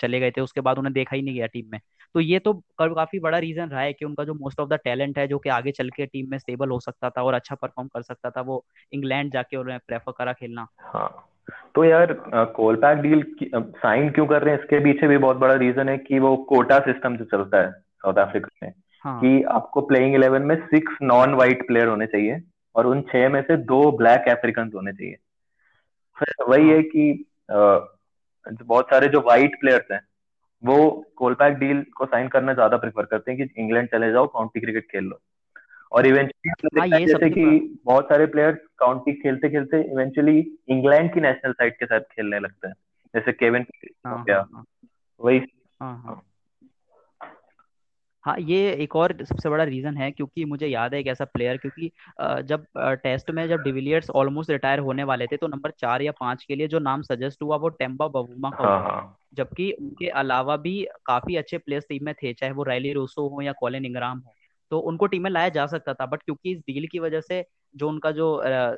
चले 0.00 0.20
गए 0.20 0.30
थे 0.30 0.40
उसके 0.40 0.60
बाद 0.60 0.78
उन्हें 0.78 0.92
देखा 0.92 1.16
ही 1.16 1.22
नहीं 1.22 1.34
गया 1.34 1.46
टीम 1.46 1.66
में। 1.72 1.80
तो 2.14 2.20
ये 2.20 2.38
तो 2.38 2.52
काफ़ी 2.80 3.18
बड़ा 3.18 3.38
रीजन 3.38 3.68
रहा 3.68 3.80
है 3.80 3.92
कि 3.92 4.04
उनका 4.04 4.24
जो 4.24 4.34
मोस्ट 4.34 4.60
ऑफ़ 4.60 4.68
द 4.68 4.72
टैलेंट 4.72 5.18
है 5.18 5.28
जो 5.28 5.38
कि 5.38 5.48
आगे 5.48 5.70
चल 5.70 5.90
के 5.90 6.06
टीम 6.06 6.30
में 6.30 6.38
स्टेबल 6.38 6.68
हो 6.68 6.80
सकता 6.80 7.10
था 7.10 7.22
और 7.22 7.34
अच्छा 7.34 7.54
परफॉर्म 7.54 7.88
कर 7.88 8.02
सकता 8.02 8.30
था 8.30 8.40
वो 8.40 8.64
इंग्लैंड 8.92 9.32
जाके 9.32 9.56
उन्हें 9.56 9.78
प्रेफर 9.86 10.12
करा 10.18 10.32
खेलना। 10.32 10.66
हाँ। 10.80 11.30
तो 11.74 11.84
यार 11.84 12.12
कोलपैक 12.56 12.98
डील 12.98 13.22
साइन 13.54 14.10
क्यों 14.10 14.26
कर 14.26 14.42
रहे 14.42 14.54
हैं? 14.54 14.60
इसके 14.62 14.78
पीछे 14.84 15.08
भी 15.08 15.18
बहुत 15.18 15.36
बड़ा 15.36 15.54
रीजन 15.54 15.88
है 15.88 15.96
कि 15.98 16.18
वो 16.18 16.36
कोटा 16.48 16.78
सिस्टम 16.78 17.16
जो 17.16 17.24
चलता 17.24 17.58
है 17.58 17.70
साउथ 17.70 18.18
अफ्रीका 18.18 18.48
में 18.62 18.72
हाँ. 19.04 19.20
कि 19.20 19.42
आपको 19.42 19.80
प्लेइंग 19.80 20.14
इलेवन 20.14 20.42
में 20.42 20.56
सिक्स 20.66 20.96
नॉन 21.02 21.34
वाइट 21.34 21.66
प्लेयर 21.66 21.88
होने 21.88 22.06
चाहिए 22.06 22.40
और 22.74 22.86
उन 22.86 23.02
छह 23.02 23.28
में 23.28 23.40
से 23.42 23.56
दो 23.56 23.90
ब्लैक 23.98 24.28
अफ्रीकन 24.28 24.70
होने 24.74 24.92
चाहिए। 24.92 25.16
फिर 26.16 26.44
वही 26.48 26.70
है। 26.70 26.82
कि 26.82 27.24
आ, 27.50 27.78
बहुत 28.62 28.84
सारे 28.84 29.08
जो 29.08 29.20
वाइट 29.20 29.60
प्लेयर्स 29.60 29.92
हैं 29.92 30.00
वो 30.62 31.04
कोलपैक 31.16 31.54
डील 31.54 31.84
को 31.96 32.06
साइन 32.06 32.28
करना 32.28 32.52
ज़्यादा 32.54 32.76
प्रेफर 32.76 33.04
करते 33.04 33.32
हैं 33.32 33.46
कि 33.46 33.62
इंग्लैंड 33.62 33.88
चले 33.88 34.10
जाओ 34.12 34.26
काउंटी 34.26 34.60
क्रिकेट 34.60 34.84
खेल 34.84 35.04
लो। 35.04 35.20
और 35.94 36.06
इवेंचुअली 36.06 36.80
हाँ 36.80 37.00
ये 37.00 37.06
जैसे 37.06 37.30
कि 37.30 37.78
बहुत 37.84 38.04
सारे 38.04 38.26
प्लेयर्स 38.26 38.58
काउंटी 38.78 39.12
खेलते 39.12 39.48
खेलते 39.48 39.92
इवेंचुअली 39.92 40.56
इंग्लैंड 40.68 41.14
की 41.14 41.20
नेशनल 41.20 41.52
साइड 41.52 41.74
के 41.74 41.86
साथ 41.86 42.00
खेलने 42.00 42.38
लगते 42.38 42.68
हैं। 42.68 42.74
जैसे 43.14 43.32
केविन 43.32 43.66
हाँ 44.06 44.18
हो 44.18 44.24
गया। 44.24 44.48
हाँ 44.54 44.64
वही। 45.20 45.40
हाँ 48.24 48.36
ये 48.38 48.72
एक 48.72 48.96
और 48.96 49.24
सबसे 49.24 49.48
बड़ा 49.48 49.64
रीजन 49.64 49.96
है 49.96 50.10
क्योंकि 50.10 50.44
मुझे 50.44 50.66
याद 50.66 50.94
है 50.94 51.00
एक 51.00 51.06
ऐसा 51.06 51.24
प्लेयर 51.24 51.56
क्योंकि 51.56 51.90
जब 52.20 52.66
टेस्ट 52.78 53.30
में 53.30 53.48
जब 53.48 53.62
डिविलियर्स 53.62 54.10
ऑलमोस्ट 54.10 54.50
रिटायर 54.50 54.78
होने 54.78 55.04
वाले 55.04 55.26
थे 55.26 55.36
तो 55.36 55.48
नंबर 55.48 55.70
चार 55.70 56.02
या 56.02 56.12
पाँच 56.12 56.44
के 56.44 56.54
लिए 56.54 56.68
जो 56.68 56.78
नाम 56.78 57.02
सजेस्ट 57.02 57.42
हुआ 57.42 57.56
वो 57.56 57.68
टेम्बा 57.68 58.08
बवुमा 58.08 58.50
का 58.50 58.64
हुआ 58.64 58.78
हाँ। 58.78 59.18
जबकि 59.34 59.72
उनके 59.72 60.08
अलावा 60.08 60.56
भी 60.56 60.86
काफ़ी 61.06 61.36
अच्छे 61.36 61.58
प्लेयर्स 61.58 61.86
टीम 61.88 62.04
में 62.04 62.14
थे 62.14 62.32
चाहे 62.32 62.52
वो 62.52 62.62
रैली 62.62 62.92
रोसो 62.92 63.28
हो 63.28 63.42
या 63.42 63.52
कॉलिन 63.52 63.84
इंग्राम 63.84 64.18
हो। 64.18 64.34
तो 64.70 64.78
उनको 64.78 65.06
टीम 65.06 65.22
में 65.22 65.30
लाया 65.30 65.48
जा 65.48 65.66
सकता 65.66 65.94
था 65.94 66.06
बट 66.06 66.22
क्योंकि 66.22 66.52
इस 66.52 66.58
डील 66.60 66.86
की 66.86 66.98
वजह 66.98 67.20
से 67.20 67.44
जो 67.76 67.88
उनका 67.88 68.10
जो 68.10 68.26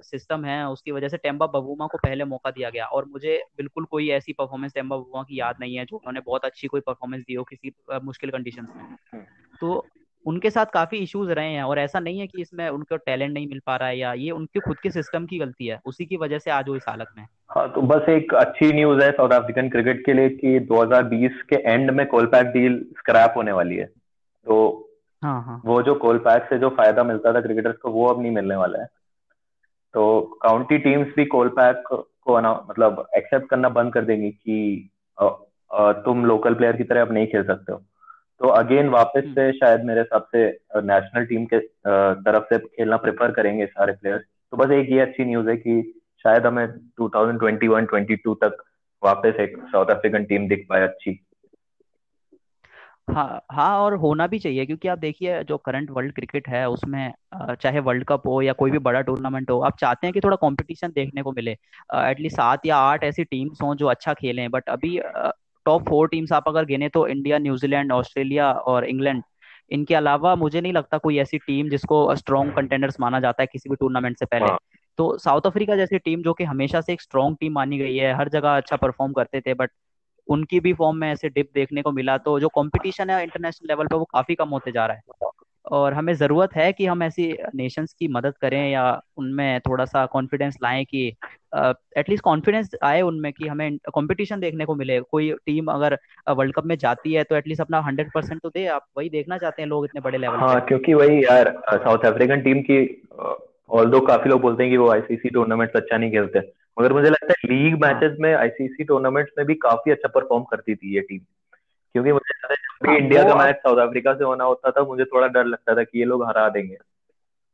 सिस्टम 0.03 0.45
है 0.45 0.68
उसकी 0.68 0.93
वजह 0.93 1.09
से 1.09 1.16
टेम्बा 1.16 1.47
बबूमा 1.47 1.87
को 1.87 1.99
पहले 1.99 2.24
मौका 2.24 2.51
दिया 2.51 2.70
गया। 2.70 2.84
और 2.87 3.05
मुझे 3.05 3.43
बिल्कुल 3.57 3.84
कोई 3.84 4.09
ऐसी 4.11 4.32
परफॉर्मेंस 4.32 4.74
टेम्बा 4.74 4.97
बवुमा 4.97 5.22
की 5.22 5.39
याद 5.41 5.57
नहीं 5.61 5.76
है 5.76 5.84
जो 5.84 5.97
उन्होंने 5.97 6.20
बहुत 6.20 6.45
अच्छी 6.45 6.68
कोई 6.68 6.80
परफॉर्मेंस 6.80 7.22
दी 7.22 7.34
हो 7.34 7.45
किसी 7.45 7.72
मुश्किल 8.05 8.30
कंडीशंस 8.30 8.68
में। 8.76 9.24
तो 9.61 9.87
उनके 10.26 10.51
साथ 10.51 10.66
काफ़ी 10.66 10.99
इश्यूज़ 10.99 11.30
रहे 11.30 11.53
हैं 11.53 11.62
और 11.62 11.78
ऐसा 11.78 12.01
नहीं 12.01 12.18
है 12.18 12.26
कि 12.26 12.41
इसमें 12.43 12.68
उनको 12.68 12.97
टैलेंट 12.97 13.34
नहीं 13.34 13.47
मिल 13.47 13.61
पा 13.66 13.76
रहा 13.76 13.89
है 13.89 13.99
या 13.99 14.12
ये 14.12 14.30
उनके 14.30 14.61
खुद 14.61 14.78
के 14.78 14.91
सिस्टम 14.91 15.26
की 15.26 15.39
गलती 15.39 15.66
है 15.66 15.80
उसी 15.84 16.07
की 16.07 16.16
वजह 16.16 16.39
से 16.39 16.51
आज 16.51 16.68
वो 16.68 16.76
इस 16.76 16.84
हालत 16.89 17.09
में 17.18 17.26
हाँ। 17.51 17.72
तो 17.72 17.82
बस 17.82 18.09
एक 18.09 18.34
अच्छी 18.34 18.72
न्यूज़ 18.72 19.03
है 19.05 19.11
साउथ 19.12 19.30
अफ्रीकन 19.30 19.68
क्रिकेट 19.68 20.05
के 20.07 20.12
लिए 20.12 20.28
कि 20.28 20.59
2020 20.61 21.43
के 21.43 21.57
एंड 21.57 21.91
में 21.91 22.07
कोलपैक 22.07 22.47
डील 22.47 22.87
स्क्रैप 22.99 23.34
होने 23.37 23.53
वाली 23.53 23.76
है। 23.76 23.84
तो 24.47 24.86
हाँ 25.27 25.43
हाँ। 25.43 25.62
वो 25.64 25.83
जो 25.83 25.95
कोल 25.95 26.18
पैक 26.18 26.43
से 26.43 26.59
जो 26.59 26.68
फ़ायदा 26.68 27.03
मिलता 27.03 27.33
था 27.33 27.41
क्रिकेटर्स 27.41 27.77
को 27.77 27.91
वो 27.91 28.07
अब 28.07 28.22
नहीं 28.22 28.33
मिलने 28.33 28.57
वाला 28.57 28.79
है। 28.79 28.89
तो 29.95 30.20
काउंटी 30.43 30.79
टीम्स 30.79 31.09
भी 31.16 31.24
कोलपैक 31.24 31.83
को 31.93 32.33
अना- 32.33 32.70
मतलब 32.70 33.09
एक्सेप्ट 33.16 33.49
करना 33.49 33.68
बंद 33.68 33.93
कर 33.93 34.05
देंगी 34.05 34.31
कि 34.31 34.89
तुम 35.83 36.24
लोकल 36.24 36.55
प्लेयर 36.55 36.77
की 36.77 36.85
तरह 36.85 37.03
अब 37.03 37.12
नहीं 37.12 37.27
खेल 37.27 37.45
सकते 37.45 37.72
हो। 37.72 37.83
तो 38.41 38.49
अगेन 38.49 38.89
वापस 38.89 39.22
हम्म। 39.24 39.35
से 39.35 39.53
शायद 39.53 39.85
मेरे 39.85 40.01
हिसाब 40.01 40.22
से 40.22 40.59
नेशनल 40.77 41.27
टीम 41.27 41.45
के 41.45 41.59
तरफ़ 42.14 42.45
से 42.45 42.59
खेलना 42.59 42.97
प्रेफर 42.97 43.31
करेंगे 43.31 43.66
सारे 43.66 43.93
प्लेयर्स 43.93 44.22
तो 44.51 44.57
बस 44.57 44.70
एक 44.70 44.91
ये 44.91 45.01
अच्छी 45.01 45.24
न्यूज़ 45.24 45.49
है 45.49 45.57
कि 45.57 46.01
शायद 46.22 46.47
हमें 46.47 46.68
2021-22 47.01 48.35
तक 48.35 48.62
वापस 49.05 49.35
एक 49.41 49.57
साउथ 49.59 49.87
अफ्रीकन 49.87 50.24
टीम 50.24 50.49
दिख 50.49 50.66
पाए 50.70 50.83
अच्छी। 50.83 51.26
हाँ 53.09 53.40
हाँ 53.52 53.68
और 53.80 53.94
होना 53.94 54.26
भी 54.26 54.38
चाहिए 54.38 54.64
क्योंकि 54.66 54.88
आप 54.88 54.98
देखिए 54.98 55.42
जो 55.44 55.57
करंट 55.59 55.90
वर्ल्ड 55.90 56.12
क्रिकेट 56.14 56.48
है 56.48 56.68
उसमें 56.70 57.12
अ, 57.32 57.54
चाहे 57.54 57.80
वर्ल्ड 57.80 58.04
कप 58.04 58.22
हो 58.26 58.40
या 58.42 58.52
कोई 58.52 58.70
भी 58.70 58.78
बड़ा 58.78 59.00
टूर्नामेंट 59.00 59.50
हो 59.50 59.59
आप 59.61 59.76
चाहते 59.78 60.07
हैं 60.07 60.14
कि 60.14 60.20
थोड़ा 60.20 60.36
कंपटीशन 60.36 60.88
देखने 60.88 61.22
को 61.22 61.32
मिले। 61.32 61.50
एटलीस्ट 61.94 62.36
सात 62.36 62.66
या 62.66 62.76
आठ 62.76 63.04
ऐसी 63.04 63.24
टीम्स 63.24 63.62
हों 63.62 63.74
जो 63.74 63.86
अच्छा 63.86 64.14
खेलें 64.14 64.50
बट 64.50 64.68
अभी 64.68 64.98
टॉप 65.66 65.88
फोर 65.88 66.09
टीम्स 66.09 66.32
आप 66.32 66.48
अगर 66.48 66.64
गिने 66.64 66.88
तो 66.88 67.07
इंडिया 67.09 67.38
न्यूजीलैंड 67.38 67.92
ऑस्ट्रेलिया 67.92 68.52
और 68.52 68.84
इंग्लैंड 68.84 69.22
इनके 69.70 69.94
अलावा 69.94 70.34
मुझे 70.36 70.61
नहीं 70.61 70.72
लगता 70.72 70.98
कोई 70.98 71.18
ऐसी 71.18 71.38
टीम 71.38 71.68
जिसको 71.68 72.14
स्ट्रॉन्ग 72.16 72.52
कंटेंडर्स 72.54 73.00
माना 73.00 73.20
जाता 73.20 73.42
है 73.42 73.46
किसी 73.46 73.70
भी 73.70 73.76
टूर्नामेंट 73.76 74.18
से 74.18 74.24
पहले। 74.26 74.44
हाँ। 74.44 74.59
तो 74.98 75.16
साउथ 75.18 75.46
अफ्रीका 75.46 75.76
जैसी 75.76 75.98
टीम 75.98 76.22
जो 76.22 76.32
कि 76.34 76.44
हमेशा 76.44 76.80
से 76.80 76.92
एक 76.92 77.00
स्ट्रॉन्ग 77.02 77.36
टीम 77.40 77.52
मानी 77.52 77.78
गई 77.78 77.96
है 77.96 78.14
हर 78.14 78.28
जगह 78.28 78.57
अच्छा 78.57 78.76
परफॉर्म 78.76 79.12
करते 79.12 79.40
थे 79.40 79.54
बट 79.54 79.70
उनकी 80.29 80.61
भी 80.61 80.72
फॉर्म 80.72 80.97
में 80.97 81.11
ऐसे 81.12 81.29
डिप 81.29 81.51
देखने 81.55 81.83
को 81.83 81.93
मिला 81.93 82.16
तो 82.18 82.39
जो 82.41 82.49
कंपटीशन 82.49 83.11
है 83.11 83.22
इंटरनेशनल 83.22 83.68
लेवल 83.68 83.87
पे 83.87 83.97
वो 83.97 84.05
काफ़ी 84.05 84.35
कम 84.35 84.49
होते 84.49 84.72
जा 84.72 84.87
रहा 84.87 84.97
है। 84.97 85.03
और 85.64 85.95
हमें 85.95 86.12
ज़रूरत 86.14 86.51
है 86.57 86.72
कि 86.72 86.87
हम 86.87 87.03
ऐसी 87.03 87.27
नेशंस 87.55 87.93
की 87.93 88.09
मदद 88.09 88.35
करें 88.41 88.70
या 88.70 88.83
उनमें 89.16 89.61
थोड़ा 89.61 89.85
सा 89.85 90.05
कॉन्फिडेंस 90.07 90.57
लाएँ 90.62 90.85
कि 90.85 91.07
एटलीस्ट 91.99 92.22
कॉन्फिडेंस 92.24 92.70
आए 92.85 93.01
उनमें 93.03 93.33
कि 93.33 93.49
हमें 93.49 93.77
कंपटीशन 93.79 94.41
देखने 94.41 94.64
को 94.64 94.74
मिले। 94.74 95.01
कोई 95.01 95.31
टीम 95.47 95.66
अगर 95.66 95.99
वर्ल्ड 96.29 96.55
कप 96.55 96.64
में 96.64 96.77
जाती 96.79 97.12
है 97.12 97.24
तो 97.24 97.37
एटलीस्ट 97.37 97.61
अपना 97.61 97.81
हंड्रेड 97.81 98.11
परसेंट 98.12 98.41
तो 98.43 98.49
दे। 98.49 98.66
आप 98.66 98.87
वही 98.99 99.09
देखना 99.09 99.39
चाहते 99.39 99.62
हैं 99.62 99.68
लोग 99.68 99.85
इतने 99.85 100.01
बड़े 100.01 100.18
लेवल 100.18 100.39
हाँ 100.39 100.61
क्योंकि 100.61 100.95
वही 100.95 101.24
यार 101.24 101.53
साउथ 101.70 102.05
अफ्रीकन 102.05 102.41
टीम 102.41 102.61
की 102.70 102.79
ऑल 103.70 104.01
काफ़ी 104.07 104.31
लोग 104.31 104.41
बोलते 104.41 104.62
हैं 104.62 104.72
कि 104.72 104.77
वो 104.77 104.91
आईसीसी 104.91 105.29
टूर्नामेंट्स 105.29 105.77
अच्छा 105.77 105.97
नहीं 105.97 106.11
खेलते 106.11 106.41
मगर 106.79 106.93
मुझे 106.93 107.11
लगता 107.11 107.27
है 107.27 107.49
लीग 107.55 107.85
हाँ। 107.85 107.93
मैचेस 107.93 108.16
में 108.20 108.35
आईसीसी 108.35 108.85
टूर्नामेंट्स 108.85 109.33
में 109.39 109.47
भी 109.47 109.55
काफ़ी 109.55 109.91
अच्छा 109.93 110.09
परफॉर्म 110.09 110.45
करती 110.45 110.74
थी 110.74 110.95
ये 110.95 111.01
टीम 111.01 111.18
क्योंकि 111.18 112.12
मुझे 112.12 112.35
लगता 112.35 112.53
है 112.53 112.57
जब 112.57 112.87
भी 112.87 112.89
हाँ 112.89 112.99
इंडिया 112.99 113.22
का 113.24 113.35
मैच 113.35 113.57
साउथ 113.57 113.89
अफ्रीका 113.89 114.14
से 114.14 114.24
होना 114.24 114.45
होता 114.45 114.70
था 114.70 114.83
मुझे 114.85 115.05
थोड़ा 115.05 115.27
डर 115.27 115.45
लगता 115.45 115.74
था 115.74 115.85
कि 115.85 115.99
ये 115.99 116.05
लोग 116.05 116.24
हरा 116.27 116.49
देंगे। 116.49 116.77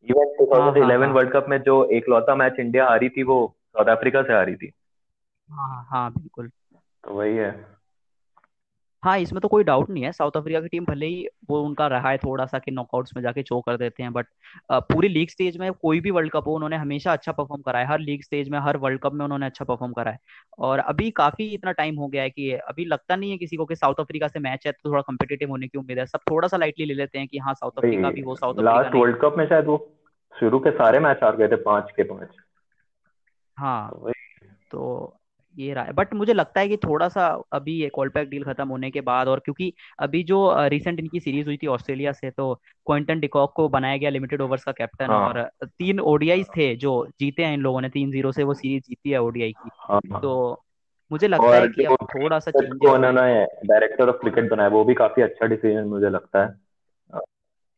इवन 0.08 0.24
टू 0.24 0.46
थाउज़ेंड 0.46 0.74
2011 0.74 1.06
हाँ 1.06 1.14
वर्ल्ड 1.14 1.32
कप 1.32 1.46
में 1.48 1.58
जो 1.62 1.84
एकलौता 1.84 2.34
मैच 2.34 2.56
इंडिया 2.60 2.88
हारी 2.88 3.08
थी 3.08 3.22
वो 3.22 3.56
साउथ 3.76 3.96
अफ्रीका 3.96 4.22
से 4.22 4.32
हारी 4.32 4.56
थी। 4.56 4.72
हाँ 5.50 5.68
हाँ 5.68 5.86
हाँ 5.90 6.12
बिल्कुल। 6.12 6.48
तो 7.04 7.14
वही 7.14 7.36
है। 7.36 7.81
हाँ 9.02 9.18
इसमें 9.18 9.40
तो 9.40 9.48
कोई 9.48 9.64
डाउट 9.64 9.90
नहीं 9.90 10.04
है। 10.04 10.10
साउथ 10.12 10.36
अफ्रीका 10.36 10.60
की 10.60 10.68
टीम 10.68 10.84
भले 10.84 11.06
ही 11.06 11.26
वो 11.50 11.60
उनका 11.62 11.86
रहा 11.86 12.10
है 12.10 12.18
थोड़ा 12.18 12.44
सा 12.46 12.58
कि 12.58 12.70
नॉकआउट्स 12.70 13.12
में 13.16 13.22
जाके 13.22 13.42
चो 13.42 13.60
कर 13.60 13.76
देते 13.76 14.02
हैं 14.02 14.12
बट 14.12 14.26
पूरी 14.72 15.08
लीग 15.08 15.28
स्टेज 15.28 15.56
में 15.56 15.72
कोई 15.72 16.00
भी 16.00 16.10
वर्ल्ड 16.10 16.32
कप 16.32 16.46
हो 16.46 16.54
उन्होंने 16.54 16.76
हमेशा 16.76 17.12
अच्छा 17.12 17.32
परफॉर्म 17.32 17.62
करा 17.62 17.78
है। 17.78 17.86
हर 17.86 17.98
लीग 17.98 18.22
स्टेज 18.22 18.48
में 18.48 18.58
हर 18.58 18.76
वर्ल्ड 18.76 19.00
कप 19.00 19.12
में 19.12 19.24
उन्होंने 19.24 19.46
अच्छा 19.46 19.64
परफॉर्म 19.64 19.92
करा 19.92 20.10
है। 20.10 20.18
और 20.58 20.78
अभी 20.78 21.10
काफ़ी 21.10 21.48
इतना 21.54 21.72
टाइम 21.72 21.96
हो 21.96 22.08
गया 22.08 22.22
है 22.22 22.30
कि 22.30 22.50
अभी 22.52 22.84
लगता 22.84 23.16
नहीं 23.16 23.30
है 23.30 23.38
किसी 23.38 23.56
को 23.56 23.64
कि 23.64 23.76
साउथ 23.76 24.00
अफ्रीका 24.00 24.28
से 24.28 24.40
मैच 24.40 24.66
है 24.66 24.72
तो 24.72 24.90
थोड़ा 24.90 25.02
कम्पिटेटिव 25.02 25.50
होने 25.50 25.68
की 25.68 25.78
उम्मीद 25.78 25.98
है। 25.98 26.06
सब 26.06 26.20
थोड़ा 26.30 26.48
सा 26.48 26.56
लाइटली 26.56 26.84
ले 26.84 26.94
लेते 26.94 27.18
हैं 27.18 27.28
कि 27.28 27.38
हाँ 27.38 27.54
साउथ 27.54 27.78
अफ्रीका 27.78 28.10
भी 28.10 28.22
वो 28.22 28.36
South 28.36 28.54
Africa 28.54 28.72
last 28.72 28.94
world 28.94 29.16
cup 29.16 29.34
में 29.38 29.46
शायद 29.48 29.66
वो 29.66 29.76
शुरू 30.40 30.58
के 30.58 30.70
सारे 30.70 30.98
मैच 30.98 31.18
हार 31.22 31.36
गए 31.36 31.48
थे 31.48 31.56
पाँच 31.56 31.90
के 31.96 32.02
पाँच 32.02 32.28
हाँ। 33.56 33.90
तो 33.90 33.96
वही। 33.96 34.46
तो 34.70 35.18
ये 35.58 35.74
रहा 35.74 35.84
है। 35.84 35.92
बट 35.92 36.14
मुझे 36.14 36.32
लगता 36.32 36.60
है 36.60 36.68
कि 36.68 36.76
थोड़ा 36.76 37.08
सा 37.08 37.42
अभी 37.52 37.72
ये 37.72 37.88
कॉलपैक 37.88 38.28
डील 38.28 38.44
खत्म 38.44 38.68
होने 38.68 38.90
के 38.90 39.00
बाद 39.00 39.28
और 39.28 39.38
क्योंकि 39.38 39.72
अभी 39.98 40.22
जो 40.22 40.54
रिसेंट 40.58 41.00
इनकी 41.00 41.20
सीरीज़ 41.20 41.46
हुई 41.46 41.56
थी 41.56 41.66
ऑस्ट्रेलिया 41.66 42.12
से 42.12 42.30
तो 42.30 42.54
क्विंटन 42.86 43.20
डिकॉक 43.20 43.52
को 43.52 43.68
बनाया 43.68 43.96
गया 43.96 44.10
लिमिटेड 44.10 44.40
ओवर्स 44.40 44.64
का 44.64 44.72
कैप्टन 44.72 45.08
और 45.08 45.38
हाँ 45.38 45.50
तीन 45.64 46.00
ओडीआईस 46.00 46.46
थे 46.48 46.76
जो 46.76 47.06
जीते 47.20 47.44
हैं 47.44 47.54
इन 47.54 47.60
लोगों 47.60 47.80
ने 47.80 47.88
तीन 47.88 48.10
ज़ीरो 48.10 48.32
से 48.32 48.42
वो 48.42 48.54
सीरीज़ 48.54 48.82
जीती 48.82 49.10
है 49.10 49.22
ओडीआई 49.22 49.52
की। 49.52 49.70
हाँ। 49.80 50.20
तो 50.20 50.62
मुझे 51.12 51.28
लगता 51.28 51.46
और 51.46 51.54
है 51.54 51.68
कि 51.68 51.82
जो 51.82 51.94
अब 51.94 52.06
थोड़ा 52.14 52.38
सा 52.38 52.50
को 52.56 52.94
उन्होंने 52.94 53.44
डायरेक्टर 53.44 54.08
ऑफ़ 54.08 54.16
क्रिकेट 54.16 54.50
बनाया 54.50 54.68
वो 54.68 54.84
भी 54.84 54.94
काफ़ी 54.94 55.22
अच्छा 55.22 55.46
डिसीज़न 55.46 55.84
मुझे 55.84 56.08
लगता 56.08 56.44
है। 56.44 56.54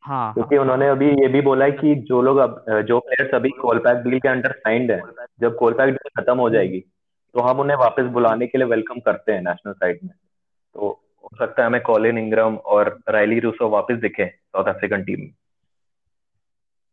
हाँ। 0.03 0.33
क्योंकि 0.33 0.57
उन्होंने 0.57 0.87
अभी 0.87 1.09
ये 1.09 1.27
भी 1.27 1.41
बोला 1.41 1.65
है 1.65 1.71
कि 1.71 1.95
जो 1.95 2.21
लोग 2.21 2.37
अब 2.37 2.65
जो 2.69 2.99
प्लेयर्स 2.99 3.33
अभी 3.33 3.49
कोलपैक 3.49 3.97
डील 3.97 4.19
के 4.19 4.27
अंडर 4.29 4.51
साइंड 4.51 4.91
है 4.91 5.01
जब 5.41 5.55
कोलपैक 5.55 5.89
डील 5.89 6.23
खत्म 6.23 6.37
हो 6.37 6.49
जाएगी 6.49 6.83
तो 7.35 7.41
हम 7.41 7.59
उन्हें 7.59 7.77
वापस 7.77 8.03
बुलाने 8.03 8.47
के 8.47 8.57
लिए 8.57 8.67
वेलकम 8.67 8.99
करते 8.99 9.31
हैं 9.31 9.41
नेशनल 9.41 9.73
साइड 9.73 9.99
में। 10.03 10.13
तो 10.75 11.01
हो 11.23 11.29
सकता 11.37 11.61
है 11.61 11.67
हमें 11.67 11.81
कॉलिन 11.81 12.17
इंग्रम 12.17 12.55
और 12.55 12.99
रायली 13.09 13.39
रूसो 13.39 13.69
वापस 13.69 13.95
दिखे 13.95 14.25
साउथ 14.25 14.65
अफ्रीकन 14.65 15.03
टीम 15.03 15.19
में। 15.19 15.33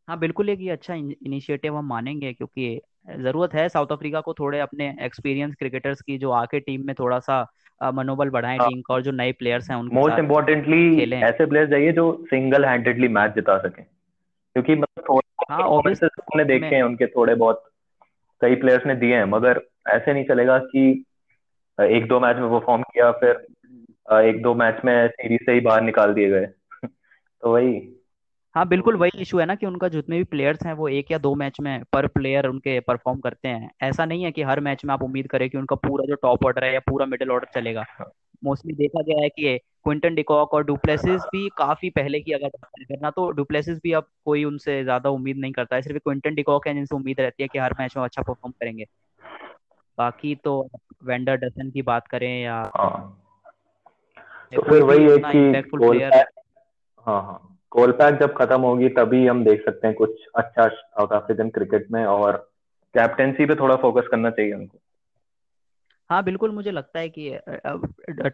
हाँ 0.09 0.19
बिल्कुल 0.19 0.49
एक 0.49 0.61
ये 0.61 0.71
अच्छा 0.71 0.95
इनिशिएटिव 0.95 1.77
हम 1.77 1.87
मानेंगे 1.87 2.33
क्योंकि 2.33 2.81
ज़रूरत 3.21 3.55
है 3.55 3.69
साउथ 3.69 3.87
अफ्रीका 3.87 4.21
को 4.21 4.35
थोड़े 4.35 4.61
अपने 4.61 4.97
एक्सपीरियंस 5.01 5.55
क्रिकेटर्स 5.59 6.01
की 6.03 6.19
जो 6.19 6.31
आके 6.31 6.61
टीम 6.61 6.87
में 6.87 6.95
थोड़ा 6.99 7.19
सा 7.19 7.53
मनोबल 7.83 8.31
बढ़ाएँ 8.31 8.59
हाँ। 8.59 8.69
टीम 8.69 8.81
का 8.81 8.95
और 8.95 9.03
जो 9.03 9.11
नए 9.11 9.33
प्लेयर्स 9.33 9.71
हैं 9.71 9.77
उनके 9.77 9.95
मोस्ट 9.95 10.19
इम्पोर्टेंटली 10.19 11.13
ऐसे 11.13 11.47
प्लेयर्स 11.47 11.71
चाहिए 11.71 11.93
जो 11.93 12.25
सिंगल 12.31 12.65
हैंडेडली 12.65 13.09
मैच 13.09 13.35
जिता 13.35 13.59
सके। 13.59 13.83
क्योंकि 13.83 14.75
मतलब 14.75 15.05
थोड़े 15.09 15.45
हाँ 15.51 16.45
देखे 16.45 16.75
हैं 16.77 16.83
उनके 16.83 17.07
थोड़े 17.07 17.35
बहुत 17.35 17.72
कई 18.43 18.55
प्लेयर्स 18.55 18.87
ने 18.87 18.95
दिए 18.95 19.17
हैं 19.17 19.25
मगर 19.25 19.61
ऐसे 19.89 20.13
नहीं 20.13 20.25
चलेगा 20.25 20.59
कि 20.59 21.05
एक 21.81 22.07
दो 22.09 22.21
मैच 22.21 22.37
में 22.37 22.51
परफॉर्म 22.51 22.83
किया 22.83 23.13
फिर 23.13 23.47
एक 24.13 24.43
दो 24.43 24.55
मैच 24.55 24.81
में 24.85 25.09
सीरीज़ 25.09 25.41
से 25.47 25.53
ही 25.53 25.61
बाहर 25.61 25.83
निकाल 25.83 26.15
दिए 26.15 26.31
गए। 26.31 26.47
तो 27.41 27.53
वही। 27.53 28.03
हाँ 28.55 28.69
बिल्कुल 28.69 28.97
वही 28.97 29.21
इशू 29.21 29.39
है 29.39 29.47
ना 29.47 29.55
कि 29.55 29.67
उनका 29.67 29.89
जितने 29.89 30.19
भी 30.19 30.25
प्लेयर्स 30.25 30.67
हैं 30.67 30.73
वो 30.73 30.89
एक 30.89 31.11
या 31.11 31.19
दो 31.19 31.35
मैच 31.35 31.61
में 31.61 31.83
पर 31.93 32.07
प्लेयर 32.07 32.47
उनके 32.47 32.81
परफॉर्म 32.81 33.21
करते 33.21 33.49
हैं। 33.49 33.71
ऐसा 33.83 34.05
नहीं 34.05 34.25
है 34.25 34.33
कि 34.33 34.43
हर 34.43 34.61
मैच 34.61 34.85
में 34.85 34.95
आप 34.95 35.03
उम्मीद 35.03 35.27
करें 35.27 35.51
कि 35.51 35.59
उनका 35.59 35.77
पूरा 35.77 36.05
जो 36.09 36.15
टॉप 36.15 36.45
ऑर्डर 36.45 36.65
है 36.65 36.75
या 36.75 36.81
पूरा 36.81 37.07
मिडिल 37.07 37.31
ऑर्डर 37.31 37.49
चलेगा। 37.55 37.85
मोस्टली 38.45 38.73
देखा 38.73 39.03
गया 39.03 39.23
है 39.23 39.29
कि 39.29 39.61
क्विंटन 39.85 40.15
डिकॉक 40.15 40.55
और 40.55 40.65
डुप्लेसिस 40.65 41.23
भी 41.23 41.49
काफ़ी 41.49 41.91
पहले 41.91 42.21
की 42.21 42.33
अगर 42.33 42.49
करना 42.49 43.11
तो 43.11 43.31
डुप्लेसिस 43.31 43.79
भी 43.79 43.93
अब 43.93 44.07
कोई 44.25 44.45
उनसे 44.45 44.83
ज़्यादा 44.85 45.11
उम्मीद 45.11 45.37
नहीं 45.37 45.53
करता 45.53 45.77
है। 45.77 45.83
सिर्फ़ 45.83 45.99
क्विंटन 45.99 46.35
डिकॉक 46.35 46.67
है 46.69 46.75
जिनसे 46.75 46.97
उम्मीद 46.97 47.21
रहती 47.21 47.43
है 47.43 47.49
कि 47.49 47.59
हर 47.59 47.75
मैच 47.81 47.97
में 47.97 48.05
अच्छा 48.05 48.23
परफॉर्म 48.23 48.53
करेंगे। 48.53 48.85
बाकी 49.99 50.35
तो 50.35 50.69
वेंडर 51.05 51.37
डसन 51.37 51.71
की 51.71 51.83
बात 51.83 52.07
करें 52.07 52.43
या 52.43 52.73
हाँ। 52.77 53.19
तो 54.55 54.63
फिर 54.63 54.83
वही 54.83 55.05
है 55.05 55.19
कि 55.19 55.71
प्लेयर 55.77 56.15
हाँ 57.07 57.23
हाँ। 57.23 57.59
कोलपैक 57.71 58.15
जब 58.15 58.35
खत्म 58.37 58.61
होगी 58.61 58.89
तभी 58.89 59.27
हम 59.27 59.45
देख 59.45 59.65
सकते 59.65 59.87
हैं 59.87 59.97
कुछ 59.97 60.11
अच्छा 60.37 60.69
साउथ 60.69 61.09
अफ्रीकन 61.09 61.49
क्रिकेट 61.49 61.91
में 61.91 62.05
और 62.07 62.37
कैप्टेंसी 62.95 63.47
पे 63.47 63.55
थोड़ा 63.55 63.77
फोकस 63.77 64.09
करना 64.11 64.31
चाहिए 64.31 64.53
उनको। 64.53 64.79
हाँ 66.11 66.23
बिल्कुल 66.25 66.51
मुझे 66.51 66.71
लगता 66.71 66.99
है 67.01 67.09
कि 67.09 67.31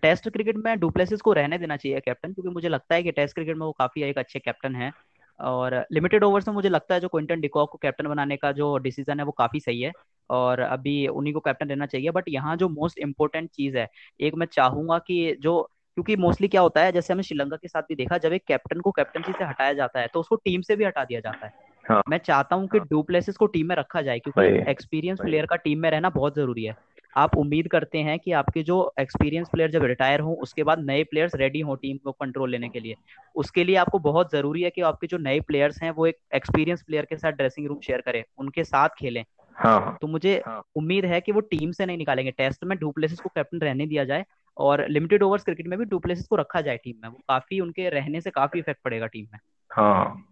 टेस्ट 0.02 0.28
क्रिकेट 0.28 0.56
में 0.56 0.78
डुप्लेसिस 0.80 1.20
को 1.20 1.32
रहने 1.32 1.58
देना 1.58 1.76
चाहिए 1.76 2.00
कैप्टन, 2.00 2.32
क्योंकि 2.32 2.50
मुझे 2.50 2.68
लगता 2.68 2.94
है 2.94 3.02
कि 3.02 3.12
टेस्ट 3.12 3.34
क्रिकेट 3.34 3.56
में 3.56 3.66
वो 3.66 3.72
काफ़ी 3.72 4.02
एक 4.02 4.18
अच्छे 4.18 4.38
कैप्टन 4.38 4.74
है। 4.76 4.92
और 5.40 5.74
लिमिटेड 5.92 6.24
ओवर्स 6.24 6.48
में 6.48 6.54
मुझे 6.54 6.68
लगता 6.68 6.94
है 6.94 7.00
जो 7.00 7.08
क्विंटन 7.08 7.40
डिकॉक 7.40 7.70
को 7.72 7.78
कैप्टन 7.78 8.06
बनाने 8.08 8.36
का 8.36 8.50
जो 8.52 8.76
डिसीज़न 8.78 9.18
है 9.18 9.24
वो 9.24 9.32
काफ़ी 9.32 9.60
सही 9.60 9.80
है 9.82 9.92
और 10.30 10.60
अभी 10.60 11.06
उन्हीं 11.08 11.32
को 11.34 11.40
कैप्टन 11.40 11.68
रहना 11.68 11.86
चाहिए। 11.86 12.10
बट 12.10 12.24
यहाँ 12.28 12.56
जो 12.56 12.68
मोस्ट 12.70 12.98
इंपॉर्टेंट 13.00 13.50
चीज़ 13.50 13.76
है, 13.78 13.86
एक 14.20 14.34
मैं 14.36 14.46
चाहूँगा 14.52 14.98
कि 14.98 15.36
जो, 15.40 15.60
क्योंकि 15.96 16.16
मोस्टली 16.16 16.48
क्या 16.48 16.60
होता 16.60 16.82
है, 16.84 16.92
जैसे 16.92 17.12
हमें 17.12 17.22
श्रीलंका 17.22 17.56
के 17.56 17.68
साथ 17.68 17.82
भी 17.82 17.94
देखा, 17.96 18.18
जब 18.18 18.32
एक 18.32 18.44
कैप्टन 18.48 18.80
को 18.80 18.90
कैप्टनसी 18.92 19.32
से 19.32 19.44
हटाया 19.44 19.72
जाता 19.74 20.00
है 20.00 20.08
तो 20.14 20.20
उसको 20.20 20.36
टीम 20.38 20.60
से 20.62 20.76
भी 20.76 20.84
हटा 20.84 21.04
दिया 21.04 21.20
जाता 21.20 21.46
है। 21.46 21.52
हाँ, 21.88 22.02
मैं 22.08 22.18
चाहता 22.18 22.56
हूँ 22.56 22.68
कि 22.68 22.78
डुप्लेसिस 22.80 23.36
को 23.36 23.46
टीम 23.46 23.68
में 23.68 23.76
रखा 23.76 24.02
जाए 24.02 24.18
क्योंकि 24.18 24.70
एक्सपीरियंस 24.70 25.18
प्लेयर 25.20 25.46
का 25.46 25.56
टीम 25.56 25.78
में 25.78 25.90
रहना 25.90 26.10
बहुत 26.10 26.34
ज़रूरी 26.36 26.64
है। 26.64 26.76
आप 27.16 27.36
उम्मीद 27.36 27.68
करते 27.68 27.98
हैं 27.98 28.18
कि 28.18 28.32
आपके 28.32 28.62
जो 28.62 28.94
एक्सपीरियंस 29.00 29.48
प्लेयर 29.52 29.70
जब 29.70 29.84
रिटायर 29.84 30.20
हो 30.20 30.34
उसके 30.34 30.62
बाद 30.62 30.78
नए 30.78 31.04
प्लेयर्स 31.04 31.34
रेडी 31.34 31.60
हो 31.60 31.74
टीम 31.74 31.96
को 31.96 32.12
कंट्रोल 32.12 32.50
लेने 32.50 32.68
के 32.68 32.80
लिए। 32.80 32.94
उसके 33.34 33.64
लिए 33.64 33.76
आपको 33.76 33.98
बहुत 33.98 34.32
ज़रूरी 34.32 34.62
है 34.62 34.70
कि 34.70 34.80
आपके 34.80 35.06
जो 35.06 35.18
नए 35.18 35.40
प्लेयर्स 35.40 35.82
हैं 35.82 35.90
वो 35.90 36.06
एक 36.06 36.16
एक्सपीरियंस 36.34 36.82
प्लेयर 36.82 37.04
के 37.04 37.16
साथ 37.16 37.32
ड्रेसिंग 37.32 37.66
रूम 37.66 37.80
शेयर 37.80 38.00
करें 38.00 38.24
उनके 38.38 38.64
साथ 38.64 38.88
खेलें। 38.88 39.24
हाँ, 39.56 39.80
हाँ। 39.80 39.98
तो 40.00 40.06
मुझे 40.06 40.42
हाँ, 40.46 40.62
उम्मीद 40.76 41.04
है 41.04 41.20
कि 41.20 41.32
वो 41.32 41.40
टीम 41.40 41.70
से 41.70 41.86
नहीं 41.86 41.98
निकालेंगे। 41.98 42.30
टेस्ट 42.30 42.64
में 42.64 42.78
डुप्लेसिस 42.78 43.20
को 43.20 43.28
कैप्टन 43.28 43.58
रहने 43.58 43.86
दिया 43.86 44.04
जाए 44.04 44.24
और 44.56 44.88
लिमिटेड 44.88 45.22
ओवर्स 45.22 45.44
क्रिकेट 45.44 45.66
में 45.66 45.78
भी 45.78 45.84
डुप्लेसिस 45.84 46.26
को 46.26 46.36
रखा 46.36 46.60
जाए 46.60 46.76
टीम 46.76 46.96
में। 47.02 47.08
वो 47.08 47.20
काफ़ी 47.28 47.60
उनके 47.60 47.88
रहने 47.88 48.20
से 48.20 48.30
काफ़ी 48.30 48.58
इफ़ेक्ट 48.58 48.82
पड़ेगा 48.84 49.06
टीम 49.06 49.26
में। 49.32 49.38
हाँ। 49.72 50.24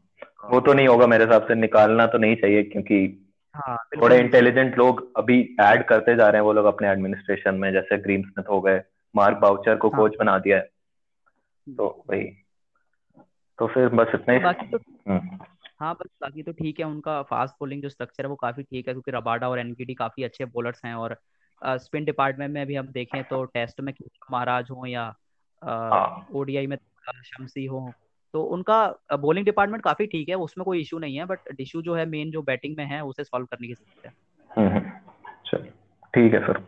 वो 0.45 0.61
तो 0.61 0.73
नहीं 0.73 0.89
होगा 0.89 1.07
मेरे 1.07 1.25
हिसाब 1.25 1.43
से 1.43 1.55
निकालना 1.55 2.07
तो 2.07 2.19
नहीं 2.19 2.37
चाहिए 2.37 2.63
क्योंकि 2.63 3.23
हाँ, 3.55 3.77
थोड़े 4.03 4.19
इंटेलिजेंट 4.19 4.79
लोग 4.79 5.13
अभी 5.17 5.57
ऐड 5.61 5.85
करते 5.85 6.17
जा 6.17 6.29
रहे 6.29 6.41
हैं 6.41 6.47
वो 6.47 6.53
लोग 6.53 6.65
अपने 6.65 6.89
एडमिनिस्ट्रेशन 6.89 7.55
में 7.55 7.73
जैसे 7.73 7.99
ग्रीन 7.99 8.23
स्मिथ 8.23 8.49
हो 8.51 8.61
गए 8.61 8.83
मार्क 9.17 9.39
बाउचर 9.39 9.77
को 9.77 9.89
हाँ, 9.89 10.01
कोच 10.01 10.17
बना 10.19 10.39
दिया 10.39 10.57
है। 10.57 10.71
तो 11.69 12.05
वही। 12.11 12.25
तो 13.59 13.67
फिर 13.67 13.89
बस 13.89 14.07
इतना 14.15 14.35
ही। 14.35 14.41
बाकी 14.41 14.67
तो 14.67 14.79
हम्म। 15.09 15.39
हाँ 15.81 15.95
बस 15.95 16.09
बाकी 16.21 16.43
तो 16.43 16.53
ठीक 16.53 16.81
है 16.81 16.87
उनका 16.87 17.23
फास्ट 17.23 17.55
बॉलिंग 17.61 17.83
जो 17.83 17.89
स्ट्रक्चर 17.89 18.25
है 18.25 18.29
वो 18.29 18.37
काफ़ी 18.37 18.63
ठीक 18.63 18.89
है 18.89 18.95
क्योंकि 18.95 19.11
रबाडा 19.11 19.49
और 19.49 19.59
एनकेडी 19.59 19.95
काफ़ी 19.95 20.23
अच्छे 20.23 20.45
बॉलर्स 20.45 20.81
हैं 20.85 20.95
और 20.95 21.17
स्पिन 21.65 22.05
डिपार्टमेंट 22.05 22.55
में 22.55 22.67
भी 22.67 22.75
हम 22.75 22.87
देखें 22.87 23.25
तो 23.25 23.45
टेस्ट 23.45 23.81
में 23.81 23.93
महाराज 24.31 24.69
हो 24.71 24.87
या 24.87 25.15
ओडीआई 26.35 26.67
में 26.67 26.77
शमसी 27.25 27.67
हो 27.67 27.93
तो 28.33 28.43
उनका 28.43 28.79
बॉलिंग 29.17 29.45
डिपार्टमेंट 29.45 29.83
काफ़ी 29.83 30.07
ठीक 30.07 30.29
है 30.29 30.35
उसमें 30.35 30.65
कोई 30.65 30.81
इशू 30.81 30.99
नहीं 30.99 31.17
है 31.17 31.25
बट 31.25 31.39
इशू 31.61 31.83
जो 31.83 31.95
है 31.95 32.07
मेन 32.07 32.31
जो 32.31 32.43
बैटिंग 32.43 32.77
में 32.79 32.85
है 32.85 33.05
उसे 33.05 33.25
सॉल्व 33.25 33.47
करने 33.47 33.67
की 33.67 33.75
ज़रूरत 33.75 34.07
है 34.07 34.13
हम्म, 34.51 34.77
हम्म। 34.77 34.91
ठीक 36.15 36.35
है 36.35 36.41
सर 36.41 36.63